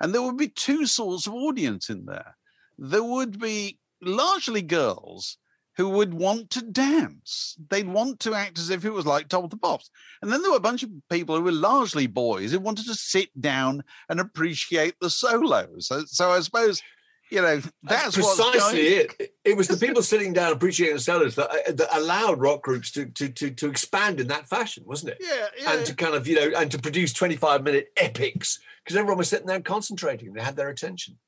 and 0.00 0.14
there 0.14 0.22
would 0.22 0.36
be 0.36 0.48
two 0.48 0.86
sorts 0.86 1.26
of 1.26 1.34
audience 1.34 1.90
in 1.90 2.04
there. 2.06 2.36
There 2.78 3.02
would 3.02 3.38
be 3.38 3.78
largely 4.00 4.62
girls 4.62 5.38
who 5.78 5.88
would 5.88 6.12
want 6.12 6.50
to 6.50 6.60
dance. 6.60 7.56
They'd 7.70 7.88
want 7.88 8.18
to 8.20 8.34
act 8.34 8.58
as 8.58 8.68
if 8.68 8.84
it 8.84 8.90
was 8.90 9.06
like 9.06 9.28
Top 9.28 9.44
of 9.44 9.50
the 9.50 9.56
Pops. 9.56 9.90
And 10.20 10.32
then 10.32 10.42
there 10.42 10.50
were 10.50 10.56
a 10.56 10.60
bunch 10.60 10.82
of 10.82 10.90
people 11.08 11.36
who 11.36 11.42
were 11.42 11.52
largely 11.52 12.08
boys 12.08 12.50
who 12.50 12.58
wanted 12.58 12.86
to 12.86 12.96
sit 12.96 13.28
down 13.40 13.84
and 14.08 14.18
appreciate 14.18 14.96
the 15.00 15.08
solos. 15.08 15.86
So, 15.86 16.02
so 16.06 16.32
I 16.32 16.40
suppose, 16.40 16.82
you 17.30 17.42
know, 17.42 17.60
that's, 17.82 18.16
what's 18.16 18.40
precisely 18.40 18.90
going- 18.90 19.06
it. 19.18 19.34
It 19.44 19.56
was 19.56 19.68
the 19.68 19.76
people 19.76 20.02
sitting 20.02 20.32
down 20.32 20.52
appreciating 20.52 20.96
the 20.96 21.02
sellers 21.02 21.34
that, 21.36 21.50
uh, 21.50 21.72
that 21.72 21.88
allowed 21.96 22.40
rock 22.40 22.62
groups 22.62 22.90
to, 22.92 23.06
to 23.06 23.28
to 23.30 23.50
to 23.50 23.68
expand 23.68 24.20
in 24.20 24.28
that 24.28 24.46
fashion, 24.48 24.84
wasn't 24.86 25.12
it? 25.12 25.18
Yeah, 25.20 25.46
yeah. 25.60 25.72
And 25.74 25.86
to 25.86 25.94
kind 25.94 26.14
of 26.14 26.26
you 26.26 26.36
know 26.36 26.58
and 26.58 26.70
to 26.70 26.78
produce 26.78 27.12
twenty 27.12 27.36
five 27.36 27.62
minute 27.62 27.88
epics 27.96 28.58
because 28.84 28.96
everyone 28.96 29.18
was 29.18 29.28
sitting 29.28 29.46
there 29.46 29.60
concentrating. 29.60 30.32
They 30.32 30.42
had 30.42 30.56
their 30.56 30.68
attention. 30.70 31.18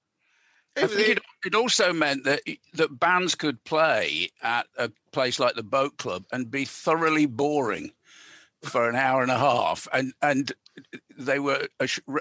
I 0.77 0.87
think 0.87 1.09
it, 1.09 1.19
it 1.45 1.55
also 1.55 1.93
meant 1.93 2.25
that 2.25 2.43
that 2.75 2.99
bands 3.01 3.35
could 3.35 3.63
play 3.65 4.31
at 4.43 4.67
a 4.79 4.91
place 5.13 5.41
like 5.41 5.55
the 5.57 5.65
Boat 5.65 5.99
Club 5.99 6.25
and 6.33 6.51
be 6.51 6.65
thoroughly 6.65 7.27
boring 7.27 7.91
for 8.63 8.89
an 8.89 8.95
hour 8.95 9.21
and 9.23 9.31
a 9.33 9.39
half, 9.39 9.89
and 9.93 10.13
and 10.23 10.53
they 11.19 11.39
were 11.41 11.67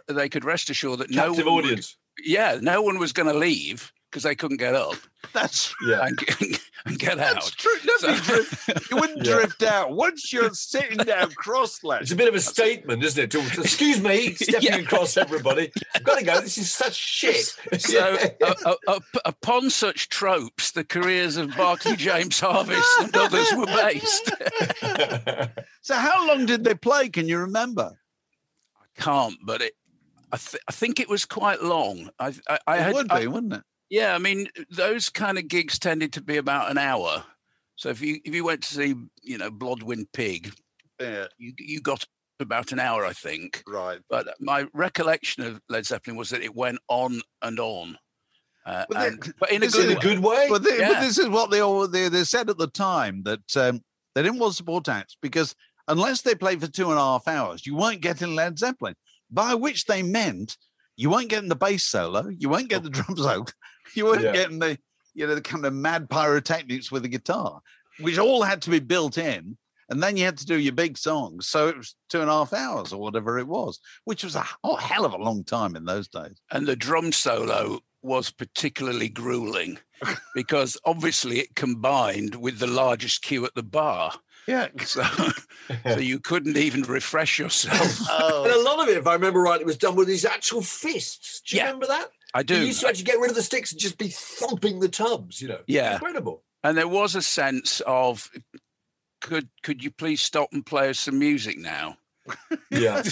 they 0.07 0.29
could 0.29 0.43
rest 0.45 0.69
assured 0.69 0.99
that 0.99 1.11
no 1.11 1.27
Captive 1.27 1.45
one 1.45 1.55
would- 1.55 1.65
audience. 1.65 1.95
Yeah, 2.23 2.57
no 2.61 2.81
one 2.81 2.99
was 2.99 3.13
going 3.13 3.31
to 3.31 3.37
leave 3.37 3.91
because 4.09 4.23
they 4.23 4.33
couldn't 4.35 4.57
get 4.57 4.73
up 4.73 4.95
That's 5.33 5.71
Yeah. 5.87 6.05
and, 6.07 6.17
and 6.85 6.97
get 6.97 7.17
that's 7.17 7.47
out. 7.47 7.53
true. 7.57 7.71
Nobody 7.85 8.17
So- 8.17 8.33
drift- 8.33 8.89
you 8.91 8.97
wouldn't 8.97 9.17
Yeah. 9.25 9.33
drift 9.33 9.61
out 9.63 9.91
once 9.91 10.33
you're 10.33 10.49
sitting 10.53 10.97
down 10.97 11.29
cross-legged. 11.31 12.03
It's 12.03 12.11
a 12.11 12.15
bit 12.15 12.27
of 12.27 12.33
a 12.33 12.39
statement, 12.39 13.03
isn't 13.03 13.23
it? 13.25 13.29
To, 13.31 13.41
to- 13.41 13.61
excuse 13.61 14.01
me, 14.01 14.33
stepping 14.33 14.61
Yeah. 14.63 14.77
across 14.77 15.17
everybody. 15.17 15.71
I've 15.93 16.03
got 16.03 16.17
to 16.17 16.25
go. 16.25 16.39
This 16.41 16.57
is 16.57 16.71
such 16.71 16.95
shit. 16.95 17.53
So, 17.79 18.17
uh, 18.41 18.53
uh, 18.65 18.75
uh, 18.87 18.99
upon 19.25 19.69
such 19.69 20.09
tropes, 20.09 20.71
the 20.71 20.83
careers 20.85 21.37
of 21.37 21.55
Barclay 21.55 21.95
James 21.97 22.39
Harvest 22.39 22.87
and 23.01 23.15
others 23.15 23.47
were 23.55 23.65
based. 23.67 24.31
So 25.81 25.95
how 25.95 26.27
long 26.27 26.45
did 26.47 26.63
they 26.63 26.75
play? 26.75 27.09
Can 27.09 27.27
you 27.27 27.39
remember? 27.39 27.99
I 28.81 29.01
can't, 29.01 29.35
but 29.45 29.61
it. 29.61 29.73
I, 30.31 30.37
th- 30.37 30.63
I 30.67 30.71
think 30.71 30.99
it 30.99 31.09
was 31.09 31.25
quite 31.25 31.61
long. 31.61 32.09
I, 32.19 32.33
I, 32.47 32.59
I 32.67 32.77
it 32.77 32.81
had, 32.81 32.93
would 32.93 33.07
be, 33.09 33.27
wouldn't 33.27 33.53
it? 33.53 33.63
yeah, 33.89 34.13
I 34.15 34.17
mean, 34.19 34.47
those 34.69 35.09
kind 35.09 35.37
of 35.37 35.47
gigs 35.47 35.79
tended 35.79 36.13
to 36.13 36.21
be 36.21 36.37
about 36.37 36.69
an 36.71 36.77
hour. 36.77 37.23
So 37.75 37.89
if 37.89 38.01
you 38.01 38.19
if 38.25 38.35
you 38.35 38.43
went 38.43 38.61
to 38.63 38.73
see, 38.73 38.95
you 39.23 39.37
know, 39.37 39.49
Blodwyn 39.49 40.05
Pig, 40.13 40.53
Yeah, 40.99 41.25
you 41.37 41.53
you 41.57 41.81
got 41.81 42.05
about 42.41 42.71
an 42.71 42.79
hour, 42.79 43.05
I 43.05 43.13
think. 43.13 43.63
right. 43.67 43.99
But 44.09 44.27
my 44.39 44.65
recollection 44.73 45.43
of 45.43 45.61
Led 45.69 45.85
Zeppelin 45.85 46.15
was 46.17 46.29
that 46.29 46.41
it 46.41 46.55
went 46.55 46.79
on 46.87 47.21
and 47.41 47.59
on. 47.59 47.97
Uh, 48.65 48.85
Well, 48.89 49.07
and- 49.07 49.33
but 49.39 49.51
in 49.51 49.63
a 49.63 49.67
good 49.67 49.85
in 49.85 49.91
a 49.91 49.95
way. 49.95 50.01
good 50.01 50.19
way. 50.19 50.47
But, 50.49 50.63
they, 50.63 50.77
but 50.79 50.99
this 51.01 51.17
is 51.17 51.27
what 51.29 51.49
they 51.51 51.59
all 51.61 51.87
they, 51.87 52.07
they 52.09 52.23
said 52.23 52.49
at 52.49 52.57
the 52.57 52.67
time 52.67 53.23
that 53.23 53.57
um, 53.57 53.81
they 54.15 54.21
didn't 54.23 54.39
want 54.39 54.51
to 54.53 54.57
support 54.57 54.87
acts 54.89 55.17
because 55.21 55.55
unless 55.87 56.21
they 56.21 56.35
played 56.35 56.61
for 56.61 56.67
two 56.67 56.89
and 56.91 56.99
a 56.99 57.01
half 57.01 57.27
hours, 57.27 57.65
you 57.65 57.75
weren't 57.75 58.01
getting 58.01 58.35
Led 58.35 58.59
Zeppelin. 58.59 58.95
By 59.31 59.53
which 59.55 59.85
they 59.85 60.03
meant 60.03 60.57
you 60.95 61.09
weren't 61.09 61.29
getting 61.29 61.49
the 61.49 61.55
bass 61.55 61.83
solo, 61.83 62.27
you 62.29 62.49
weren't 62.49 62.69
getting 62.69 62.85
the 62.85 62.89
drum 63.01 63.15
solo, 63.17 63.45
you 63.95 64.05
weren't 64.05 64.21
Yeah. 64.23 64.33
getting 64.33 64.59
the 64.59 64.77
you 65.13 65.27
know 65.27 65.35
the 65.35 65.41
kind 65.41 65.65
of 65.65 65.73
mad 65.73 66.09
pyrotechnics 66.09 66.91
with 66.91 67.03
the 67.03 67.09
guitar, 67.09 67.61
which 67.99 68.17
all 68.17 68.43
had 68.43 68.61
to 68.63 68.69
be 68.69 68.79
built 68.79 69.17
in. 69.17 69.57
And 69.91 70.03
then 70.03 70.17
you 70.17 70.23
had 70.25 70.37
to 70.37 70.45
do 70.45 70.59
your 70.59 70.73
big 70.73 70.99
songs. 70.99 71.47
So 71.47 71.67
it 71.67 71.75
was 71.75 71.95
two 72.09 72.21
and 72.21 72.29
a 72.29 72.33
half 72.33 72.53
hours 72.53 72.93
or 72.93 73.01
whatever 73.01 73.39
it 73.39 73.47
was, 73.47 73.79
which 74.05 74.23
was 74.23 74.35
a 74.35 74.45
oh, 74.63 74.75
hell 74.75 75.03
of 75.03 75.13
a 75.13 75.17
long 75.17 75.43
time 75.43 75.75
in 75.75 75.85
those 75.85 76.07
days. 76.07 76.39
and 76.51 76.67
the 76.67 76.75
drum 76.75 77.11
solo 77.11 77.79
was 78.03 78.29
particularly 78.31 79.09
grueling 79.09 79.79
because 80.35 80.77
obviously 80.85 81.39
it 81.39 81.55
combined 81.55 82.35
with 82.35 82.59
the 82.59 82.67
largest 82.67 83.23
queue 83.23 83.43
at 83.45 83.55
the 83.55 83.63
bar. 83.63 84.13
Yeah. 84.49 84.67
So, 84.83 85.03
so 85.83 85.97
you 85.99 86.19
couldn't 86.19 86.57
even 86.57 86.81
refresh 86.81 87.37
yourself. 87.37 87.99
and 87.99 88.07
oh. 88.09 88.61
a 88.61 88.63
lot 88.63 88.79
of 88.81 88.89
it, 88.89 88.97
if 88.97 89.05
I 89.05 89.13
remember 89.13 89.41
right, 89.41 89.61
it 89.61 89.65
was 89.65 89.77
done 89.77 89.95
with 89.95 90.07
his 90.07 90.25
actual 90.25 90.61
fists. 90.63 91.41
Do 91.41 91.55
you 91.55 91.61
Yeah. 91.61 91.67
remember 91.67 91.85
that? 91.87 92.07
I 92.33 92.41
do. 92.43 92.55
You 92.59 92.65
used 92.67 92.81
to 92.81 92.87
actually 92.87 93.03
get 93.05 93.19
rid 93.19 93.29
of 93.29 93.35
the 93.35 93.43
sticks 93.43 93.71
and 93.71 93.79
just 93.79 93.97
be 93.99 94.07
thumping 94.09 94.79
the 94.79 94.89
tubs, 94.89 95.39
you 95.41 95.47
know. 95.49 95.59
Yeah. 95.67 95.93
Incredible. 95.93 96.43
And 96.63 96.75
there 96.77 96.87
was 96.87 97.15
a 97.15 97.21
sense 97.21 97.79
of 97.85 98.29
could 99.21 99.49
could 99.63 99.83
you 99.83 99.91
please 99.91 100.21
stop 100.21 100.49
and 100.51 100.65
play 100.65 100.89
us 100.89 100.99
some 100.99 101.19
music 101.19 101.57
now? 101.59 101.97
Yeah. 102.71 103.03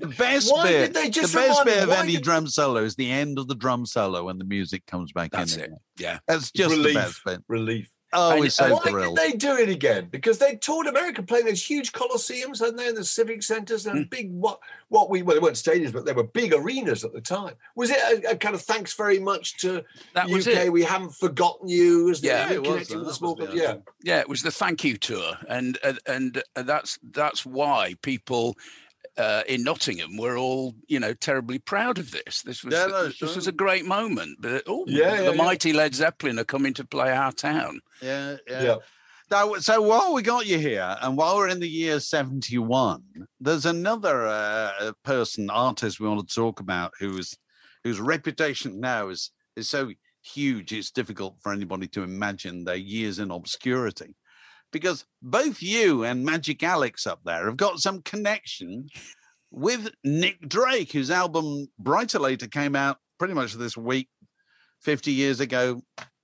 The 0.00 0.06
best 0.06 0.50
Why 0.50 0.68
bit, 0.68 0.92
did 0.92 0.94
they 0.94 1.10
just 1.10 1.32
the 1.34 1.40
best 1.40 1.64
bit 1.64 1.82
of 1.82 1.90
any 1.90 2.12
did- 2.12 2.22
drum 2.22 2.46
solo 2.46 2.82
is 2.84 2.94
the 2.94 3.10
end 3.10 3.38
of 3.38 3.48
the 3.48 3.54
drum 3.54 3.84
solo 3.86 4.24
when 4.24 4.38
the 4.38 4.44
music 4.44 4.86
comes 4.86 5.12
back 5.12 5.30
That's 5.32 5.56
in. 5.56 5.64
it. 5.64 5.70
Yeah. 5.98 6.20
That's 6.26 6.50
just 6.52 6.70
Relief. 6.70 6.94
the 6.94 7.00
best 7.00 7.20
bit. 7.26 7.40
Relief. 7.48 7.90
Oh, 8.14 8.42
And- 8.42 8.52
so 8.52 8.74
Why 8.74 8.90
thrilled. 8.90 9.16
did 9.16 9.32
they 9.32 9.36
do 9.36 9.56
it 9.56 9.68
again? 9.68 10.08
Because 10.10 10.38
they 10.38 10.56
toured 10.56 10.86
America 10.86 11.22
playing 11.22 11.46
those 11.46 11.62
huge 11.62 11.92
coliseums, 11.92 12.60
hadn't 12.60 12.76
they, 12.76 12.86
in 12.88 12.94
the 12.94 13.04
civic 13.04 13.42
centres 13.42 13.86
and 13.86 14.06
Mm. 14.06 14.10
big 14.10 14.30
what 14.32 14.60
what 14.88 15.10
we 15.10 15.22
well 15.22 15.34
they 15.34 15.40
weren't 15.40 15.56
stadiums, 15.56 15.92
but 15.92 16.04
they 16.04 16.12
were 16.12 16.22
big 16.22 16.52
arenas 16.54 17.04
at 17.04 17.12
the 17.12 17.20
time. 17.20 17.54
Was 17.74 17.90
it 17.90 17.96
a, 18.24 18.30
a 18.30 18.36
kind 18.36 18.54
of 18.54 18.62
thanks 18.62 18.92
very 18.94 19.18
much 19.18 19.56
to 19.58 19.82
That 20.14 20.28
was 20.28 20.46
UK? 20.46 20.66
it. 20.66 20.72
We 20.72 20.84
haven't 20.84 21.14
forgotten 21.16 21.68
you 21.68 22.10
as 22.10 22.20
the 22.20 22.28
Yeah, 22.28 22.52
it 22.52 22.62
was, 22.64 22.88
the 22.88 22.98
that 23.00 23.14
small 23.14 23.34
was 23.34 23.48
the 23.50 23.56
Yeah. 23.56 23.76
Yeah, 24.02 24.20
it 24.20 24.28
was 24.28 24.42
the 24.42 24.52
thank 24.52 24.84
you 24.84 24.96
tour, 24.96 25.36
and 25.48 25.78
and 25.82 25.98
and 26.06 26.42
uh, 26.54 26.62
that's 26.62 26.98
that's 27.10 27.44
why 27.44 27.94
people 28.02 28.56
uh, 29.16 29.42
in 29.46 29.62
Nottingham 29.62 30.16
were 30.16 30.36
all 30.36 30.74
you 30.88 31.00
know 31.00 31.14
terribly 31.14 31.58
proud 31.58 31.98
of 31.98 32.10
this. 32.10 32.42
This 32.42 32.64
was 32.64 32.74
Yeah, 32.74 32.86
no, 32.86 33.04
this 33.06 33.36
was 33.36 33.46
a 33.46 33.52
great 33.52 33.84
moment. 33.84 34.38
But 34.40 34.64
oh, 34.66 34.84
Yeah, 34.86 35.16
the 35.16 35.22
yeah, 35.22 35.30
yeah. 35.30 35.36
mighty 35.36 35.72
Led 35.72 35.94
Zeppelin 35.94 36.38
are 36.38 36.44
coming 36.44 36.74
to 36.74 36.84
play 36.84 37.12
our 37.12 37.32
town. 37.32 37.80
Yeah, 38.02 38.36
yeah. 38.48 38.62
Yeah. 38.62 38.76
Now, 39.30 39.54
so 39.54 39.80
while 39.80 40.12
we 40.12 40.22
got 40.22 40.46
you 40.46 40.58
here, 40.58 40.96
and 41.00 41.16
while 41.16 41.36
we're 41.36 41.48
in 41.48 41.60
the 41.60 41.68
year 41.68 41.98
71, 41.98 43.02
there's 43.40 43.64
another 43.64 44.26
uh, 44.26 44.92
person, 45.02 45.48
artist 45.48 45.98
we 45.98 46.06
want 46.06 46.28
to 46.28 46.34
talk 46.34 46.60
about 46.60 46.92
whose 46.98 47.36
whose 47.82 48.00
reputation 48.00 48.80
now 48.80 49.08
is 49.08 49.30
is 49.56 49.68
so 49.68 49.90
huge 50.22 50.72
it's 50.72 50.90
difficult 50.90 51.36
for 51.42 51.52
anybody 51.52 51.86
to 51.86 52.02
imagine 52.02 52.64
their 52.64 52.76
years 52.76 53.18
in 53.18 53.30
obscurity. 53.30 54.14
Because 54.74 55.04
both 55.22 55.62
you 55.62 56.02
and 56.02 56.24
Magic 56.24 56.60
Alex 56.64 57.06
up 57.06 57.20
there 57.24 57.46
have 57.46 57.56
got 57.56 57.78
some 57.78 58.02
connection 58.02 58.88
with 59.52 59.88
Nick 60.02 60.40
Drake, 60.48 60.90
whose 60.90 61.12
album 61.12 61.68
Bryter 61.80 62.18
Layter 62.18 62.48
came 62.48 62.74
out 62.74 62.98
pretty 63.16 63.34
much 63.34 63.52
this 63.52 63.76
week, 63.76 64.08
50 64.82 65.12
years 65.12 65.38
ago, 65.38 65.80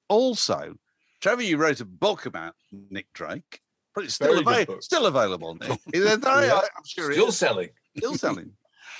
also. 0.09 0.75
Trevor, 1.21 1.43
you 1.43 1.59
wrote 1.59 1.81
a 1.81 1.85
book 1.85 2.27
about 2.27 2.55
Nick 2.73 3.07
Drake. 3.15 3.61
But 3.95 4.05
it's 4.05 4.15
still, 4.15 4.43
Very 4.43 4.63
avail- 4.63 4.81
still 4.81 5.07
available. 5.07 5.55
Nick. 5.55 5.79
Is 5.93 6.05
it? 6.05 6.27
I- 6.27 6.47
Yeah. 6.47 6.59
I'm 6.59 6.85
sure 6.85 7.13
Still 7.13 7.31
selling. 7.31 7.69
Still 7.97 8.17
selling. 8.17 8.51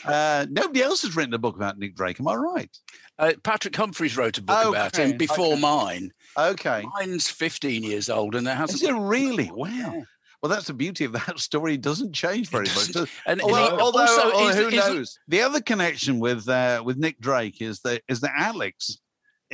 Uh, 0.05 0.47
nobody 0.49 0.81
else 0.81 1.03
has 1.03 1.17
written 1.17 1.35
a 1.35 1.39
book 1.39 1.57
about 1.57 1.77
Nick 1.77 1.97
Drake. 1.97 2.21
Am 2.21 2.29
I 2.29 2.35
right? 2.37 2.79
Uh, 3.19 3.33
Patrick 3.43 3.75
Humphries 3.75 4.17
wrote 4.17 4.39
a 4.39 4.43
book 4.43 4.69
about 4.69 4.97
him 4.97 5.17
before 5.19 5.55
okay. 5.55 5.61
mine. 5.61 6.13
Okay. 6.39 6.85
Mine's 6.95 7.29
15 7.29 7.83
years 7.83 8.09
old, 8.11 8.35
and 8.35 8.47
there 8.47 8.55
hasn't 8.55 8.83
Is 8.83 8.89
it 8.89 8.93
really? 8.95 9.51
Wow. 9.53 10.03
Well, 10.43 10.49
that's 10.49 10.69
the 10.69 10.75
beauty 10.75 11.05
of 11.05 11.13
that 11.13 11.39
story. 11.39 11.75
It 11.75 11.83
doesn't 11.83 12.15
change 12.15 12.49
very 12.49 12.65
much. 12.67 12.97
And, 13.27 13.41
Although, 13.43 13.57
he- 13.77 13.83
although 13.83 14.01
also, 14.01 14.21
oh, 14.35 14.49
is- 14.49 14.57
who 14.57 14.69
is- 14.69 14.75
knows? 14.75 15.19
The 15.29 15.43
other 15.43 15.61
connection 15.61 16.19
with 16.19 16.49
uh, 16.49 16.83
with 16.85 16.97
Nick 16.97 17.21
Drake 17.21 17.61
is 17.61 17.81
that 17.81 18.03
is 18.09 18.21
that 18.21 18.33
Alex, 18.37 18.99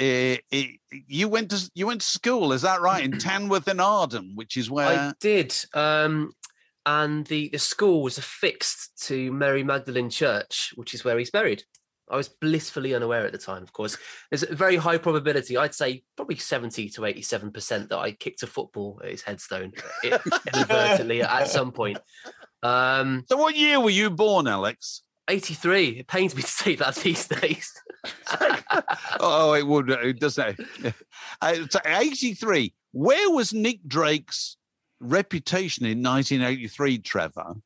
uh, 0.00 0.36
uh, 0.52 0.62
you 1.08 1.28
went 1.28 1.50
to 1.50 1.70
you 1.74 1.86
went 1.88 2.02
to 2.02 2.06
school, 2.06 2.52
is 2.52 2.62
that 2.62 2.80
right? 2.80 3.04
In 3.04 3.12
Tanworth 3.18 3.66
and 3.66 3.80
Arden, 3.80 4.32
which 4.36 4.56
is 4.56 4.70
where 4.70 4.86
I 4.86 5.12
did. 5.20 5.56
Um, 5.74 6.32
and 6.84 7.26
the, 7.26 7.48
the 7.48 7.58
school 7.58 8.00
was 8.00 8.16
affixed 8.16 9.06
to 9.08 9.32
Mary 9.32 9.64
Magdalene 9.64 10.08
Church, 10.08 10.72
which 10.76 10.94
is 10.94 11.04
where 11.04 11.18
he's 11.18 11.32
buried. 11.32 11.64
I 12.08 12.16
was 12.16 12.28
blissfully 12.28 12.94
unaware 12.94 13.26
at 13.26 13.32
the 13.32 13.38
time, 13.38 13.62
of 13.62 13.72
course. 13.72 13.96
There's 14.30 14.44
a 14.44 14.54
very 14.54 14.76
high 14.76 14.98
probability, 14.98 15.56
I'd 15.56 15.74
say 15.74 16.04
probably 16.16 16.36
70 16.36 16.88
to 16.90 17.00
87% 17.00 17.88
that 17.88 17.98
I 17.98 18.12
kicked 18.12 18.42
a 18.42 18.46
football 18.46 19.00
at 19.02 19.10
his 19.10 19.22
headstone 19.22 19.72
inadvertently 20.04 21.22
at 21.22 21.48
some 21.48 21.72
point. 21.72 21.98
Um, 22.62 23.24
So, 23.28 23.36
what 23.36 23.56
year 23.56 23.80
were 23.80 23.90
you 23.90 24.10
born, 24.10 24.46
Alex? 24.46 25.02
83. 25.28 25.88
It 25.88 26.06
pains 26.06 26.34
me 26.36 26.42
to 26.42 26.48
say 26.48 26.76
that 26.76 26.94
these 26.96 27.26
days. 27.26 27.72
oh, 29.20 29.54
it 29.54 29.66
would. 29.66 29.90
It 29.90 30.20
does 30.20 30.34
say. 30.34 30.56
Uh, 31.42 31.54
so 31.68 31.78
83. 31.84 32.72
Where 32.92 33.30
was 33.30 33.52
Nick 33.52 33.80
Drake's 33.86 34.56
reputation 35.00 35.84
in 35.84 36.02
1983, 36.02 36.98
Trevor? 36.98 37.56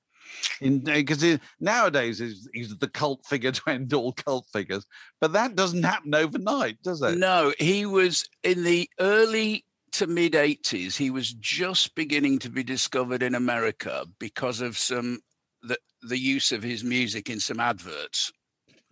Because 0.60 1.22
eh, 1.24 1.38
nowadays 1.60 2.18
he's, 2.18 2.48
he's 2.52 2.76
the 2.76 2.88
cult 2.88 3.24
figure 3.26 3.52
to 3.52 3.62
end 3.66 3.92
all 3.92 4.12
cult 4.12 4.46
figures, 4.52 4.86
but 5.20 5.32
that 5.32 5.56
doesn't 5.56 5.82
happen 5.82 6.14
overnight, 6.14 6.82
does 6.82 7.02
it? 7.02 7.18
No, 7.18 7.52
he 7.58 7.86
was 7.86 8.28
in 8.42 8.64
the 8.64 8.88
early 8.98 9.64
to 9.92 10.06
mid 10.06 10.32
80s. 10.32 10.96
He 10.96 11.10
was 11.10 11.32
just 11.34 11.94
beginning 11.94 12.38
to 12.40 12.50
be 12.50 12.62
discovered 12.62 13.22
in 13.22 13.34
America 13.34 14.06
because 14.18 14.60
of 14.60 14.78
some 14.78 15.20
the, 15.62 15.76
the 16.02 16.18
use 16.18 16.52
of 16.52 16.62
his 16.62 16.84
music 16.84 17.28
in 17.28 17.40
some 17.40 17.60
adverts. 17.60 18.32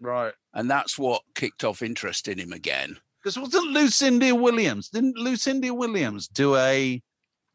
Right. 0.01 0.35
And 0.55 0.70
that's 0.70 0.98
what 0.98 1.22
kicked 1.35 1.64
off 1.64 1.83
interest 1.83 2.29
in 2.29 2.38
him 2.38 2.53
again. 2.53 2.96
Because 3.22 3.38
wasn't 3.38 3.72
Lucinda 3.72 4.35
Williams? 4.35 4.90
Didn't 4.90 5.16
Lucinda 5.16 5.72
Williams 5.74 6.29
do 6.29 6.57
a 6.57 7.03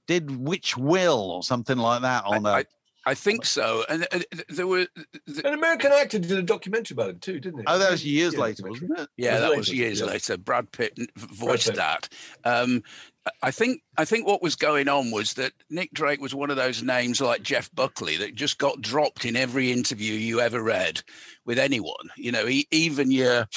did 0.08 0.36
Witch 0.38 0.76
Will 0.78 1.32
or 1.32 1.44
something 1.44 1.78
like 1.78 2.02
that 2.02 2.26
on 2.26 2.46
I, 2.46 2.50
a 2.50 2.54
I, 2.54 2.66
I 3.06 3.14
think 3.16 3.46
so. 3.46 3.84
And 3.90 4.08
uh, 4.12 4.20
there 4.50 4.68
were, 4.68 4.88
th- 5.28 5.44
An 5.46 5.54
American 5.54 5.92
actor 5.92 6.20
did 6.20 6.32
a 6.32 6.42
documentary 6.42 6.96
about 6.96 7.10
it 7.10 7.22
too, 7.22 7.40
didn't 7.40 7.60
he? 7.60 7.66
Oh, 7.68 7.78
that 7.78 7.92
was 7.92 8.06
years 8.06 8.34
Yeah, 8.34 8.40
later, 8.40 8.70
wasn't 8.70 8.98
it? 9.00 9.10
yeah, 9.18 9.34
was 9.34 9.42
that 9.42 9.58
was 9.58 9.74
years 9.74 10.00
yeah. 10.00 10.06
later. 10.06 10.38
Brad 10.38 10.72
Pitt 10.72 10.94
n- 10.98 11.08
voiced 11.18 11.68
Pitt. 11.68 11.76
that. 11.76 12.10
Um, 12.46 12.82
I- 13.26 13.32
I 13.42 13.52
think 13.52 13.82
I 13.98 14.06
think 14.06 14.28
what 14.28 14.42
was 14.42 14.56
going 14.56 14.88
on 14.90 15.12
was 15.12 15.34
that 15.36 15.54
Nick 15.70 15.92
Drake 15.94 16.22
was 16.22 16.36
one 16.36 16.50
of 16.50 16.58
those 16.58 16.84
names 16.84 17.22
like 17.22 17.42
Jeff 17.44 17.70
Buckley 17.74 18.18
that 18.18 18.36
just 18.36 18.58
got 18.58 18.82
dropped 18.82 19.24
in 19.26 19.36
every 19.38 19.72
interview 19.72 20.14
you 20.14 20.42
ever 20.42 20.62
read 20.62 21.02
with 21.46 21.58
anyone. 21.60 22.10
You 22.18 22.32
know, 22.34 22.46
he, 22.46 22.68
even 22.72 23.12
your 23.12 23.48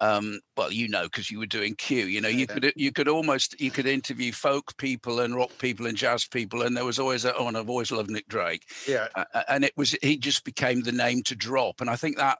um, 0.00 0.40
well, 0.56 0.72
you 0.72 0.88
know, 0.88 1.04
because 1.04 1.30
you 1.30 1.38
were 1.38 1.46
doing 1.46 1.74
Q. 1.74 2.06
You 2.06 2.20
know, 2.20 2.28
you 2.28 2.46
Yeah. 2.48 2.54
could 2.54 2.72
you 2.76 2.92
could 2.92 3.08
almost 3.08 3.60
you 3.60 3.70
could 3.70 3.86
interview 3.86 4.32
folk 4.32 4.76
people 4.76 5.20
and 5.20 5.34
rock 5.34 5.50
people 5.58 5.86
and 5.86 5.96
jazz 5.96 6.26
people, 6.26 6.62
and 6.62 6.76
there 6.76 6.84
was 6.84 6.98
always 6.98 7.24
a, 7.24 7.34
oh, 7.36 7.48
and 7.48 7.56
I've 7.56 7.70
always 7.70 7.90
loved 7.90 8.10
Nick 8.10 8.28
Drake 8.28 8.62
Yeah. 8.86 9.08
uh, 9.14 9.24
uh, 9.34 9.42
and 9.48 9.64
it 9.64 9.72
was 9.76 9.96
he 10.02 10.16
just 10.16 10.44
became 10.44 10.82
the 10.82 10.92
name 10.92 11.22
to 11.24 11.34
drop 11.34 11.80
and 11.80 11.90
i 11.90 11.96
think 11.96 12.16
that 12.16 12.38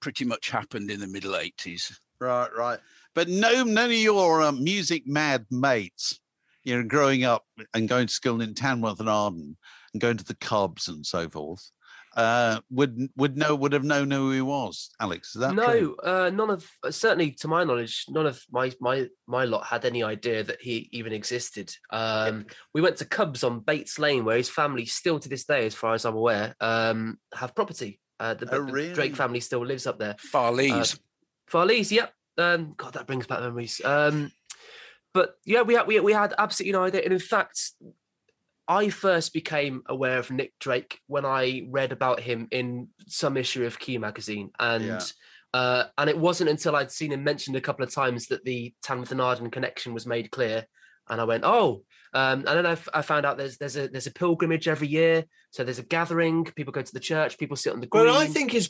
pretty 0.00 0.24
much 0.24 0.50
happened 0.50 0.90
in 0.90 1.00
the 1.00 1.06
middle 1.06 1.32
80s 1.32 1.92
Right, 2.20 2.50
right. 2.56 2.80
But 3.14 3.28
no, 3.28 3.62
none 3.64 3.86
of 3.90 3.92
your 3.92 4.42
uh, 4.42 4.52
music 4.52 5.04
mad 5.06 5.46
mates, 5.50 6.20
you 6.64 6.76
know, 6.76 6.86
growing 6.86 7.24
up 7.24 7.44
and 7.74 7.88
going 7.88 8.08
to 8.08 8.12
school 8.12 8.40
in 8.40 8.54
Tanworth 8.54 9.00
and 9.00 9.08
Arden 9.08 9.56
and 9.92 10.00
going 10.00 10.16
to 10.16 10.24
the 10.24 10.36
Cubs 10.36 10.88
and 10.88 11.06
so 11.06 11.28
forth, 11.28 11.70
uh, 12.18 12.60
would 12.70 13.08
would 13.16 13.36
know 13.36 13.54
would 13.54 13.72
have 13.72 13.84
known 13.84 14.10
who 14.10 14.32
he 14.32 14.40
was. 14.40 14.90
Alex, 15.00 15.36
is 15.36 15.40
that 15.40 15.54
no, 15.54 15.66
true? 15.66 15.96
uh, 16.02 16.30
none 16.34 16.50
of 16.50 16.68
uh, 16.82 16.90
certainly 16.90 17.30
to 17.30 17.46
my 17.46 17.62
knowledge, 17.62 18.06
none 18.08 18.26
of 18.26 18.42
my 18.50 18.72
my 18.80 19.06
my 19.28 19.44
lot 19.44 19.64
had 19.64 19.84
any 19.84 20.02
idea 20.02 20.42
that 20.42 20.60
he 20.60 20.88
even 20.92 21.12
existed. 21.12 21.72
Um, 21.90 22.46
we 22.74 22.80
went 22.80 22.96
to 22.96 23.04
Cubs 23.04 23.44
on 23.44 23.60
Bates 23.60 24.00
Lane, 24.00 24.24
where 24.24 24.36
his 24.36 24.50
family 24.50 24.84
still 24.84 25.20
to 25.20 25.28
this 25.28 25.44
day, 25.44 25.64
as 25.64 25.74
far 25.74 25.94
as 25.94 26.04
I'm 26.04 26.16
aware, 26.16 26.56
um, 26.60 27.18
have 27.34 27.54
property. 27.54 28.00
Uh, 28.18 28.34
the, 28.34 28.52
Oh, 28.52 28.66
the? 28.66 28.92
Drake 28.94 29.14
family 29.14 29.38
still 29.38 29.64
lives 29.64 29.86
up 29.86 30.00
there. 30.00 30.16
Far 30.18 30.50
Leys. 30.50 30.98
Farleys, 31.48 31.92
yep. 31.92 32.12
Um, 32.36 32.74
God, 32.76 32.94
that 32.94 33.06
brings 33.06 33.28
back 33.28 33.40
memories. 33.40 33.80
Um, 33.84 34.32
but 35.14 35.36
yeah, 35.44 35.62
we 35.62 35.74
had 35.74 35.86
we, 35.86 36.00
we 36.00 36.12
had 36.12 36.34
absolutely 36.36 36.72
no 36.72 36.84
idea. 36.84 37.02
And 37.02 37.12
in 37.12 37.18
fact, 37.20 37.72
I 38.68 38.90
first 38.90 39.32
became 39.32 39.82
aware 39.86 40.18
of 40.18 40.30
Nick 40.30 40.52
Drake 40.60 41.00
when 41.06 41.24
I 41.24 41.66
read 41.70 41.90
about 41.90 42.20
him 42.20 42.48
in 42.50 42.88
some 43.06 43.36
issue 43.38 43.64
of 43.64 43.78
Q 43.78 43.98
magazine, 43.98 44.50
and 44.60 44.84
Yeah. 44.84 45.00
uh, 45.54 45.84
and 45.96 46.10
it 46.10 46.18
wasn't 46.18 46.50
until 46.50 46.76
I'd 46.76 46.92
seen 46.92 47.12
him 47.12 47.24
mentioned 47.24 47.56
a 47.56 47.62
couple 47.62 47.84
of 47.84 47.92
times 47.92 48.26
that 48.26 48.44
the 48.44 48.74
Tanworth 48.84 49.10
and 49.10 49.20
Arden 49.22 49.50
connection 49.50 49.94
was 49.94 50.06
made 50.06 50.30
clear, 50.30 50.66
and 51.08 51.20
I 51.20 51.24
went, 51.24 51.44
oh. 51.44 51.82
Um, 52.14 52.38
and 52.46 52.46
then 52.46 52.66
I, 52.66 52.72
f- 52.72 52.88
I 52.94 53.02
found 53.02 53.26
out 53.26 53.36
there's 53.36 53.58
there's 53.58 53.76
a 53.76 53.86
there's 53.88 54.06
a 54.06 54.10
pilgrimage 54.12 54.66
every 54.66 54.88
year, 54.88 55.24
so 55.50 55.62
there's 55.62 55.78
a 55.78 55.82
gathering. 55.82 56.44
People 56.44 56.72
go 56.72 56.80
to 56.80 56.92
the 56.94 57.00
church. 57.00 57.36
People 57.38 57.56
sit 57.56 57.72
on 57.74 57.80
the 57.80 57.86
green. 57.86 58.04
Well, 58.06 58.16
I 58.16 58.26
think 58.26 58.50
his 58.50 58.66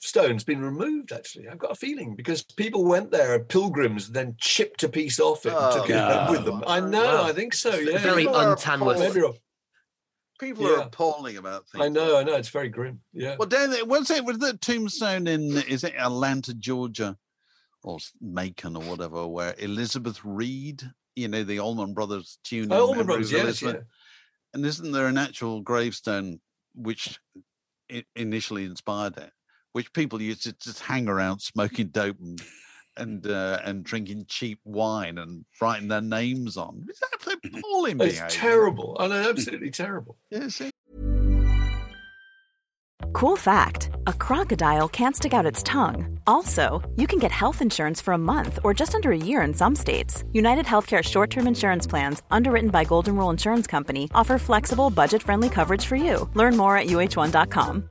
gravestone's 0.00 0.44
been 0.44 0.60
removed. 0.62 1.12
Actually, 1.12 1.48
I've 1.48 1.58
got 1.58 1.72
a 1.72 1.76
feeling 1.76 2.14
because 2.14 2.42
people 2.42 2.84
went 2.84 3.10
there, 3.10 3.38
pilgrims, 3.40 4.10
then 4.10 4.36
chipped 4.38 4.82
a 4.82 4.88
piece 4.88 5.20
off 5.20 5.46
it 5.46 5.52
and 5.52 5.72
took 5.72 5.90
it 5.90 5.96
Oh, 5.96 6.30
with 6.30 6.44
them. 6.44 6.62
Oh, 6.66 6.70
I 6.70 6.80
know. 6.80 7.04
Wow. 7.04 7.24
I 7.24 7.32
think 7.32 7.54
so. 7.54 7.74
Yeah, 7.74 7.98
very 7.98 8.22
yeah. 8.22 8.28
People 8.28 8.36
are 8.36 8.50
un-Tamworth. 8.50 8.98
Maybe 8.98 9.20
are 10.66 10.80
appalling 10.82 11.38
about 11.38 11.66
things. 11.68 11.84
I 11.84 11.88
know. 11.88 12.18
I 12.18 12.22
know. 12.22 12.34
It's 12.34 12.50
very 12.50 12.68
grim. 12.68 13.00
Yeah. 13.12 13.36
Well, 13.38 13.48
don't 13.48 13.70
they, 13.70 13.82
was 13.82 14.10
it 14.10 14.24
was 14.24 14.38
the 14.38 14.56
tombstone 14.58 15.26
in 15.26 15.56
is 15.56 15.82
it 15.82 15.94
Atlanta, 15.96 16.52
Georgia, 16.54 17.16
or 17.82 17.98
Macon 18.20 18.76
or 18.76 18.82
whatever, 18.82 19.26
where 19.26 19.54
Elizabeth 19.58 20.20
Reed, 20.24 20.82
you 21.14 21.28
know, 21.28 21.42
the 21.42 21.60
Allman 21.60 21.94
Brothers 21.94 22.38
tune. 22.44 22.70
Oh, 22.70 22.88
Allman 22.88 23.06
Brothers, 23.06 23.32
of 23.32 23.38
yes, 23.38 23.44
Elizabeth. 23.62 23.84
And 24.52 24.64
isn't 24.64 24.92
there 24.92 25.06
an 25.06 25.18
actual 25.18 25.62
gravestone 25.62 26.40
which 26.74 27.18
initially 28.14 28.64
inspired 28.64 29.16
it, 29.16 29.30
which 29.76 29.92
people 29.92 30.22
used 30.22 30.42
to 30.42 30.54
just 30.54 30.80
hang 30.80 31.06
around 31.06 31.38
smoking 31.40 31.88
dope 31.88 32.16
and 32.18 32.40
and 32.96 33.26
uh, 33.40 33.58
and 33.62 33.84
drinking 33.84 34.24
cheap 34.26 34.58
wine 34.64 35.18
and 35.18 35.44
writing 35.60 35.88
their 35.88 36.00
names 36.00 36.56
on? 36.56 36.86
It's 36.88 37.02
absolutely 37.12 37.50
appalling. 37.60 38.00
It's 38.00 38.14
behaviour. 38.14 38.28
terrible. 38.30 38.96
I 38.98 39.06
know. 39.08 39.28
Absolutely 39.28 39.70
terrible. 39.70 40.16
Yes, 40.30 40.62
it- 40.62 40.72
Cool 43.12 43.36
fact 43.36 43.90
a 44.06 44.12
crocodile 44.12 44.88
can't 44.88 45.14
stick 45.16 45.34
out 45.34 45.50
its 45.52 45.62
tongue. 45.62 46.18
Also, 46.26 46.62
you 46.96 47.06
can 47.06 47.18
get 47.18 47.30
health 47.32 47.60
insurance 47.60 48.00
for 48.00 48.12
a 48.14 48.18
month 48.32 48.58
or 48.64 48.72
just 48.72 48.94
under 48.94 49.12
a 49.12 49.16
year 49.30 49.42
in 49.42 49.52
some 49.52 49.74
states. 49.76 50.24
United 50.32 50.64
Healthcare 50.66 51.02
short 51.02 51.28
term 51.30 51.46
insurance 51.46 51.86
plans, 51.86 52.22
underwritten 52.30 52.70
by 52.70 52.84
Golden 52.84 53.14
Rule 53.16 53.30
Insurance 53.30 53.66
Company, 53.66 54.08
offer 54.14 54.38
flexible, 54.38 54.88
budget 54.90 55.22
friendly 55.22 55.50
coverage 55.50 55.84
for 55.84 55.96
you. 55.96 56.30
Learn 56.34 56.56
more 56.56 56.76
at 56.78 56.86
uh1.com. 56.86 57.90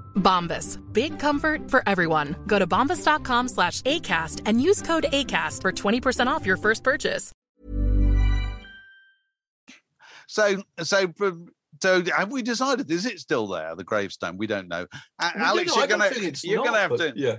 Bombas. 0.15 0.77
Big 0.93 1.19
comfort 1.19 1.69
for 1.69 1.83
everyone. 1.85 2.35
Go 2.47 2.57
to 2.59 2.65
bombas.com 2.67 3.47
slash 3.49 3.81
ACAST 3.81 4.41
and 4.45 4.61
use 4.61 4.81
code 4.81 5.05
ACAST 5.11 5.61
for 5.61 5.71
20% 5.71 6.27
off 6.27 6.45
your 6.45 6.57
first 6.57 6.83
purchase. 6.83 7.31
So, 10.27 10.63
so, 10.81 11.13
so, 11.81 12.03
have 12.15 12.31
we 12.31 12.41
decided? 12.41 12.89
Is 12.89 13.05
it 13.05 13.19
still 13.19 13.47
there? 13.47 13.75
The 13.75 13.83
gravestone? 13.83 14.37
We 14.37 14.47
don't 14.47 14.69
know. 14.69 14.87
A- 15.19 15.31
We 15.35 15.41
Alex, 15.41 15.73
don't 15.73 15.89
know. 15.89 15.95
you're 15.95 16.09
gonna, 16.09 16.31
you're 16.43 16.63
gonna 16.63 16.77
have 16.79 16.95
to, 16.97 17.13
Yeah. 17.17 17.37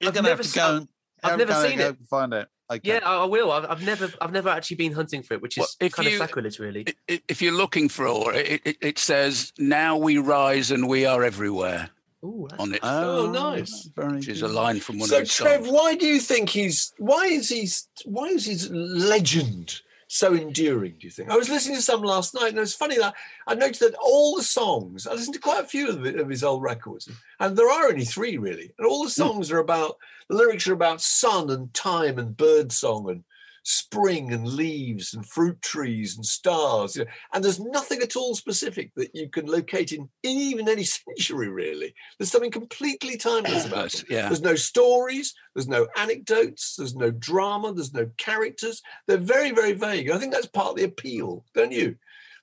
you're 0.00 0.08
I've 0.08 0.14
gonna 0.14 0.28
have 0.28 0.38
never 0.38 0.42
to 0.42 0.48
se- 0.48 0.58
go. 0.60 0.76
and- 0.78 0.88
I've 1.22 1.38
never 1.38 1.54
seen 1.54 1.78
it. 1.78 1.96
Find 2.10 2.32
it. 2.34 2.48
Okay. 2.68 2.80
Yeah, 2.94 3.00
I 3.04 3.18
I 3.22 3.24
will. 3.26 3.52
I've, 3.52 3.66
I've 3.70 3.84
never, 3.84 4.10
I've 4.20 4.32
never 4.32 4.48
actually 4.48 4.76
been 4.78 4.92
hunting 4.92 5.22
for 5.22 5.34
it, 5.34 5.42
which 5.42 5.56
is 5.56 5.60
Well, 5.60 5.68
if 5.86 5.92
kind 5.92 6.08
you- 6.08 6.14
of 6.16 6.18
sacrilege, 6.26 6.58
really. 6.58 6.84
I- 6.88 7.12
i- 7.14 7.22
If 7.28 7.40
you're 7.40 7.52
looking 7.54 7.88
for 7.88 8.32
it, 8.34 8.60
it, 8.64 8.76
it 8.80 8.98
says, 8.98 9.52
Now 9.58 9.96
we 9.96 10.18
rise 10.18 10.72
and 10.72 10.88
we 10.88 11.06
are 11.06 11.22
everywhere 11.22 11.90
Ooh, 12.24 12.46
that's 12.48 12.62
on 12.62 12.74
it, 12.74 12.80
Oh, 12.82 13.30
nice. 13.30 13.88
Very 13.96 14.16
which 14.16 14.28
is 14.28 14.42
a 14.42 14.48
line 14.48 14.78
from 14.78 14.98
one 14.98 15.08
So, 15.08 15.16
of 15.16 15.22
his 15.22 15.34
Trev, 15.34 15.64
songs. 15.64 15.72
why 15.72 15.96
do 15.96 16.06
you 16.06 16.20
think 16.20 16.50
he's? 16.50 16.92
Why 16.98 17.26
is 17.26 17.48
he? 17.48 17.68
Why 18.04 18.26
is 18.26 18.46
his 18.46 18.70
legend 18.70 19.80
so 20.06 20.32
enduring? 20.32 20.96
Do 21.00 21.06
you 21.06 21.10
think? 21.10 21.30
I 21.30 21.36
was 21.36 21.48
listening 21.48 21.76
to 21.76 21.82
some 21.82 22.02
last 22.02 22.34
night, 22.34 22.50
and 22.50 22.58
it 22.58 22.60
was 22.60 22.74
funny 22.74 22.96
that 22.98 23.14
I 23.48 23.54
noticed 23.54 23.80
that 23.80 23.94
all 24.00 24.36
the 24.36 24.44
songs. 24.44 25.06
I 25.06 25.14
listened 25.14 25.34
to 25.34 25.40
quite 25.40 25.64
a 25.64 25.68
few 25.68 25.88
of, 25.88 26.06
it, 26.06 26.20
of 26.20 26.28
his 26.28 26.44
old 26.44 26.62
records, 26.62 27.08
and 27.40 27.56
there 27.56 27.70
are 27.70 27.88
only 27.88 28.04
three 28.04 28.36
really, 28.36 28.72
and 28.78 28.86
all 28.86 29.02
the 29.02 29.08
hmm. 29.08 29.22
songs 29.22 29.50
are 29.50 29.58
about. 29.58 29.96
The 30.28 30.36
lyrics 30.36 30.68
are 30.68 30.74
about 30.74 31.02
sun 31.02 31.50
and 31.50 31.74
time 31.74 32.18
and 32.18 32.36
bird 32.36 32.70
song 32.70 33.10
and 33.10 33.24
spring 33.64 34.32
and 34.32 34.46
leaves 34.46 35.14
and 35.14 35.26
fruit 35.26 35.60
trees 35.62 36.16
and 36.16 36.26
stars. 36.26 36.96
you 36.96 37.04
know, 37.04 37.10
and 37.32 37.44
there's 37.44 37.60
nothing 37.60 38.00
at 38.02 38.16
all 38.16 38.34
specific 38.34 38.90
that 38.96 39.14
you 39.14 39.28
can 39.28 39.46
locate 39.46 39.92
in, 39.92 40.08
in 40.22 40.36
even 40.36 40.68
any 40.68 40.84
century. 41.16 41.48
Really, 41.48 41.94
there's 42.18 42.30
something 42.30 42.50
completely 42.50 43.16
timeless 43.16 43.66
about 43.66 43.94
it. 43.94 44.04
yeah. 44.08 44.28
There's 44.28 44.42
no 44.42 44.54
stories, 44.54 45.34
there's 45.54 45.68
no 45.68 45.86
anecdotes, 45.96 46.76
there's 46.76 46.94
no 46.94 47.10
drama, 47.10 47.72
there's 47.72 47.94
no 47.94 48.10
characters. 48.18 48.82
They're 49.06 49.18
very, 49.18 49.50
very 49.50 49.72
vague. 49.72 50.10
I 50.10 50.18
think 50.18 50.32
that's 50.32 50.46
part 50.46 50.70
of 50.70 50.76
the 50.76 50.84
appeal, 50.84 51.44
don't 51.54 51.72
you? 51.72 51.96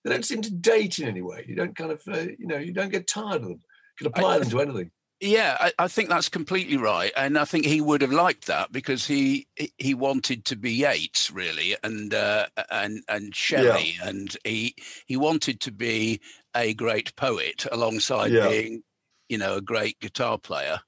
They 0.03 0.11
don't 0.11 0.25
seem 0.25 0.41
to 0.43 0.51
date 0.53 0.99
in 0.99 1.07
any 1.07 1.21
way. 1.21 1.45
You 1.47 1.55
don't 1.55 1.75
kind 1.75 1.91
of, 1.91 2.01
uh, 2.07 2.27
you 2.37 2.47
know, 2.47 2.57
you 2.57 2.71
don't 2.71 2.91
get 2.91 3.07
tired 3.07 3.41
of 3.41 3.49
them. 3.49 3.51
You 3.51 3.97
can 3.97 4.07
apply 4.07 4.39
them 4.39 4.49
to 4.49 4.61
anything. 4.61 4.91
Yeah, 5.21 5.57
I, 5.59 5.73
I 5.79 5.87
think 5.89 6.07
that's 6.07 6.29
completely 6.29 6.77
right, 6.77 7.11
and 7.17 7.37
I 7.37 7.43
think 7.43 7.65
he 7.65 7.81
would 7.81 8.01
have 8.01 8.11
liked 8.13 8.47
that 8.47 8.71
because 8.71 9.05
he 9.05 9.47
he- 9.77 9.93
wanted 9.93 10.45
to 10.45 10.55
be 10.55 10.71
Yeats 10.71 11.29
really, 11.29 11.75
and 11.83 12.13
uh, 12.13 12.47
and 12.71 13.03
and 13.09 13.35
Shelley, 13.35 13.95
and 14.01 14.37
he 14.45 14.75
he 15.07 15.17
wanted 15.17 15.59
to 15.61 15.71
be 15.71 16.21
a 16.55 16.73
great 16.73 17.13
poet 17.17 17.65
alongside 17.69 18.31
Yeah. 18.31 18.47
being, 18.47 18.81
you 19.27 19.37
know, 19.37 19.55
a 19.55 19.61
great 19.61 19.99
guitar 19.99 20.37
player, 20.37 20.79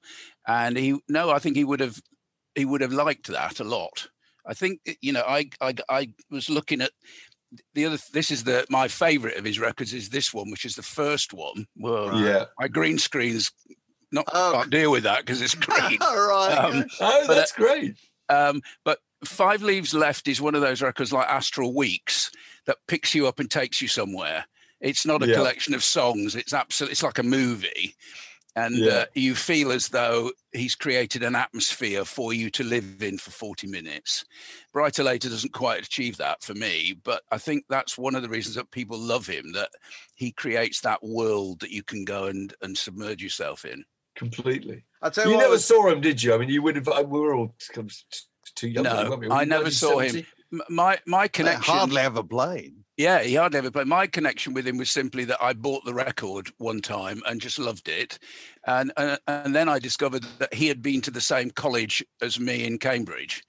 and 0.46 0.78
he 0.78 0.98
no, 1.08 1.28
I 1.30 1.38
think 1.38 1.56
he 1.56 1.64
would 1.64 1.80
have 1.80 2.00
he 2.54 2.64
would 2.64 2.80
have 2.80 2.92
liked 2.92 3.26
that 3.26 3.60
a 3.60 3.64
lot. 3.64 4.08
I 4.46 4.54
think 4.54 4.80
you 5.02 5.12
know, 5.12 5.24
I 5.28 5.50
I 5.60 5.74
I 5.90 6.08
was 6.30 6.48
looking 6.48 6.80
at 6.80 6.92
the 7.74 7.84
other. 7.84 7.98
This 8.14 8.30
is 8.30 8.44
the 8.44 8.64
my 8.70 8.88
favorite 8.88 9.36
of 9.36 9.44
his 9.44 9.58
records 9.58 9.92
is 9.92 10.08
this 10.08 10.32
one, 10.32 10.50
which 10.50 10.64
is 10.64 10.74
the 10.74 10.82
first 10.82 11.34
one. 11.34 11.66
Well, 11.76 12.18
Yeah. 12.18 12.46
my 12.58 12.68
green 12.68 12.98
screen's 12.98 13.50
not 14.12 14.28
Oh. 14.32 14.52
can't 14.54 14.70
deal 14.70 14.90
with 14.90 15.02
that 15.04 15.20
because 15.24 15.40
it's 15.42 15.54
green. 15.56 15.98
All 16.00 16.28
right. 16.28 16.52
Um, 16.58 16.84
Oh, 17.00 17.24
But, 17.26 17.30
uh, 17.30 17.34
that's 17.34 17.52
great. 17.52 17.96
um, 18.28 18.62
but 18.84 18.98
Five 19.24 19.62
Leaves 19.62 19.94
Left 19.94 20.26
is 20.28 20.40
one 20.40 20.54
of 20.54 20.60
those 20.62 20.82
records 20.82 21.12
like 21.12 21.28
Astral 21.28 21.74
Weeks 21.74 22.30
that 22.66 22.78
picks 22.88 23.14
you 23.14 23.26
up 23.28 23.38
and 23.40 23.50
takes 23.50 23.80
you 23.80 23.88
somewhere. 23.88 24.44
It's 24.80 25.06
not 25.06 25.22
a 25.22 25.28
Yeah. 25.28 25.34
collection 25.36 25.74
of 25.74 25.84
songs. 25.84 26.34
It's 26.34 26.52
absolutely. 26.52 26.92
It's 26.92 27.02
like 27.02 27.18
a 27.18 27.22
movie. 27.22 27.94
and 28.54 28.76
Yeah. 28.76 28.92
uh, 28.92 29.04
you 29.14 29.34
feel 29.34 29.72
as 29.72 29.88
though 29.88 30.30
he's 30.52 30.74
created 30.74 31.22
an 31.22 31.34
atmosphere 31.34 32.04
for 32.04 32.34
you 32.34 32.50
to 32.50 32.62
live 32.62 33.02
in 33.02 33.16
for 33.16 33.30
40 33.30 33.66
minutes. 33.66 34.26
Bryter 34.74 35.02
Layter 35.02 35.30
doesn't 35.30 35.54
quite 35.54 35.82
achieve 35.82 36.18
that 36.18 36.42
for 36.42 36.52
me, 36.52 36.92
but 37.02 37.22
I 37.30 37.38
think 37.38 37.64
that's 37.70 37.96
one 37.96 38.14
of 38.14 38.20
the 38.20 38.28
reasons 38.28 38.56
that 38.56 38.70
people 38.70 38.98
love 38.98 39.26
him, 39.26 39.52
that 39.52 39.70
he 40.16 40.32
creates 40.32 40.82
that 40.82 41.02
world 41.02 41.60
that 41.60 41.70
you 41.70 41.82
can 41.82 42.04
go 42.04 42.24
and, 42.24 42.52
and 42.60 42.76
submerge 42.76 43.22
yourself 43.22 43.64
in. 43.64 43.86
Completely. 44.14 44.84
I 45.00 45.10
tell 45.10 45.24
You 45.24 45.32
you 45.32 45.36
what, 45.36 45.42
never 45.44 45.58
saw 45.58 45.88
him, 45.88 46.00
did 46.00 46.22
you? 46.22 46.34
I 46.34 46.38
mean, 46.38 46.48
you 46.48 46.62
would 46.62 46.76
have. 46.76 46.88
Uh, 46.88 47.04
we 47.06 47.18
were 47.20 47.34
all 47.34 47.54
kind 47.72 47.88
of 47.90 47.96
too 48.54 48.68
young. 48.68 48.84
No, 48.84 49.08
weren't 49.08 49.20
we? 49.20 49.30
I 49.30 49.44
never 49.44 49.70
saw 49.70 49.98
him. 50.00 50.14
1970? 50.14 50.26
M- 50.52 50.60
My 50.68 50.98
my 51.06 51.24
they 51.24 51.28
connection 51.28 51.74
hardly 51.74 52.02
ever 52.02 52.22
played. 52.22 52.74
Yeah, 52.98 53.22
he 53.22 53.34
hardly 53.36 53.58
ever 53.58 53.70
played. 53.70 53.86
My 53.86 54.06
connection 54.06 54.52
with 54.52 54.66
him 54.66 54.76
was 54.76 54.90
simply 54.90 55.24
that 55.24 55.42
I 55.42 55.54
bought 55.54 55.84
the 55.86 55.94
record 55.94 56.50
one 56.58 56.80
time 56.82 57.22
and 57.26 57.40
just 57.40 57.58
loved 57.58 57.88
it, 57.88 58.18
and 58.66 58.92
and, 58.98 59.18
and 59.26 59.54
then 59.54 59.68
I 59.68 59.78
discovered 59.78 60.24
that 60.38 60.52
he 60.52 60.68
had 60.68 60.82
been 60.82 61.00
to 61.02 61.10
the 61.10 61.20
same 61.20 61.50
college 61.50 62.04
as 62.20 62.38
me 62.38 62.64
in 62.66 62.78
Cambridge. 62.78 63.42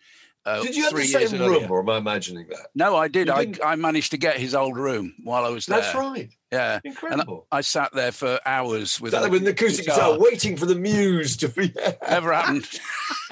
Uh, 0.45 0.61
Did 0.61 0.75
you 0.75 0.83
have 0.83 0.91
the 0.91 0.97
three 1.03 1.07
years 1.07 1.29
same 1.31 1.41
earlier. 1.41 1.61
room, 1.61 1.71
or 1.71 1.79
am 1.79 1.89
I 1.89 1.97
imagining 1.97 2.47
that? 2.49 2.67
No, 2.75 2.97
I 2.97 3.07
did. 3.07 3.29
I. 3.29 3.53
I 3.63 3.75
managed 3.77 4.11
to 4.11 4.17
get 4.17 4.35
his 4.37 4.53
old 4.53 4.77
room 4.77 5.13
while 5.23 5.45
I 5.45 5.49
was 5.49 5.65
there. 5.67 5.79
That's 5.79 5.95
right. 5.95 6.29
Yeah, 6.51 6.73
and 6.75 6.81
I, 6.85 6.89
Incredible. 6.89 7.47
I 7.51 7.61
sat 7.61 7.93
there 7.93 8.11
for 8.11 8.39
hours 8.45 8.99
with, 8.99 9.13
Sat 9.13 9.25
a 9.25 9.29
with 9.29 9.41
an 9.43 9.47
acoustic 9.47 9.85
guitar, 9.85 10.19
waiting 10.19 10.57
for 10.57 10.65
the 10.65 10.75
muse 10.75 11.37
to 11.37 11.47
be. 11.47 11.73
Never 12.09 12.33
happened. 12.33 12.67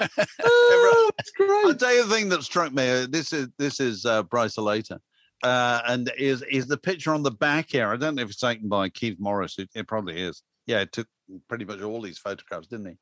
oh, 0.42 1.10
that's 1.18 1.30
great. 1.32 1.66
I'll 1.66 1.74
tell 1.74 1.94
you 1.94 2.06
the 2.06 2.14
thing 2.14 2.28
that 2.30 2.42
struck 2.44 2.72
me. 2.72 2.88
uh, 2.88 3.06
This 3.08 3.32
is 3.32 3.48
this 3.58 3.78
is 3.78 4.06
uh, 4.06 4.22
Bryter 4.24 4.62
Layter, 4.62 4.98
uh, 5.42 5.82
and 5.86 6.10
is 6.18 6.42
is 6.50 6.66
the 6.66 6.78
picture 6.78 7.12
on 7.12 7.22
the 7.22 7.30
back 7.30 7.66
here. 7.70 7.92
I 7.92 7.96
don't 7.96 8.14
know 8.14 8.22
if 8.22 8.30
it's 8.30 8.38
taken 8.40 8.68
by 8.68 8.88
Keith 8.88 9.18
Morris. 9.20 9.58
It, 9.58 9.68
it 9.74 9.86
probably 9.86 10.20
is. 10.20 10.42
Yeah, 10.66 10.80
it 10.80 10.92
took 10.92 11.08
pretty 11.48 11.64
much 11.66 11.82
all 11.82 12.00
these 12.00 12.18
photographs, 12.18 12.68
didn't 12.68 12.86
he? 12.86 12.96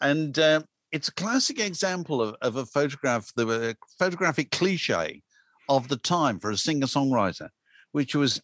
And 0.00 0.36
uh, 0.38 0.62
it's 0.96 1.08
a 1.08 1.14
classic 1.14 1.58
example 1.60 2.22
of, 2.22 2.34
of 2.42 2.56
a 2.56 2.66
photograph, 2.66 3.30
the 3.36 3.46
uh, 3.46 3.74
photographic 3.98 4.50
cliche 4.50 5.22
of 5.68 5.88
the 5.88 5.96
time 5.96 6.38
for 6.38 6.50
a 6.50 6.56
singer 6.56 6.86
songwriter, 6.86 7.48
which 7.92 8.14
was 8.14 8.40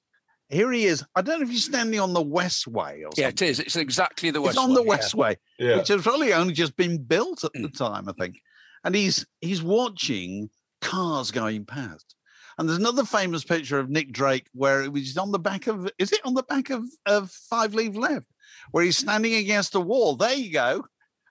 here 0.49 0.71
he 0.71 0.85
is. 0.85 1.03
I 1.17 1.23
don't 1.23 1.39
know 1.41 1.45
if 1.47 1.51
he's 1.51 1.65
standing 1.65 1.99
on 1.99 2.13
the 2.13 2.23
Westway 2.23 2.99
or 2.99 3.05
something. 3.05 3.23
Yeah, 3.23 3.29
it 3.29 3.41
is. 3.43 3.59
It's 3.59 3.77
exactly 3.77 4.31
the 4.31 4.41
West. 4.43 4.57
It's 4.57 4.65
on 4.65 4.75
the 4.75 4.83
Way, 4.83 4.99
yeah. 5.01 5.17
Way, 5.21 5.37
Yeah. 5.59 5.77
which 5.79 5.89
has 5.89 6.03
probably 6.03 6.35
only 6.35 6.53
just 6.53 6.77
been 6.77 7.03
built 7.03 7.43
at 7.45 7.53
the 7.55 7.69
Mm. 7.69 7.77
time, 7.77 8.09
I 8.09 8.13
think. 8.13 8.37
And 8.85 8.95
he's 8.95 9.25
he's 9.41 9.63
watching 9.63 10.51
cars 10.83 11.31
going 11.31 11.65
past. 11.65 12.15
And 12.59 12.69
there's 12.69 12.79
another 12.79 13.05
famous 13.05 13.45
picture 13.45 13.79
of 13.79 13.89
Nick 13.89 14.13
Drake 14.13 14.47
where 14.53 14.83
it 14.83 14.93
was 14.93 15.17
on 15.17 15.33
the 15.33 15.39
back 15.39 15.69
of 15.69 15.89
is 15.99 16.13
it 16.13 16.21
on 16.25 16.35
the 16.35 16.43
back 16.43 16.69
of, 16.69 16.85
of 17.07 17.31
Five 17.31 17.73
Leave 17.75 17.97
Left, 17.97 18.29
where 18.73 18.85
he's 18.85 18.99
standing 18.99 19.35
against 19.35 19.75
a 19.75 19.81
wall. 19.81 20.17
There 20.17 20.35
you 20.35 20.53
go. 20.53 20.85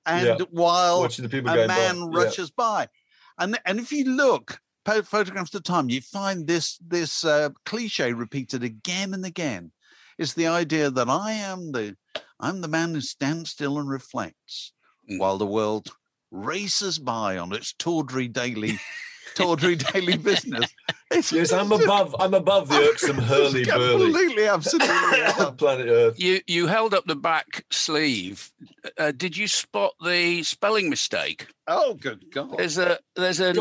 And 0.05 0.25
Yeah. 0.25 0.45
while 0.49 0.99
Watching 1.01 1.23
the 1.23 1.29
people 1.29 1.51
a 1.51 1.55
going 1.55 1.67
by. 1.67 1.75
man 1.75 1.97
Yeah. 1.99 2.07
rushes 2.23 2.51
by. 2.51 2.89
And 3.37 3.59
and 3.65 3.79
if 3.79 3.91
you 3.91 4.05
look 4.05 4.59
photographs 4.85 5.53
at 5.55 5.63
the 5.63 5.71
time, 5.71 5.89
you 5.89 6.01
find 6.01 6.47
this 6.47 6.77
this 6.77 7.23
uh, 7.23 7.49
cliche 7.65 8.13
repeated 8.13 8.63
again 8.63 9.13
and 9.13 9.25
again. 9.25 9.71
It's 10.17 10.33
the 10.33 10.47
idea 10.47 10.89
that 10.91 11.09
I 11.09 11.33
am 11.33 11.71
the 11.71 11.95
I'm 12.39 12.61
the 12.61 12.67
man 12.67 12.93
who 12.93 13.01
stands 13.01 13.51
still 13.51 13.77
and 13.79 13.89
reflects 13.89 14.73
Mm. 15.09 15.17
while 15.17 15.39
the 15.39 15.47
world 15.47 15.87
races 16.29 16.99
by 16.99 17.37
on 17.37 17.51
its 17.53 17.73
tawdry 17.73 18.27
daily 18.27 18.79
tawdry 19.35 19.75
daily 19.93 20.17
business. 20.17 20.73
It's, 21.09 21.31
Yes, 21.31 21.51
I'm 21.51 21.71
it's 21.71 21.83
above. 21.83 22.15
I'm 22.19 22.33
above 22.33 22.69
the 22.69 22.75
irksome 22.77 23.17
hurly 23.19 23.65
burly. 23.65 24.11
Completely, 24.13 24.47
absolutely. 24.47 25.21
of 25.39 25.57
planet 25.57 25.87
Earth. 25.87 26.19
You 26.19 26.41
you 26.47 26.67
held 26.67 26.93
up 26.93 27.05
the 27.05 27.15
back 27.15 27.65
sleeve. 27.69 28.51
Uh, 28.97 29.11
did 29.11 29.37
you 29.37 29.47
spot 29.47 29.93
the 30.03 30.43
spelling 30.43 30.89
mistake? 30.89 31.47
oh, 31.67 31.93
good 31.93 32.31
God. 32.31 32.57
There's 32.57 32.77
a 32.77 32.99
there's 33.15 33.39
a 33.39 33.53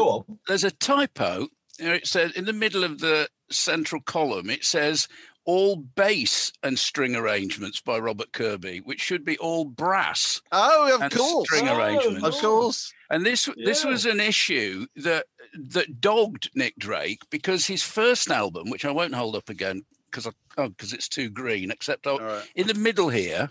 there's 0.47 0.65
a 0.65 0.71
typo. 0.71 1.49
It 1.79 2.07
says 2.07 2.33
in 2.33 2.45
the 2.45 2.53
middle 2.53 2.85
of 2.85 3.01
the 3.01 3.29
central 3.51 4.01
column. 4.01 4.51
It 4.51 4.65
says 4.65 5.09
all 5.51 5.75
bass 5.77 6.53
and 6.63 6.79
string 6.79 7.17
arrangements 7.17 7.81
by 7.81 7.99
Robert 7.99 8.31
Kirby, 8.33 8.79
which 8.85 9.01
should 9.01 9.25
be 9.25 9.37
all 9.39 9.65
brass 9.65 10.41
Oh, 10.53 10.95
of 10.95 11.03
and 11.03 11.13
course. 11.13 11.49
string 11.49 11.69
Oh, 11.69 11.77
arrangements. 11.77 12.25
Of 12.25 12.35
course. 12.41 12.93
And 13.11 13.27
this 13.27 13.49
this 13.57 13.85
was 13.85 14.07
an 14.07 14.21
issue 14.21 14.87
that 14.97 15.27
that 15.75 16.01
dogged 16.01 16.51
Nick 16.55 16.77
Drake 16.79 17.23
because 17.31 17.67
his 17.67 17.83
first 17.83 18.31
album, 18.31 18.71
which 18.71 18.85
I 18.85 18.93
won't 18.93 19.15
hold 19.15 19.35
up 19.35 19.49
again 19.49 19.83
because 20.09 20.29
oh, 20.57 20.69
because 20.69 20.93
it's 20.93 21.09
too 21.09 21.29
green, 21.31 21.73
except 21.73 22.07
I, 22.07 22.11
All 22.11 22.21
right. 22.21 22.49
in 22.55 22.69
the 22.69 22.75
middle 22.75 23.09
here 23.09 23.51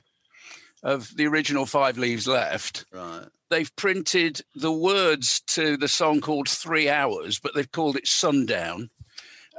of 0.84 1.14
the 1.18 1.28
original 1.28 1.66
Five 1.66 1.98
Leaves 1.98 2.28
Left, 2.28 2.86
Right. 2.94 3.26
they've 3.50 3.76
printed 3.76 4.40
the 4.56 4.72
words 4.72 5.42
to 5.48 5.76
the 5.76 5.90
song 5.90 6.22
called 6.22 6.48
Three 6.48 6.88
Hours, 6.88 7.40
but 7.40 7.54
they've 7.54 7.70
called 7.80 7.98
it 7.98 8.08
Sundown. 8.08 8.90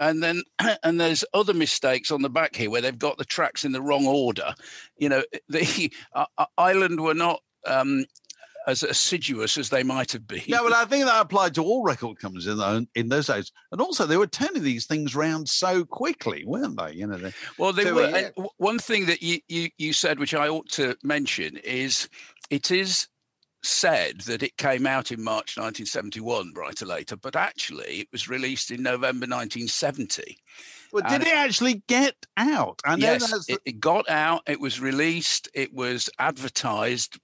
And 0.00 0.22
then, 0.22 0.42
and 0.82 0.98
there's 1.00 1.24
other 1.34 1.54
mistakes 1.54 2.10
on 2.10 2.22
the 2.22 2.30
back 2.30 2.56
here 2.56 2.70
where 2.70 2.80
they've 2.80 2.98
got 2.98 3.18
the 3.18 3.24
tracks 3.24 3.64
in 3.64 3.72
the 3.72 3.82
wrong 3.82 4.06
order. 4.06 4.54
You 4.98 5.10
know, 5.10 5.22
the 5.48 5.92
uh, 6.14 6.24
Island 6.58 7.00
were 7.00 7.14
not 7.14 7.40
um, 7.66 8.06
as 8.66 8.82
assiduous 8.82 9.58
as 9.58 9.68
they 9.68 9.82
might 9.82 10.12
have 10.12 10.26
been. 10.26 10.42
Yeah, 10.46 10.60
but 10.62 10.72
I 10.72 10.84
think 10.86 11.04
that 11.04 11.20
applied 11.20 11.54
to 11.56 11.62
all 11.62 11.82
record 11.82 12.18
companies 12.18 12.46
in, 12.46 12.56
tho- 12.56 12.86
in 12.94 13.08
those 13.08 13.26
days. 13.26 13.52
And 13.72 13.80
also, 13.80 14.06
they 14.06 14.16
were 14.16 14.26
turning 14.26 14.62
these 14.62 14.86
things 14.86 15.14
round 15.14 15.48
so 15.48 15.84
quickly, 15.84 16.44
weren't 16.44 16.78
they? 16.78 16.92
You 16.94 17.06
know, 17.06 17.18
they, 17.18 17.32
Well, 17.58 17.72
they 17.72 17.84
So, 17.84 17.94
were. 17.94 18.30
uh, 18.38 18.42
one 18.56 18.78
thing 18.78 19.06
that 19.06 19.22
you, 19.22 19.38
you 19.48 19.68
you 19.78 19.92
said, 19.92 20.18
which 20.18 20.34
I 20.34 20.48
ought 20.48 20.68
to 20.70 20.96
mention, 21.02 21.58
is 21.58 22.08
it 22.48 22.70
is 22.70 23.06
said 23.62 24.20
that 24.22 24.42
it 24.42 24.56
came 24.56 24.86
out 24.86 25.12
in 25.12 25.22
March 25.22 25.56
1971, 25.56 26.52
Bryter 26.54 26.86
Layter, 26.86 27.16
but 27.16 27.36
actually 27.36 28.00
it 28.00 28.08
was 28.12 28.28
released 28.28 28.70
in 28.70 28.82
November 28.82 29.26
1970. 29.26 30.38
well, 30.92 31.02
did 31.04 31.12
And- 31.20 31.26
it 31.26 31.34
actually 31.34 31.82
get 31.86 32.14
out? 32.36 32.80
I 32.84 32.96
yes, 32.96 33.30
the- 33.46 33.54
it, 33.54 33.60
it 33.64 33.80
got 33.80 34.08
out. 34.08 34.42
It 34.46 34.60
was 34.60 34.80
released. 34.80 35.48
It 35.54 35.72
was 35.72 36.08
advertised 36.18 37.18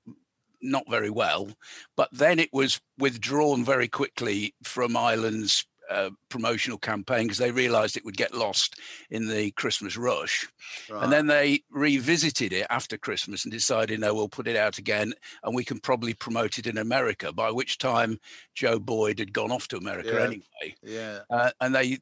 not 0.63 0.85
very 0.89 1.11
well, 1.11 1.49
but 1.97 2.09
then 2.13 2.39
it 2.39 2.51
was 2.53 2.81
withdrawn 2.99 3.65
very 3.65 3.89
quickly 3.89 4.55
from 4.63 4.97
Island's 4.97 5.67
uh, 5.91 6.11
promotional 6.29 6.79
campaign 6.79 7.25
because 7.25 7.39
they 7.39 7.51
realised 7.51 7.97
it 7.97 8.05
would 8.05 8.17
get 8.17 8.35
lost 8.35 8.79
in 9.11 9.29
the 9.29 9.51
Christmas 9.53 9.97
rush. 9.97 10.47
And 10.91 11.13
then 11.13 11.27
they 11.27 11.63
revisited 11.71 12.53
it 12.53 12.67
after 12.71 12.97
Christmas 12.99 13.45
and 13.45 13.53
decided, 13.53 14.01
no, 14.01 14.15
we'll 14.15 14.29
put 14.29 14.49
it 14.49 14.57
out 14.57 14.79
again 14.79 15.13
and 15.43 15.55
we 15.55 15.65
can 15.65 15.79
probably 15.79 16.15
promote 16.15 16.59
it 16.59 16.67
in 16.67 16.79
America. 16.79 17.33
By 17.33 17.51
which 17.51 17.79
time 17.79 18.19
Joe 18.55 18.79
Boyd 18.79 19.19
had 19.19 19.33
gone 19.33 19.53
off 19.53 19.69
to 19.69 19.77
America 19.77 20.11
Yeah. 20.13 20.25
anyway. 20.25 20.77
yeah. 20.83 21.19
Uh, 21.31 21.51
and 21.61 21.75
they, 21.75 21.99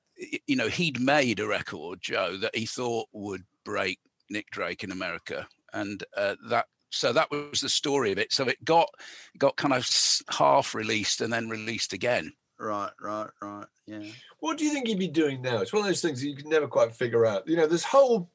you 0.46 0.56
know, 0.56 0.68
he'd 0.68 1.00
made 1.00 1.40
a 1.40 1.46
record, 1.46 2.00
Joe, 2.00 2.36
that 2.38 2.54
he 2.56 2.66
thought 2.66 3.08
would 3.12 3.44
break 3.64 3.98
Nick 4.30 4.50
Drake 4.50 4.84
in 4.84 4.90
America, 4.92 5.46
and 5.72 6.02
uh, 6.16 6.36
that. 6.48 6.66
So 6.90 7.12
that 7.12 7.30
was 7.32 7.60
the 7.60 7.68
story 7.68 8.12
of 8.12 8.18
it. 8.18 8.32
So 8.32 8.44
it 8.44 8.64
got 8.64 8.88
got 9.36 9.56
kind 9.56 9.74
of 9.74 9.88
half 10.30 10.76
released 10.76 11.20
and 11.20 11.32
then 11.32 11.48
released 11.48 11.92
again. 11.92 12.32
Right, 12.58 12.90
right, 13.00 13.30
right. 13.42 13.66
Yeah. 13.86 14.04
What 14.38 14.58
do 14.58 14.64
you 14.64 14.72
think 14.72 14.86
he'd 14.86 14.98
be 14.98 15.08
doing 15.08 15.42
now? 15.42 15.58
It's 15.58 15.72
one 15.72 15.82
of 15.82 15.86
those 15.88 16.00
things 16.00 16.20
that 16.20 16.28
you 16.28 16.36
can 16.36 16.48
never 16.48 16.68
quite 16.68 16.94
figure 16.94 17.26
out. 17.26 17.48
You 17.48 17.56
know, 17.56 17.66
there's 17.66 17.84
whole 17.84 18.30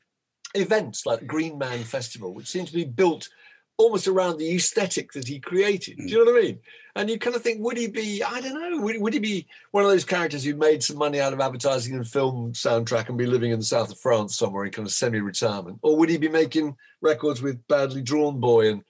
events 0.54 1.06
like 1.06 1.28
Green 1.28 1.58
Man 1.58 1.84
Festival, 1.84 2.34
which 2.34 2.48
seem 2.48 2.66
to 2.66 2.74
be 2.74 2.86
built 2.86 3.30
almost 3.78 4.10
around 4.10 4.38
the 4.38 4.56
aesthetic 4.56 5.14
that 5.14 5.28
he 5.28 5.40
created. 5.40 5.98
Do 5.98 6.04
you 6.04 6.26
know 6.26 6.32
what 6.32 6.42
I 6.42 6.48
mean? 6.48 6.60
And 6.98 7.10
you 7.10 7.18
kind 7.18 7.36
of 7.36 7.42
think, 7.42 7.64
would 7.64 7.78
he 7.78 7.88
be, 7.88 8.22
I 8.22 8.42
don't 8.42 8.54
know, 8.54 8.82
would, 8.82 9.02
would 9.02 9.14
he 9.14 9.20
be 9.20 9.48
one 9.72 9.86
of 9.86 9.90
those 9.90 10.04
characters 10.04 10.44
who 10.44 10.54
made 10.54 10.84
some 10.84 10.98
money 10.98 11.22
out 11.22 11.32
of 11.32 11.40
advertising 11.40 11.96
and 11.96 12.06
film 12.06 12.52
soundtrack 12.52 13.08
and 13.08 13.18
be 13.18 13.26
living 13.26 13.52
in 13.52 13.60
the 13.60 13.66
south 13.66 13.90
of 13.90 13.98
France 14.00 14.36
somewhere 14.38 14.66
in 14.66 14.72
kind 14.72 14.86
of 14.86 14.92
semi 14.92 15.22
retirement? 15.22 15.80
Or 15.82 15.96
would 15.96 16.10
he 16.10 16.18
be 16.18 16.28
making 16.28 16.76
records 17.02 17.42
with 17.42 17.66
Badly 17.70 18.02
Drawn 18.02 18.42
Boy 18.42 18.70
and 18.70 18.84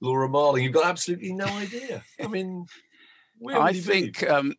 Laura 0.00 0.30
Marling? 0.30 0.64
You've 0.64 0.72
got 0.72 0.86
absolutely 0.86 1.34
no 1.34 1.44
idea. 1.44 2.02
I 2.18 2.26
mean, 2.26 2.64
where 3.38 3.58
would 3.58 3.68
I 3.68 3.72
he 3.72 3.80
be? 3.80 4.12
think, 4.12 4.30
um, 4.30 4.54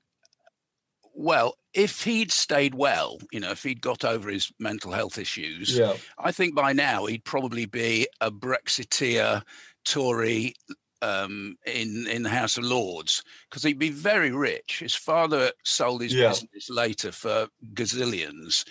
well, 1.14 1.56
if 1.74 2.04
he'd 2.04 2.32
stayed 2.32 2.76
well, 2.76 3.18
you 3.32 3.40
know, 3.40 3.52
if 3.52 3.64
he'd 3.64 3.82
got 3.82 4.04
over 4.04 4.30
his 4.30 4.52
mental 4.60 4.92
health 4.92 5.18
issues, 5.18 5.78
Yeah. 5.78 5.96
I 6.18 6.32
think 6.32 6.56
by 6.56 6.74
now 6.74 7.06
he'd 7.06 7.24
probably 7.26 7.66
be 7.66 8.08
a 8.22 8.32
Brexiteer 8.32 9.44
Tory 9.86 10.56
um, 11.02 11.58
in 11.66 12.08
in 12.08 12.24
the 12.24 12.30
House 12.30 12.58
of 12.58 12.64
Lords 12.64 13.24
because 13.50 13.64
he'd 13.64 13.80
be 13.80 13.90
very 13.90 14.32
rich. 14.32 14.80
His 14.80 14.96
father 14.96 15.52
sold 15.64 16.02
his 16.02 16.14
Yeah. 16.14 16.30
business 16.30 16.70
later 16.70 17.12
for 17.12 17.48
gazillions, 17.74 18.66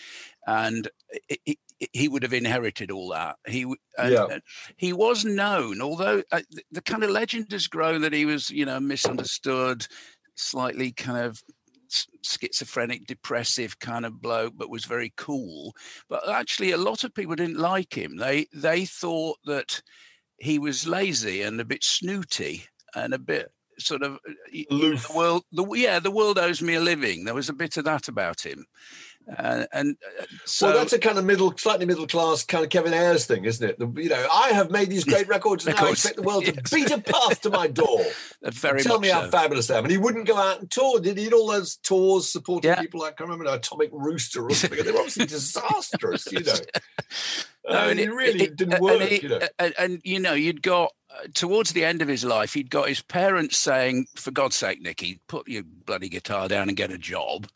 and 0.47 0.89
i 1.31 1.57
he 1.93 2.07
would 2.07 2.23
have 2.23 2.33
inherited 2.33 2.93
all 2.93 3.09
that. 3.09 3.37
He 3.47 3.65
and, 3.99 4.13
Yeah. 4.13 4.39
he 4.77 4.93
was 4.93 5.25
known, 5.25 5.83
although 5.83 6.23
uh, 6.31 6.43
the, 6.51 6.63
the 6.71 6.83
kind 6.83 7.03
of 7.03 7.11
legend 7.11 7.51
has 7.51 7.67
grown 7.67 8.03
that 8.03 8.13
he 8.13 8.25
was, 8.25 8.51
you 8.51 8.65
know, 8.65 8.79
misunderstood, 8.79 9.87
slightly 10.37 10.93
kind 10.93 11.19
of 11.27 11.43
schizophrenic, 12.23 13.07
depressive 13.07 13.79
kind 13.79 14.05
of 14.07 14.21
bloke, 14.21 14.55
but 14.57 14.71
was 14.71 14.85
very 14.85 15.13
cool. 15.17 15.75
But 16.09 16.29
actually, 16.29 16.73
a 16.73 16.77
lot 16.77 17.05
of 17.05 17.15
people 17.15 17.35
didn't 17.35 17.59
like 17.59 17.95
him. 17.95 18.17
They 18.17 18.47
they 18.53 18.85
thought 18.85 19.39
that 19.45 19.83
he 20.39 20.59
was 20.59 20.87
lazy 20.87 21.43
and 21.43 21.61
a 21.61 21.65
bit 21.65 21.85
snooty 21.85 22.65
and 22.95 23.15
a 23.15 23.19
bit 23.19 23.53
sort 23.79 24.03
of 24.03 24.15
uh, 24.15 24.33
y- 24.53 24.67
the 24.71 25.13
world. 25.15 25.45
The, 25.53 25.67
yeah, 25.75 25.99
the 25.99 26.11
world 26.11 26.39
owes 26.39 26.63
me 26.63 26.75
a 26.75 26.81
living. 26.81 27.25
There 27.25 27.35
was 27.35 27.49
a 27.49 27.55
bit 27.55 27.77
of 27.77 27.85
that 27.85 28.09
about 28.09 28.45
him, 28.45 28.65
uh, 29.39 29.65
and 29.73 29.97
so 30.45 30.67
well, 30.69 30.77
that's 30.79 30.93
a 30.93 30.99
kind 30.99 31.19
of 31.19 31.25
middle, 31.25 31.57
slightly 31.57 31.87
middle 31.87 32.07
class 32.07 32.45
kind 32.45 32.65
of 32.65 32.71
Kevin 32.71 32.93
Ayers 32.93 33.25
thing, 33.27 33.45
isn't 33.45 33.69
it? 33.69 33.79
The, 33.79 33.87
you 34.03 34.09
know, 34.09 34.27
I 34.33 34.49
have 34.51 34.71
made 34.71 34.91
these 34.91 35.05
great 35.05 35.29
records, 35.37 35.67
and 35.67 35.77
now 35.77 35.87
I 35.87 35.91
expect 35.91 36.17
the 36.17 36.23
world 36.23 36.45
to 36.47 36.53
beat 36.75 36.91
a 36.91 36.99
path 37.01 37.41
to 37.43 37.51
my 37.51 37.69
door. 37.69 38.05
very 38.43 38.83
Tell 38.83 38.99
me 38.99 39.09
how 39.09 39.29
fabulous 39.29 39.71
I 39.71 39.79
am. 39.79 39.85
And 39.85 39.93
he 39.93 39.99
wouldn't 39.99 40.27
go 40.27 40.37
out 40.37 40.61
and 40.61 40.71
tour. 40.71 41.01
Did 41.01 41.17
he? 41.19 41.25
Did 41.25 41.35
all 41.35 41.47
those 41.49 41.77
tours 41.77 42.29
supporting 42.29 42.75
people 42.75 43.01
like 43.01 43.21
I 43.21 43.25
remember 43.25 43.45
Atomic 43.45 43.91
Rooster 43.93 44.45
or 44.45 44.51
something. 44.55 44.85
They 44.85 44.91
were 44.91 44.99
obviously 44.99 45.27
disastrous, 45.27 46.31
you 46.33 46.41
know. 46.41 46.53
No, 47.69 47.77
Uh, 47.77 47.89
and 47.91 48.01
it 48.01 48.11
really 48.13 48.43
it- 48.43 48.57
didn't 48.57 48.75
and 48.75 48.83
work, 48.83 49.01
it- 49.03 49.23
you 49.23 49.29
know. 49.29 49.41
And, 49.59 49.75
and, 49.79 50.01
you 50.03 50.19
know, 50.19 50.33
you'd 50.33 50.63
got 50.63 50.93
uh, 51.11 51.29
towards 51.33 51.73
the 51.75 51.85
end 51.85 52.03
of 52.03 52.09
his 52.09 52.25
life, 52.25 52.55
he'd 52.55 52.71
got 52.71 52.89
his 52.89 53.03
parents 53.03 53.57
saying, 53.57 54.07
"For 54.17 54.31
God's 54.33 54.57
sake, 54.57 54.81
Nicky, 54.83 55.21
put 55.29 55.47
your 55.47 55.63
bloody 55.63 56.09
guitar 56.09 56.49
down 56.49 56.69
and 56.69 56.77
get 56.77 56.91
a 56.91 56.99
job." 56.99 57.47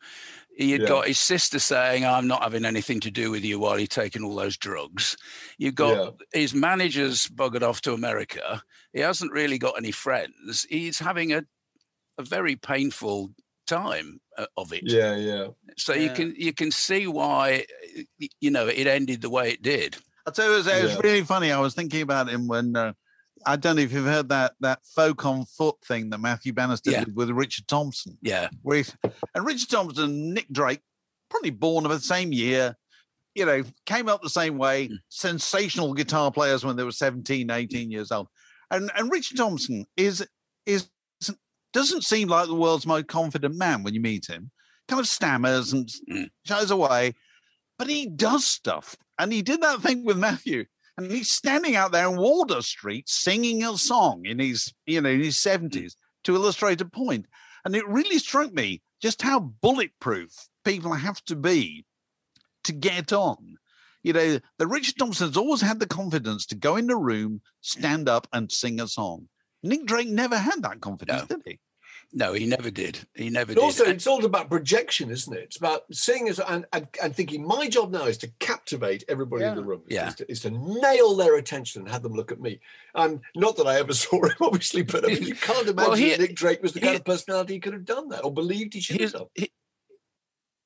You'd 0.59 0.83
Yeah. 0.83 0.89
got 0.89 1.07
his 1.07 1.19
sister 1.19 1.59
saying, 1.59 2.05
"I'm 2.07 2.27
not 2.27 2.43
having 2.43 2.65
anything 2.65 3.01
to 3.01 3.11
do 3.11 3.31
with 3.31 3.45
you 3.45 3.59
while 3.59 3.79
you're 3.79 3.87
taking 3.87 4.25
all 4.25 4.35
those 4.35 4.57
drugs." 4.57 5.17
You've 5.59 5.75
got 5.75 6.15
his 6.33 6.55
managers 6.55 7.27
buggered 7.29 7.63
off 7.63 7.83
to 7.83 7.93
America. 7.93 8.63
He 8.93 9.01
hasn't 9.01 9.33
really 9.33 9.59
got 9.59 9.77
any 9.77 9.91
friends. 9.93 10.67
He's 10.69 10.99
having 10.99 11.33
a 11.33 11.45
a 12.19 12.23
very 12.23 12.57
painful 12.57 13.35
time 13.67 14.19
uh, 14.39 14.47
of 14.57 14.73
it. 14.73 14.83
Yeah, 14.85 15.17
yeah. 15.17 15.49
So 15.77 15.93
you 15.93 16.09
can 16.11 16.35
you 16.39 16.55
can 16.55 16.71
see 16.71 17.07
why 17.07 17.67
you 18.41 18.51
know 18.51 18.67
it 18.67 18.87
ended 18.87 19.21
the 19.21 19.29
way 19.31 19.51
it 19.51 19.61
did. 19.61 19.97
I'll 20.27 20.33
tell 20.33 20.47
you, 20.47 20.55
it 20.55 20.57
was, 20.57 20.67
it 20.67 20.83
was 20.83 20.93
Yeah. 20.95 21.01
really 21.05 21.23
funny. 21.23 21.53
I 21.53 21.61
was 21.61 21.75
thinking 21.75 22.01
about 22.01 22.29
him 22.31 22.49
when 22.49 22.75
uh, 22.75 22.95
I 23.45 23.57
don't 23.57 23.77
know 23.77 23.83
if 23.83 23.93
you've 23.93 24.05
heard 24.05 24.29
that 24.31 24.55
that 24.61 24.81
folk 24.95 25.25
on 25.27 25.45
foot 25.45 25.77
thing 25.85 26.11
that 26.11 26.19
Matthew 26.19 26.53
Bannister 26.53 26.91
Yeah. 26.91 27.05
did 27.05 27.17
with 27.17 27.31
Richard 27.31 27.69
Thompson. 27.69 28.19
Yeah. 28.23 28.49
Where 28.63 28.85
and 29.35 29.45
Richard 29.45 29.71
Thompson 29.71 30.05
and 30.05 30.35
Nick 30.35 30.51
Drake, 30.51 30.81
probably 31.29 31.51
born 31.51 31.85
of 31.85 31.91
the 31.91 32.01
same 32.01 32.33
year, 32.33 32.77
you 33.35 33.45
know, 33.45 33.63
came 33.85 34.09
up 34.09 34.23
the 34.23 34.31
same 34.31 34.57
way, 34.57 34.87
hmm. 34.87 34.95
sensational 35.09 35.93
guitar 35.95 36.31
players 36.31 36.65
when 36.65 36.77
they 36.77 36.85
were 36.85 36.93
17, 36.93 37.51
18 37.51 37.91
years 37.91 38.11
old. 38.11 38.29
And 38.71 38.91
and 38.97 39.11
Richard 39.11 39.37
Thompson 39.37 39.87
is 39.97 40.27
is 40.65 40.89
doesn't 41.73 42.05
seem 42.05 42.29
like 42.29 42.47
the 42.47 42.55
world's 42.55 42.87
most 42.87 43.07
confident 43.07 43.55
man 43.55 43.83
when 43.83 43.93
you 43.93 44.01
meet 44.01 44.27
him. 44.27 44.51
Kind 44.89 45.01
of 45.01 45.07
stammers 45.07 45.73
and 45.73 45.89
hmm. 46.09 46.23
shies 46.47 46.71
away, 46.71 47.15
but 47.79 47.89
he 47.89 48.07
does 48.07 48.47
stuff. 48.47 48.97
And 49.19 49.33
he 49.33 49.43
did 49.43 49.61
that 49.63 49.81
thing 49.81 50.05
with 50.05 50.17
Matthew. 50.17 50.65
And 50.97 51.11
he's 51.11 51.31
standing 51.31 51.77
out 51.77 51.93
there 51.93 52.09
in 52.09 52.17
Wardour 52.17 52.63
Street 52.63 53.09
singing 53.09 53.63
a 53.63 53.77
song 53.77 54.25
in 54.25 54.39
his, 54.39 54.73
you 54.87 55.01
know, 55.01 55.11
in 55.11 55.23
his 55.23 55.37
70s 55.37 55.95
to 56.25 56.35
illustrate 56.35 56.81
a 56.81 56.87
point. 56.87 57.27
And 57.65 57.77
it 57.77 57.87
really 57.87 58.19
struck 58.19 58.53
me 58.53 58.81
just 59.03 59.23
how 59.23 59.41
bulletproof 59.41 60.31
people 60.65 60.95
have 60.95 61.23
to 61.27 61.37
be 61.37 61.85
to 62.65 62.73
get 62.73 63.13
on. 63.13 63.57
You 64.03 64.13
know, 64.13 64.39
the 64.59 64.67
Richard 64.67 64.97
Thompson's 64.99 65.37
always 65.37 65.61
had 65.61 65.81
the 65.81 65.87
confidence 65.87 66.47
to 66.47 66.55
go 66.55 66.77
in 66.77 66.87
the 66.87 66.97
room, 66.97 67.43
stand 67.61 68.09
up, 68.09 68.27
and 68.33 68.51
sing 68.51 68.81
a 68.81 68.87
song. 68.87 69.29
Nick 69.63 69.85
Drake 69.85 70.09
never 70.09 70.39
had 70.39 70.63
that 70.63 70.81
confidence, 70.81 71.27
did 71.27 71.43
he? 71.45 71.59
No, 72.19 72.33
he 72.33 72.47
never 72.47 72.71
did. 72.71 72.99
He 73.15 73.29
never 73.29 73.53
But 73.53 73.61
did. 73.61 73.65
also, 73.65 73.85
And- 73.85 73.93
it's 73.93 74.07
all 74.07 74.25
about 74.25 74.49
projection, 74.49 75.11
isn't 75.11 75.31
it? 75.37 75.41
It's 75.41 75.59
about 75.59 75.83
seeing 75.93 76.31
as 76.31 76.41
and, 76.41 76.65
and, 76.73 76.89
and 77.03 77.15
thinking. 77.15 77.47
My 77.47 77.69
job 77.69 77.91
now 77.93 78.07
is 78.07 78.17
to 78.19 78.29
captivate 78.39 79.05
everybody 79.07 79.45
in 79.45 79.55
the 79.55 79.63
room. 79.63 79.83
Is, 79.87 79.95
Yeah. 79.95 80.09
is, 80.09 80.15
to, 80.15 80.31
is 80.31 80.41
to 80.41 80.51
nail 80.51 81.15
their 81.15 81.37
attention 81.37 81.83
and 81.83 81.91
have 81.91 82.03
them 82.03 82.15
look 82.15 82.33
at 82.33 82.41
me. 82.41 82.59
And 82.95 83.21
not 83.35 83.59
that 83.59 83.67
I 83.67 83.77
ever 83.79 83.93
saw 84.05 84.25
him, 84.25 84.33
obviously, 84.41 84.81
but 84.81 85.05
I 85.05 85.09
mean, 85.09 85.25
you 85.25 85.35
can't 85.35 85.69
imagine 85.69 85.91
Well, 85.91 85.93
he- 85.93 86.17
Nick 86.17 86.35
Drake 86.35 86.63
was 86.63 86.73
the 86.73 86.81
kind 86.81 86.97
of 86.97 87.05
personality 87.05 87.53
he 87.53 87.61
could 87.61 87.75
have 87.75 87.85
done 87.85 88.09
that 88.09 88.25
or 88.25 88.33
believed 88.33 88.73
he 88.73 88.81
should 88.81 88.99
have 89.03 89.13
done. 89.13 89.27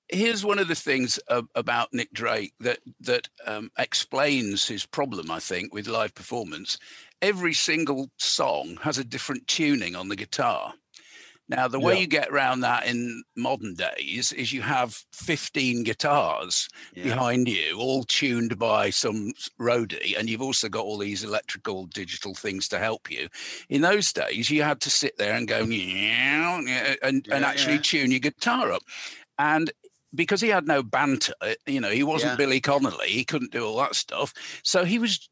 here's 0.08 0.44
one 0.44 0.60
of 0.60 0.68
the 0.68 0.74
things 0.76 1.18
uh, 1.28 1.42
about 1.56 1.92
Nick 1.92 2.12
Drake 2.12 2.52
that 2.60 2.78
that 3.00 3.28
um, 3.46 3.70
explains 3.76 4.68
his 4.68 4.86
problem, 4.86 5.30
I 5.32 5.40
think, 5.40 5.74
with 5.74 5.88
live 5.88 6.14
performance. 6.14 6.78
Every 7.22 7.54
single 7.54 8.08
song 8.18 8.78
has 8.82 8.98
a 8.98 9.04
different 9.04 9.46
tuning 9.48 9.96
on 9.96 10.08
the 10.08 10.16
guitar. 10.16 10.74
Now, 11.50 11.66
the 11.66 11.80
way 11.80 11.94
Yeah. 11.94 12.00
you 12.00 12.06
get 12.06 12.28
around 12.28 12.60
that 12.60 12.86
in 12.86 13.24
modern 13.36 13.74
days 13.74 14.30
is 14.32 14.52
you 14.52 14.62
have 14.62 15.04
15 15.12 15.82
guitars 15.82 16.68
behind 16.94 17.48
you, 17.48 17.76
all 17.76 18.04
tuned 18.04 18.56
by 18.56 18.90
some 18.90 19.32
roadie, 19.60 20.16
and 20.16 20.30
you've 20.30 20.40
also 20.42 20.68
got 20.68 20.84
all 20.84 20.96
these 20.96 21.24
electrical 21.24 21.86
digital 21.86 22.34
things 22.34 22.68
to 22.68 22.78
help 22.78 23.10
you. 23.10 23.28
In 23.68 23.80
those 23.82 24.12
days, 24.12 24.48
you 24.48 24.62
had 24.62 24.80
to 24.82 24.90
sit 24.90 25.18
there 25.18 25.34
and 25.34 25.48
go, 25.48 25.64
yeah, 25.64 26.60
and, 26.60 26.94
and 27.02 27.24
Yeah, 27.26 27.48
actually 27.48 27.74
yeah. 27.74 27.82
tune 27.82 28.10
your 28.12 28.20
guitar 28.20 28.70
up. 28.72 28.82
And 29.38 29.72
because 30.14 30.40
he 30.40 30.48
had 30.48 30.66
no 30.68 30.82
banter, 30.84 31.34
uh, 31.40 31.54
you 31.66 31.80
know, 31.80 31.90
he 31.90 32.04
wasn't 32.04 32.32
Yeah. 32.32 32.36
Billy 32.36 32.60
Connolly, 32.60 33.08
he 33.08 33.24
couldn't 33.24 33.52
do 33.52 33.64
all 33.66 33.76
that 33.78 33.96
stuff. 33.96 34.32
So 34.62 34.84
he 34.84 34.98
was 35.00 35.28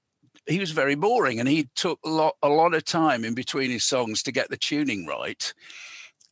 he 0.46 0.58
was 0.58 0.70
very 0.70 0.94
boring 0.94 1.38
and 1.40 1.48
he 1.48 1.68
took 1.74 1.98
a 2.06 2.08
lot 2.08 2.34
a 2.42 2.48
lot 2.48 2.72
of 2.72 2.82
time 2.84 3.22
in 3.22 3.34
between 3.34 3.70
his 3.70 3.84
songs 3.84 4.22
to 4.22 4.32
get 4.32 4.48
the 4.48 4.56
tuning 4.56 5.04
right. 5.06 5.52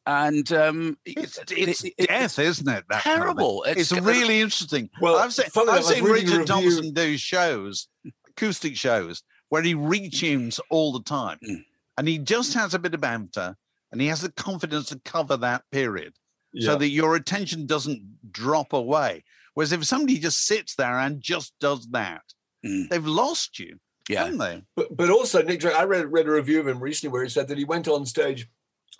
And 0.07 0.53
um, 0.53 0.97
it's, 1.05 1.39
it's 1.51 1.83
death, 2.07 2.39
isn't 2.39 2.69
it? 2.69 2.85
That 2.89 3.03
kind 3.03 3.17
of 3.21 3.25
terrible. 3.25 3.65
It's, 3.65 3.91
It's- 3.91 4.05
really 4.07 4.41
interesting. 4.41 4.89
Well, 5.01 5.17
I've 5.17 5.33
seen, 5.35 5.47
I've 5.69 5.85
seen 5.85 6.05
Richard 6.05 6.29
review- 6.31 6.45
Thompson 6.45 6.93
do 6.93 7.17
shows, 7.19 7.89
acoustic 8.29 8.77
shows, 8.77 9.23
where 9.49 9.63
he 9.63 9.75
retunes 9.75 10.61
all 10.71 10.93
the 10.93 11.03
time, 11.03 11.39
Mm. 11.45 11.65
and 11.99 12.07
he 12.09 12.19
just 12.19 12.55
has 12.55 12.73
a 12.75 12.79
bit 12.79 12.95
of 12.95 13.01
banter, 13.01 13.57
and 13.91 14.01
he 14.01 14.07
has 14.07 14.21
the 14.21 14.31
confidence 14.33 14.87
to 14.91 15.01
cover 15.05 15.37
that 15.39 15.63
period, 15.73 16.15
Yeah. 16.53 16.67
so 16.73 16.77
that 16.79 16.89
your 16.91 17.17
attention 17.17 17.67
doesn't 17.67 18.03
drop 18.33 18.73
away. 18.73 19.25
Whereas 19.55 19.73
if 19.73 19.85
somebody 19.87 20.19
just 20.19 20.47
sits 20.47 20.75
there 20.77 20.99
and 21.01 21.21
just 21.21 21.53
does 21.61 21.87
that, 21.93 22.23
they've 22.63 23.07
lost 23.07 23.59
you, 23.59 23.79
haven't 24.09 24.39
they? 24.39 24.63
But 24.77 24.97
but 24.97 25.11
also 25.11 25.43
Nick 25.43 25.61
Drake, 25.61 25.75
I 25.75 25.85
read 25.85 26.13
read 26.13 26.27
a 26.29 26.33
review 26.33 26.61
of 26.61 26.69
him 26.69 26.79
recently 26.81 27.13
where 27.13 27.25
he 27.25 27.29
said 27.31 27.49
that 27.49 27.59
he 27.59 27.65
went 27.65 27.89
on 27.89 28.05
stage 28.07 28.49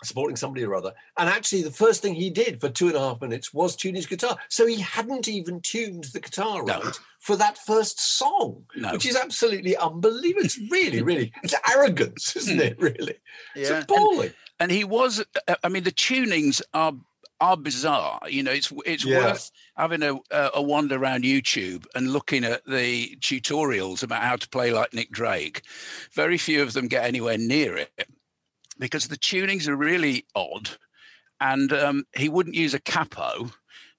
supporting 0.03 0.35
somebody 0.35 0.63
or 0.65 0.75
other, 0.75 0.93
and 1.17 1.29
actually 1.29 1.61
the 1.63 1.71
first 1.71 2.01
thing 2.01 2.13
he 2.15 2.29
did 2.29 2.59
for 2.61 2.69
two 2.69 2.87
and 2.87 2.95
a 2.95 2.99
half 2.99 3.21
minutes 3.21 3.53
was 3.53 3.75
tune 3.75 3.95
his 3.95 4.05
guitar. 4.05 4.37
So 4.49 4.65
he 4.65 4.79
hadn't 4.81 5.27
even 5.27 5.59
tuned 5.61 6.05
the 6.13 6.19
guitar 6.19 6.63
right 6.63 6.99
for 7.19 7.35
that 7.35 7.57
first 7.57 7.99
song, 7.99 8.63
No. 8.75 8.91
which 8.93 9.05
is 9.05 9.15
absolutely 9.15 9.75
unbelievable. 9.75 10.45
It's 10.45 10.59
really, 10.71 11.01
really, 11.01 11.31
it's 11.43 11.55
arrogance, 11.73 12.35
isn't 12.35 12.59
it? 12.61 12.79
Really, 12.79 13.15
it's 13.55 13.69
appalling. 13.69 14.31
and 14.59 14.71
he 14.71 14.83
was 14.83 15.23
uh, 15.47 15.55
i 15.63 15.69
mean 15.69 15.83
the 15.83 15.91
tunings 15.91 16.61
are 16.73 16.93
are 17.39 17.55
bizarre 17.57 18.19
you 18.27 18.41
know 18.41 18.51
it's 18.51 18.73
it's 18.87 19.05
Yeah. 19.05 19.17
worth 19.25 19.51
having 19.75 20.01
a 20.01 20.15
a 20.31 20.49
a 20.55 20.61
wander 20.61 20.95
around 20.97 21.23
youtube 21.23 21.85
and 21.93 22.11
looking 22.11 22.43
at 22.43 22.65
the 22.65 23.15
tutorials 23.21 24.01
about 24.01 24.23
how 24.23 24.35
to 24.35 24.49
play 24.49 24.71
like 24.71 24.93
nick 24.95 25.11
drake 25.11 25.61
very 26.13 26.37
few 26.39 26.63
of 26.63 26.73
them 26.73 26.87
get 26.87 27.05
anywhere 27.05 27.37
near 27.37 27.77
it 27.77 27.91
because 28.79 29.07
the 29.07 29.17
tunings 29.17 29.67
are 29.67 29.75
really 29.75 30.25
odd 30.35 30.69
and 31.39 31.71
um, 31.73 32.03
he 32.15 32.29
wouldn't 32.29 32.55
use 32.55 32.73
a 32.73 32.79
capo 32.79 33.49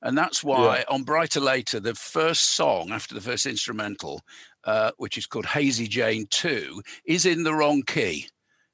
and 0.03 0.17
that's 0.17 0.43
why 0.45 0.79
Yeah. 0.79 0.85
on 0.89 1.05
Bryter 1.05 1.41
Layter 1.43 1.81
the 1.81 1.95
first 1.95 2.55
song 2.55 2.91
after 2.93 3.15
the 3.15 3.21
first 3.21 3.47
instrumental 3.47 4.23
uh, 4.65 4.91
which 4.97 5.17
is 5.19 5.27
called 5.27 5.47
hazy 5.47 5.87
jane 5.89 6.27
2 6.31 6.83
is 7.05 7.25
in 7.27 7.43
the 7.45 7.55
wrong 7.55 7.83
key. 7.83 8.27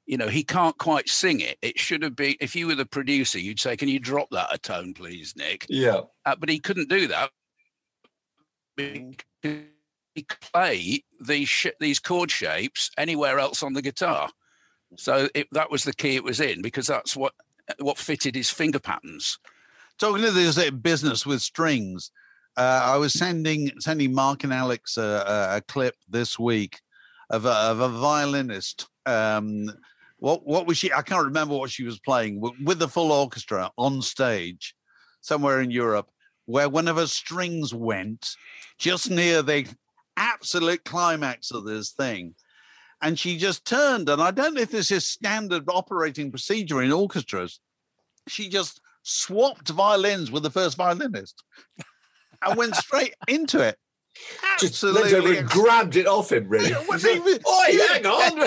You 0.07 0.17
know 0.17 0.27
he 0.27 0.43
can't 0.43 0.77
quite 0.77 1.09
sing 1.09 1.39
it. 1.39 1.57
It 1.63 1.79
should 1.79 2.03
have 2.03 2.15
been 2.15 2.35
if 2.39 2.55
you 2.55 2.67
were 2.67 2.75
the 2.75 2.85
producer 2.85 3.39
you'd 3.39 3.59
say 3.59 3.75
can 3.77 3.89
you 3.89 3.99
drop 3.99 4.29
that 4.31 4.53
a 4.53 4.57
tone 4.57 4.93
please 4.93 5.33
nick? 5.35 5.65
Yeah. 5.69 6.01
uh, 6.25 6.35
but 6.37 6.49
he 6.49 6.59
couldn't 6.59 6.89
do 6.89 7.07
that. 7.07 7.31
Because 8.77 9.15
he 9.41 10.23
could 10.23 10.41
play 10.41 11.03
these 11.19 11.49
sh- 11.49 11.67
these 11.79 11.99
chord 11.99 12.29
shapes 12.31 12.91
anywhere 12.97 13.39
else 13.39 13.63
on 13.63 13.73
the 13.73 13.81
guitar 13.81 14.29
so 14.97 15.29
it, 15.35 15.47
that 15.51 15.71
was 15.71 15.83
the 15.83 15.93
key 15.93 16.15
it 16.15 16.23
was 16.23 16.39
in 16.39 16.61
because 16.61 16.87
that's 16.87 17.15
what 17.15 17.33
what 17.79 17.97
fitted 17.97 18.35
his 18.35 18.49
finger 18.49 18.79
patterns. 18.79 19.39
Talking 19.97 20.23
to 20.23 20.31
this 20.31 20.57
uh, 20.57 20.71
business 20.71 21.25
with 21.25 21.41
strings 21.41 22.11
uh, 22.57 22.81
i 22.83 22.97
was 22.97 23.13
sending 23.13 23.71
sending 23.79 24.13
mark 24.13 24.43
and 24.43 24.53
alex 24.53 24.97
a, 24.97 25.01
a, 25.01 25.57
a 25.57 25.61
clip 25.61 25.95
this 26.09 26.39
week 26.39 26.79
of 27.29 27.45
a, 27.45 27.51
of 27.51 27.79
a 27.79 27.89
violinist 27.89 28.87
um 29.05 29.69
what 30.17 30.45
what 30.45 30.65
was 30.65 30.77
she 30.77 30.91
i 30.93 31.01
can't 31.01 31.25
remember 31.25 31.55
what 31.55 31.69
she 31.69 31.83
was 31.83 31.99
playing 31.99 32.41
with 32.63 32.79
the 32.79 32.87
full 32.87 33.11
orchestra 33.11 33.69
on 33.77 34.01
stage 34.01 34.75
somewhere 35.21 35.61
in 35.61 35.71
europe 35.71 36.09
where 36.45 36.69
one 36.69 36.87
of 36.87 36.97
her 36.97 37.07
strings 37.07 37.73
went 37.73 38.35
just 38.77 39.09
near 39.09 39.41
the 39.41 39.67
absolute 40.17 40.83
climax 40.85 41.51
of 41.51 41.65
this 41.65 41.91
thing 41.91 42.33
and 43.05 43.17
she 43.19 43.37
just 43.37 43.65
turned 43.65 44.09
and 44.09 44.21
i 44.21 44.31
don't 44.31 44.53
know 44.55 44.61
if 44.61 44.71
this 44.71 44.89
is 44.91 45.05
standard 45.05 45.63
operating 45.69 46.29
procedure 46.31 46.81
in 46.81 46.91
orchestras 46.91 47.59
she 48.27 48.49
just 48.49 48.81
swapped 49.03 49.69
violins 49.69 50.31
with 50.31 50.43
the 50.43 50.49
first 50.49 50.75
violinist 50.77 51.43
and 52.41 52.57
went 52.57 52.75
straight 52.85 53.13
into 53.27 53.59
it. 53.59 53.77
Just 54.59 54.81
leant 54.81 55.13
over 55.13 55.33
and 55.33 55.47
grabbed 55.47 55.95
it 55.95 56.07
off 56.07 56.31
him, 56.31 56.47
really. 56.47 56.71
What 56.87 57.01
He 57.01 57.19
Oi, 57.19 57.87
hang 57.87 58.05
on. 58.05 58.37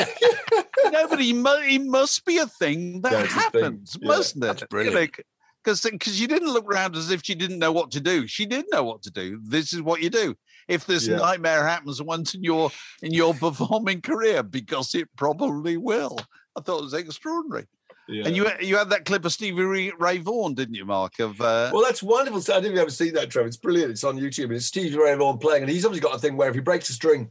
no, 0.91 1.09
but 1.09 1.21
he, 1.21 1.33
mu- 1.33 1.61
he 1.61 1.79
must 1.79 2.25
be 2.25 2.39
a 2.39 2.47
thing 2.47 3.03
that 3.03 3.13
Yeah, 3.13 3.19
a 3.19 3.27
thing. 3.27 3.41
happens, 3.41 3.97
Yeah, 4.01 4.09
mustn't 4.09 4.43
it? 4.43 4.47
that's 4.47 4.63
brilliant. 4.65 5.17
Because 5.63 5.83
because 5.83 6.17
she 6.17 6.27
didn't 6.27 6.49
look 6.53 6.65
around 6.73 6.97
as 6.97 7.11
if 7.11 7.21
she 7.23 7.35
didn't 7.35 7.59
know 7.59 7.73
what 7.73 7.91
to 7.93 8.01
do. 8.01 8.27
She 8.27 8.47
did 8.47 8.65
know 8.73 8.83
what 8.83 9.03
to 9.03 9.11
do. 9.11 9.41
This 9.45 9.73
is 9.73 9.83
what 9.83 10.01
you 10.03 10.09
do. 10.09 10.35
If 10.69 10.87
this 10.87 11.07
Yeah. 11.07 11.17
nightmare 11.17 11.67
happens 11.67 12.01
once 12.03 12.35
in 12.35 12.45
your 12.45 12.71
in 13.03 13.13
your 13.13 13.35
performing 13.35 14.03
career, 14.03 14.43
because 14.43 14.95
it 14.95 15.09
probably 15.17 15.77
will. 15.77 16.19
I 16.57 16.61
thought 16.61 16.81
it 16.81 16.85
was 16.85 16.95
extraordinary. 16.95 17.67
Yeah. 18.07 18.27
And 18.27 18.37
you 18.37 18.49
you 18.61 18.77
had 18.77 18.91
that 18.91 19.05
clip 19.05 19.25
of 19.25 19.33
Stevie 19.33 19.93
Ray, 19.99 20.19
Vaughan, 20.19 20.55
didn't 20.55 20.75
you, 20.75 20.87
Mark? 20.87 21.19
Of 21.19 21.41
uh, 21.41 21.71
Well, 21.73 21.83
that's 21.83 22.03
wonderful. 22.03 22.41
I 22.55 22.61
didn't 22.61 22.79
ever 22.79 22.91
see 22.91 23.11
that, 23.11 23.31
Trevor. 23.31 23.49
It's 23.49 23.57
brilliant. 23.59 23.91
It's 23.91 24.05
on 24.05 24.19
YouTube. 24.19 24.45
And 24.45 24.55
it's 24.55 24.67
Stevie 24.67 24.97
Ray 24.97 25.15
Vaughan 25.15 25.39
playing, 25.39 25.63
and 25.63 25.71
he's 25.71 25.85
obviously 25.85 26.09
got 26.09 26.17
a 26.17 26.19
thing 26.19 26.37
where 26.37 26.49
if 26.49 26.55
he 26.55 26.61
breaks 26.61 26.89
a 26.89 26.95
string, 26.95 27.31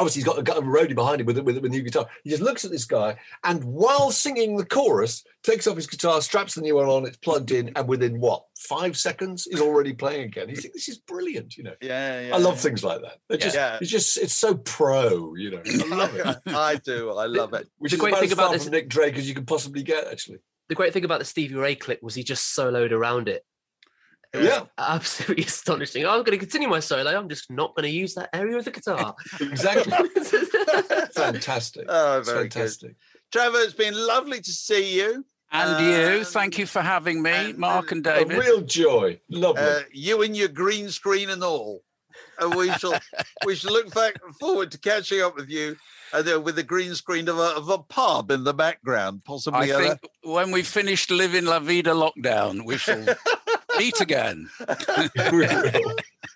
obviously 0.00 0.20
he's 0.20 0.26
got 0.26 0.38
a, 0.38 0.42
got 0.42 0.56
a 0.58 0.62
roadie 0.62 0.94
behind 0.94 1.20
him 1.20 1.26
with, 1.26 1.38
a- 1.38 1.42
with, 1.42 1.56
a- 1.56 1.60
with 1.60 1.70
a 1.70 1.74
new 1.74 1.82
guitar. 1.82 2.06
He 2.24 2.30
just 2.30 2.42
looks 2.42 2.64
at 2.64 2.70
this 2.70 2.84
guy, 2.84 3.16
and 3.44 3.62
while 3.64 4.10
singing 4.10 4.56
the 4.56 4.64
chorus, 4.64 5.24
takes 5.42 5.66
off 5.66 5.76
his 5.76 5.86
guitar, 5.86 6.20
straps 6.20 6.54
the 6.54 6.60
new 6.62 6.74
one 6.76 6.86
on, 6.86 7.06
it's 7.06 7.16
plugged 7.18 7.50
in, 7.50 7.70
and 7.76 7.86
within 7.88 8.18
what 8.20 8.44
five 8.58 8.96
seconds, 8.96 9.46
he's 9.50 9.60
already 9.60 9.92
playing 9.92 10.24
again. 10.24 10.48
He's 10.48 10.64
like, 10.64 10.72
this 10.72 10.88
is 10.88 10.98
brilliant. 10.98 11.56
You 11.56 11.64
know, 11.64 11.74
yeah, 11.80 12.28
yeah, 12.28 12.34
I 12.34 12.38
love 12.38 12.54
yeah. 12.56 12.60
things 12.60 12.82
like 12.84 13.00
that. 13.02 13.18
They're 13.28 13.38
just, 13.38 13.54
Yeah. 13.54 13.78
it's 13.80 13.90
just, 13.90 14.18
it's 14.18 14.34
so 14.34 14.54
pro. 14.54 15.34
You 15.36 15.52
know, 15.52 15.62
I 15.64 15.94
love 15.94 16.14
it. 16.16 16.36
I 16.46 16.74
do. 16.76 17.10
I 17.12 17.26
love 17.26 17.54
it. 17.54 17.68
Which 17.78 17.92
The 17.92 17.96
is 17.96 18.00
great 18.00 18.10
about 18.12 18.20
thing 18.20 18.26
as 18.28 18.32
about 18.32 18.52
this- 18.52 18.64
from 18.64 18.72
Nick 18.72 18.88
Drake 18.88 19.16
as 19.16 19.28
you 19.28 19.34
can 19.34 19.46
possibly 19.46 19.82
get, 19.82 20.06
actually. 20.08 20.38
The 20.68 20.74
great 20.74 20.92
thing 20.92 21.04
about 21.04 21.18
the 21.18 21.24
Stevie 21.24 21.56
Ray 21.56 21.74
clip 21.74 22.00
was 22.02 22.14
he 22.14 22.22
just 22.22 22.56
soloed 22.56 22.92
around 22.92 23.28
it. 23.28 23.44
It 24.32 24.38
was 24.38 24.46
Yeah. 24.46 24.62
absolutely 24.78 25.44
astonishing. 25.52 26.04
I'm 26.06 26.18
going 26.22 26.32
to 26.32 26.38
continue 26.38 26.68
my 26.68 26.80
solo. 26.80 27.16
I'm 27.16 27.28
just 27.28 27.50
not 27.50 27.74
going 27.74 27.84
to 27.88 27.94
use 27.94 28.14
that 28.14 28.30
area 28.32 28.56
of 28.58 28.64
the 28.64 28.70
guitar. 28.70 29.14
Exactly. 29.40 29.92
Fantastic. 31.14 31.86
Oh, 31.88 32.18
It's 32.18 32.28
very 32.28 32.44
good. 32.44 32.52
fantastic. 32.54 32.94
Trevor, 33.32 33.58
it's 33.58 33.74
been 33.74 33.94
lovely 33.94 34.40
to 34.40 34.50
see 34.52 34.96
you. 35.00 35.24
And 35.52 35.84
you, 35.84 36.18
Um, 36.20 36.24
thank 36.24 36.58
you 36.58 36.66
for 36.66 36.80
having 36.80 37.22
me, 37.22 37.30
and- 37.32 37.58
Mark 37.58 37.90
and 37.92 38.06
A 38.06 38.24
David. 38.24 38.38
real 38.38 38.60
joy. 38.60 39.20
Lovely. 39.30 39.62
Uh, 39.62 39.80
you 39.92 40.22
and 40.22 40.36
your 40.36 40.48
green 40.48 40.90
screen 40.90 41.30
and 41.30 41.42
all. 41.42 41.82
And 42.38 42.54
we 42.54 42.70
shall 42.74 42.94
we 43.46 43.54
shall 43.56 43.72
look 43.72 43.92
back 43.94 44.14
forward 44.38 44.70
to 44.72 44.78
catching 44.78 45.20
up 45.22 45.36
with 45.36 45.48
you 45.50 45.76
uh, 46.12 46.40
with 46.40 46.54
the 46.56 46.62
green 46.62 46.94
screen 46.94 47.28
of 47.28 47.38
a, 47.38 47.56
of 47.56 47.68
a 47.68 47.78
pub 47.78 48.30
in 48.30 48.44
the 48.44 48.54
background, 48.54 49.22
possibly. 49.24 49.72
uh, 49.72 49.78
think 49.78 50.00
when 50.22 50.50
we 50.52 50.62
finished 50.62 51.10
living 51.10 51.44
La 51.46 51.58
Vida 51.58 51.90
lockdown, 51.90 52.64
we 52.64 52.76
shall 52.78 53.04
meet 53.80 54.00
again. 54.00 54.48
We. 55.32 55.46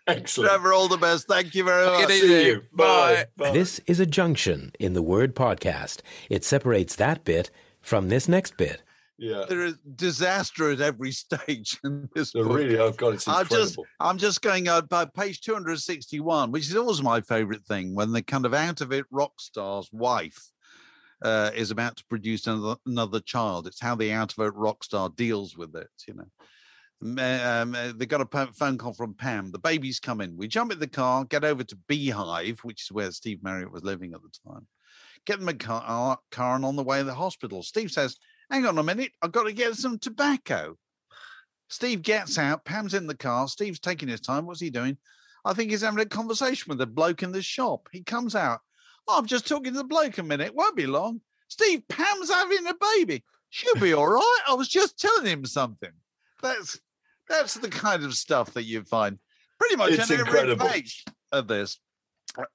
Excellent. 0.06 0.50
Trevor, 0.50 0.72
all 0.74 0.88
the 0.88 0.98
best. 0.98 1.26
Thank 1.28 1.54
you 1.54 1.64
very 1.64 1.86
much. 1.86 2.08
Good 2.08 2.20
See 2.20 2.46
you. 2.46 2.62
Bye. 2.72 3.24
Bye. 3.36 3.52
This 3.52 3.80
is 3.86 4.00
a 4.00 4.06
junction 4.06 4.72
in 4.78 4.92
the 4.92 5.02
word 5.02 5.34
podcast. 5.34 6.00
It 6.28 6.44
separates 6.44 6.96
that 6.96 7.24
bit 7.24 7.50
from 7.80 8.08
this 8.08 8.28
next 8.28 8.56
bit. 8.58 8.82
Yeah. 9.16 9.44
There 9.48 9.64
is 9.64 9.76
disaster 9.96 10.70
at 10.72 10.80
every 10.82 11.10
stage 11.24 11.78
in 11.84 12.08
this 12.14 12.32
So 12.32 12.42
book. 12.44 12.56
really, 12.58 12.78
I've 12.78 12.96
got 12.98 13.14
it's 13.14 13.26
I 13.26 13.40
incredible. 13.42 13.64
just, 13.64 13.78
I'm 14.00 14.18
just 14.18 14.42
going 14.42 14.68
out 14.68 14.88
by 14.90 15.06
page 15.06 15.40
261, 15.40 16.50
which 16.50 16.68
is 16.68 16.76
always 16.76 17.02
my 17.02 17.20
favorite 17.22 17.64
thing 17.64 17.94
when 17.94 18.12
the 18.12 18.22
kind 18.22 18.44
of 18.44 18.52
out 18.52 18.80
of 18.82 18.92
it 18.92 19.06
rock 19.10 19.32
star's 19.40 19.88
wife 19.90 20.50
uh, 21.22 21.50
is 21.54 21.70
about 21.70 21.96
to 21.96 22.04
produce 22.06 22.46
another, 22.46 22.76
another 22.84 23.20
child. 23.20 23.66
It's 23.66 23.80
how 23.80 23.94
the 23.94 24.12
out 24.12 24.34
of 24.36 24.44
it 24.46 24.54
rock 24.54 24.84
star 24.84 25.08
deals 25.08 25.56
with 25.56 25.74
it, 25.76 25.88
you 26.06 26.14
know. 26.14 26.26
Um, 27.04 27.74
uh, 27.74 27.92
they 27.94 28.06
got 28.06 28.22
a 28.22 28.52
phone 28.54 28.78
call 28.78 28.94
from 28.94 29.12
Pam. 29.12 29.50
The 29.50 29.58
baby's 29.58 30.00
coming. 30.00 30.36
We 30.38 30.48
jump 30.48 30.72
in 30.72 30.78
the 30.78 30.86
car, 30.86 31.24
get 31.24 31.44
over 31.44 31.62
to 31.62 31.76
Beehive, 31.86 32.60
which 32.60 32.84
is 32.84 32.92
where 32.92 33.10
Steve 33.10 33.42
Marriott 33.42 33.72
was 33.72 33.84
living 33.84 34.14
at 34.14 34.22
the 34.22 34.50
time. 34.50 34.66
Get 35.26 35.38
in 35.38 35.44
the 35.44 35.54
car, 35.54 35.84
uh, 35.86 36.16
car 36.30 36.56
and 36.56 36.64
on 36.64 36.76
the 36.76 36.82
way 36.82 36.98
to 36.98 37.04
the 37.04 37.14
hospital. 37.14 37.62
Steve 37.62 37.90
says, 37.90 38.16
Hang 38.50 38.64
on 38.64 38.78
a 38.78 38.82
minute, 38.82 39.12
I've 39.20 39.32
got 39.32 39.44
to 39.44 39.52
get 39.52 39.74
some 39.74 39.98
tobacco. 39.98 40.76
Steve 41.68 42.02
gets 42.02 42.38
out. 42.38 42.64
Pam's 42.64 42.94
in 42.94 43.06
the 43.06 43.16
car. 43.16 43.48
Steve's 43.48 43.80
taking 43.80 44.08
his 44.08 44.20
time. 44.20 44.46
What's 44.46 44.60
he 44.60 44.70
doing? 44.70 44.96
I 45.44 45.52
think 45.52 45.70
he's 45.70 45.82
having 45.82 46.00
a 46.00 46.06
conversation 46.06 46.70
with 46.70 46.78
the 46.78 46.86
bloke 46.86 47.22
in 47.22 47.32
the 47.32 47.42
shop. 47.42 47.88
He 47.92 48.02
comes 48.02 48.34
out. 48.34 48.60
Oh, 49.06 49.18
I'm 49.18 49.26
just 49.26 49.46
talking 49.46 49.72
to 49.72 49.78
the 49.78 49.84
bloke 49.84 50.16
a 50.18 50.22
minute. 50.22 50.54
Won't 50.54 50.76
be 50.76 50.86
long. 50.86 51.20
Steve, 51.48 51.82
Pam's 51.88 52.30
having 52.30 52.66
a 52.66 52.74
baby. 52.96 53.24
She'll 53.50 53.76
be 53.76 53.92
all 53.92 54.08
right. 54.08 54.40
I 54.48 54.54
was 54.54 54.68
just 54.68 54.98
telling 54.98 55.26
him 55.26 55.44
something. 55.44 55.92
That's 56.42 56.78
that's 57.28 57.54
the 57.54 57.68
kind 57.68 58.04
of 58.04 58.14
stuff 58.14 58.52
that 58.54 58.64
you 58.64 58.82
find 58.84 59.18
pretty 59.58 59.76
much 59.76 59.92
It's 59.92 60.10
on 60.10 60.18
every 60.18 60.26
incredible. 60.26 60.66
page 60.68 61.04
of 61.32 61.48
this. 61.48 61.78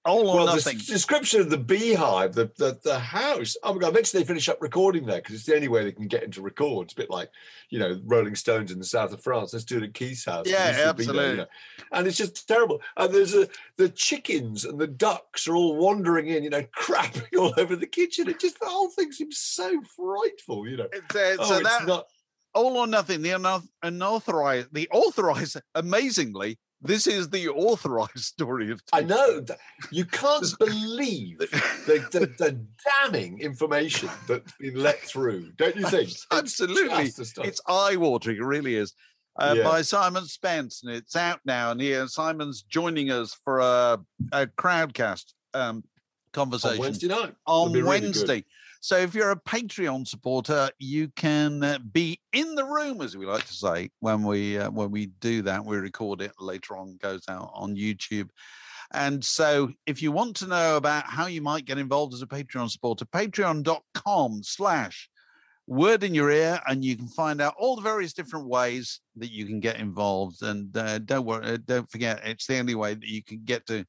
All 0.04 0.28
or 0.28 0.36
well, 0.36 0.46
the 0.48 0.56
nothing. 0.56 0.76
s- 0.76 0.88
description 0.88 1.40
of 1.40 1.50
the 1.50 1.58
beehive, 1.58 2.34
the, 2.34 2.52
the 2.58 2.78
the 2.84 3.00
house. 3.00 3.56
Oh 3.64 3.74
my 3.74 3.80
god! 3.80 3.90
Eventually, 3.92 4.22
they 4.24 4.28
finish 4.28 4.50
up 4.50 4.58
recording 4.62 5.06
there 5.06 5.20
because 5.20 5.36
it's 5.36 5.46
the 5.46 5.56
only 5.56 5.70
way 5.70 5.86
they 5.86 5.94
can 5.94 6.08
get 6.10 6.24
into 6.24 6.42
record. 6.42 6.86
It's 6.88 6.94
a 6.94 6.98
bit 6.98 7.10
like, 7.10 7.30
you 7.70 7.80
know, 7.80 7.98
Rolling 8.04 8.36
Stones 8.36 8.72
in 8.74 8.80
the 8.80 8.84
south 8.84 9.14
of 9.14 9.24
France. 9.24 9.54
Let's 9.54 9.64
do 9.64 9.78
it 9.78 9.84
at 9.84 9.94
Keith's 9.94 10.26
house. 10.26 10.48
Yeah, 10.50 10.68
be 10.68 10.74
there, 10.74 10.84
you 10.84 10.90
absolutely. 10.90 11.38
know. 11.38 11.46
And 11.94 12.08
it's 12.08 12.18
just 12.18 12.46
terrible. 12.46 12.82
And 12.98 13.14
there's 13.14 13.34
a 13.34 13.48
the 13.78 13.88
chickens 13.88 14.66
and 14.66 14.78
the 14.80 14.88
ducks 14.88 15.48
are 15.48 15.56
all 15.56 15.78
wandering 15.78 16.28
in, 16.28 16.44
you 16.44 16.50
know, 16.50 16.64
crapping 16.78 17.40
all 17.40 17.54
over 17.58 17.78
the 17.78 17.88
kitchen. 17.88 18.28
It 18.28 18.42
just 18.42 18.60
the 18.60 18.66
whole 18.66 18.90
thing 18.90 19.14
seems 19.14 19.38
so 19.38 19.82
frightful, 19.96 20.68
you 20.68 20.76
know. 20.76 20.88
It's, 20.92 21.16
uh, 21.16 21.38
Oh, 21.40 21.46
so 21.46 21.56
it's 21.60 21.70
that 21.70 21.88
not. 21.88 22.08
All 22.54 22.78
or 22.78 22.88
nothing. 22.88 23.22
The 23.22 23.32
unauthorized, 23.32 23.70
unauthorized, 23.84 24.68
the 24.74 24.90
authorized. 24.90 25.62
Amazingly, 25.76 26.58
this 26.82 27.08
is 27.08 27.30
the 27.30 27.50
authorized 27.50 28.18
story 28.20 28.72
of. 28.72 28.82
I 28.94 29.02
know 29.02 29.44
you 29.92 30.06
can't 30.06 30.46
believe 30.60 31.40
the, 31.40 32.06
the, 32.12 32.20
the 32.38 32.66
damning 33.04 33.40
information 33.40 34.10
that's 34.28 34.54
been 34.60 34.76
let 34.76 35.00
through, 35.00 35.52
don't 35.58 35.76
you 35.76 35.88
think? 35.88 36.10
Absolutely. 36.32 37.08
astonishing. 37.08 37.44
It's 37.46 37.62
eye 37.68 37.96
watering. 37.96 38.38
It 38.38 38.44
really 38.44 38.76
is. 38.76 38.94
Uh, 39.38 39.56
Yeah. 39.58 39.64
By 39.64 39.82
Simon 39.84 40.26
Spence, 40.26 40.84
and 40.84 40.94
it's 40.94 41.16
out 41.16 41.40
now. 41.46 41.72
And 41.72 41.80
here, 41.80 42.08
Simon's 42.08 42.62
joining 42.64 43.10
us 43.10 43.34
for 43.46 43.60
a, 43.60 44.00
a 44.34 44.48
crowdcast 44.48 45.34
um, 45.54 45.84
conversation 46.34 46.76
on 46.78 46.82
Wednesday 46.82 47.08
night. 47.08 47.36
on 47.46 47.72
good. 47.72 48.46
So 48.82 48.98
if 48.98 49.14
you're 49.14 49.32
a 49.32 49.36
Patreon 49.40 50.08
supporter, 50.08 50.70
you 50.80 51.10
can 51.10 51.64
uh, 51.64 51.80
be 51.92 52.22
in 52.32 52.56
the 52.56 52.64
room, 52.64 53.02
as 53.02 53.18
we 53.18 53.26
like 53.26 53.46
to 53.46 53.54
say, 53.54 53.90
when 54.00 54.24
we 54.24 54.58
uh, 54.58 54.72
when 54.72 54.90
we 54.90 55.08
do 55.20 55.42
that. 55.42 55.66
We 55.66 55.78
record 55.78 56.22
it 56.22 56.32
later 56.40 56.78
on, 56.78 56.98
goes 57.02 57.24
out 57.28 57.52
on 57.54 57.76
YouTube. 57.76 58.30
And 58.92 59.24
so 59.24 59.72
if 59.86 60.02
you 60.02 60.12
want 60.12 60.38
to 60.38 60.48
know 60.48 60.78
about 60.78 61.06
how 61.06 61.28
you 61.28 61.42
might 61.42 61.66
get 61.66 61.78
involved 61.78 62.14
as 62.14 62.22
a 62.22 62.28
Patreon 62.28 62.72
supporter, 62.72 63.06
patreon.com 63.06 64.44
slash 64.44 65.10
word 65.68 66.04
in 66.04 66.16
your 66.16 66.32
ear, 66.32 66.60
and 66.66 66.84
you 66.84 66.96
can 66.96 67.08
find 67.08 67.42
out 67.42 67.54
all 67.60 67.76
the 67.76 67.82
various 67.82 68.14
different 68.14 68.48
ways 68.48 69.02
that 69.18 69.32
you 69.32 69.46
can 69.46 69.60
get 69.60 69.78
involved. 69.78 70.42
And 70.42 70.76
uh, 70.76 71.00
don't 71.00 71.26
worry, 71.26 71.46
uh, 71.46 71.58
don't 71.64 71.90
forget, 71.92 72.22
it's 72.24 72.48
the 72.48 72.58
only 72.58 72.76
way 72.76 72.96
that 72.96 73.08
you 73.08 73.24
can 73.24 73.42
get 73.44 73.68
to 73.68 73.86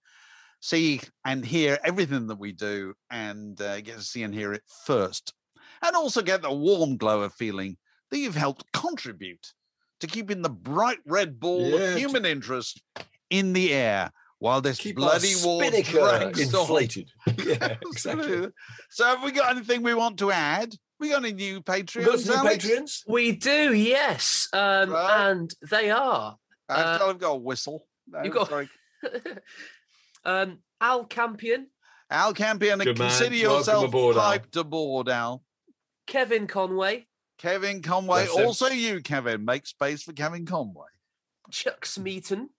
see 0.60 1.00
and 1.24 1.44
hear 1.44 1.78
everything 1.84 2.26
that 2.28 2.38
we 2.38 2.52
do 2.52 2.94
and 3.10 3.60
uh, 3.60 3.80
get 3.80 3.96
to 3.96 4.02
see 4.02 4.22
and 4.22 4.34
hear 4.34 4.52
it 4.52 4.62
first. 4.84 5.32
And 5.82 5.96
also 5.96 6.20
get 6.22 6.42
the 6.42 6.52
warm 6.52 6.96
glow 6.96 7.22
of 7.22 7.32
feeling 7.32 7.76
that 8.10 8.18
you've 8.18 8.34
helped 8.36 8.70
contribute 8.72 9.52
to 10.00 10.06
keeping 10.06 10.42
the 10.42 10.50
bright 10.50 10.98
red 11.06 11.40
ball 11.40 11.70
Yeah, 11.70 11.78
of 11.92 11.98
human 11.98 12.24
interest 12.26 12.82
in 13.30 13.52
the 13.52 13.72
air 13.72 14.10
while 14.38 14.60
this 14.60 14.78
Keep 14.78 14.96
bloody 14.96 15.32
war 15.44 15.62
spinnaker 15.62 15.92
drags 16.00 16.54
on. 16.54 16.60
inflated. 16.60 17.10
Yeah, 17.44 17.76
exactly. 17.82 18.48
So 18.90 19.04
have 19.04 19.22
we 19.22 19.32
got 19.32 19.54
anything 19.54 19.82
we 19.82 19.94
want 19.94 20.18
to 20.18 20.30
add? 20.30 20.74
We 20.98 21.10
got 21.10 21.22
any 21.24 21.32
new 21.32 21.54
We've 21.56 21.64
got 21.64 21.76
Patreons? 21.86 22.26
new 22.26 22.34
Alex? 22.34 22.66
Patreons. 22.66 23.02
We 23.06 23.32
do, 23.32 23.72
yes. 23.74 24.48
Um, 24.52 24.90
Right. 24.90 25.30
And 25.30 25.50
they 25.70 25.90
are. 25.90 26.36
Uh, 26.68 26.98
Uh, 27.00 27.06
I've 27.08 27.18
got 27.18 27.30
a 27.32 27.36
whistle. 27.36 27.86
No, 28.06 28.22
you've 28.22 28.34
got- 28.34 28.48
sorry. 28.48 28.68
um, 30.24 30.58
Al 30.80 31.04
Campion, 31.04 31.68
Al 32.10 32.32
Campion, 32.34 32.78
Good 32.78 32.96
consider 32.96 33.30
Welcome 33.30 33.38
yourself 33.38 33.84
aboard, 33.86 34.16
Al. 34.16 34.22
hyped 34.32 34.56
aboard, 34.56 35.08
Al. 35.08 35.42
Kevin 36.06 36.46
Conway, 36.46 37.06
Kevin 37.38 37.82
Conway. 37.82 38.26
Bless 38.26 38.36
him. 38.36 38.46
Also, 38.46 38.66
you, 38.68 39.00
Kevin. 39.00 39.44
Make 39.44 39.66
space 39.66 40.02
for 40.02 40.12
Kevin 40.12 40.46
Conway. 40.46 40.86
Chuck 41.50 41.84
Smeaton, 41.86 42.50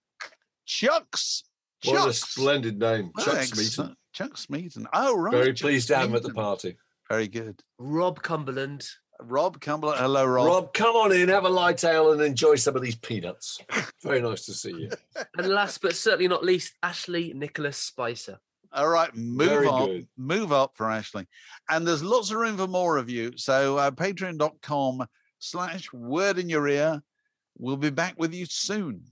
Chucks. 0.66 1.44
What 1.86 1.96
a 1.96 2.04
Chucks. 2.06 2.22
splendid 2.30 2.80
name. 2.80 3.12
Chuck 3.20 3.36
excellent. 3.36 3.72
Smeaton. 3.72 3.96
Chuck 4.14 4.38
Smeaton. 4.38 4.88
Oh, 4.94 5.18
right. 5.18 5.32
Very 5.32 5.54
Chuck 5.54 5.68
pleased 5.70 5.88
to 5.88 5.98
have 5.98 6.10
him 6.10 6.16
at 6.16 6.24
the 6.24 6.34
party. 6.34 6.78
Very 7.10 7.28
good. 7.28 7.62
Rob 7.78 8.22
Cumberland, 8.22 8.88
Rob 9.24 9.60
Cumberland. 9.62 10.00
Hello, 10.00 10.26
Rob. 10.26 10.48
Rob, 10.48 10.74
come 10.74 10.96
on 10.96 11.12
in, 11.12 11.30
have 11.30 11.46
a 11.46 11.50
light 11.50 11.84
ale, 11.84 12.12
and 12.12 12.22
enjoy 12.22 12.56
some 12.56 12.76
of 12.76 12.82
these 12.82 12.96
peanuts. 12.96 13.60
Very 14.04 14.22
nice 14.22 14.46
to 14.46 14.54
see 14.54 14.72
you. 14.72 14.90
and 15.38 15.48
last 15.48 15.82
but 15.82 15.96
certainly 15.96 16.28
not 16.28 16.44
least, 16.44 16.74
Ashley 16.84 17.34
Nicholas 17.34 17.78
Spicer. 17.78 18.40
All 18.74 18.88
right, 18.88 19.14
move 19.16 19.50
Very 19.50 19.68
up, 19.68 19.86
good. 19.88 20.08
move 20.18 20.54
up 20.54 20.72
for 20.76 20.90
Ashley. 20.90 21.28
And 21.70 21.86
there's 21.86 22.04
lots 22.04 22.32
of 22.32 22.38
room 22.38 22.58
for 22.58 22.68
more 22.68 22.98
of 22.98 23.10
you. 23.10 23.34
So 23.36 23.78
uh, 23.78 23.92
patreon.com 23.92 25.06
slash 25.40 25.92
word 25.92 26.40
in 26.40 26.50
your 26.50 26.68
ear. 26.68 27.04
We'll 27.58 27.78
be 27.78 27.90
back 27.90 28.16
with 28.18 28.34
you 28.34 28.46
soon. 28.46 29.04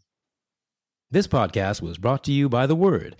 This 1.11 1.27
podcast 1.27 1.81
was 1.81 1.97
brought 1.97 2.23
to 2.25 2.31
you 2.31 2.47
by 2.49 2.67
The 2.67 2.75
Word. 2.75 3.17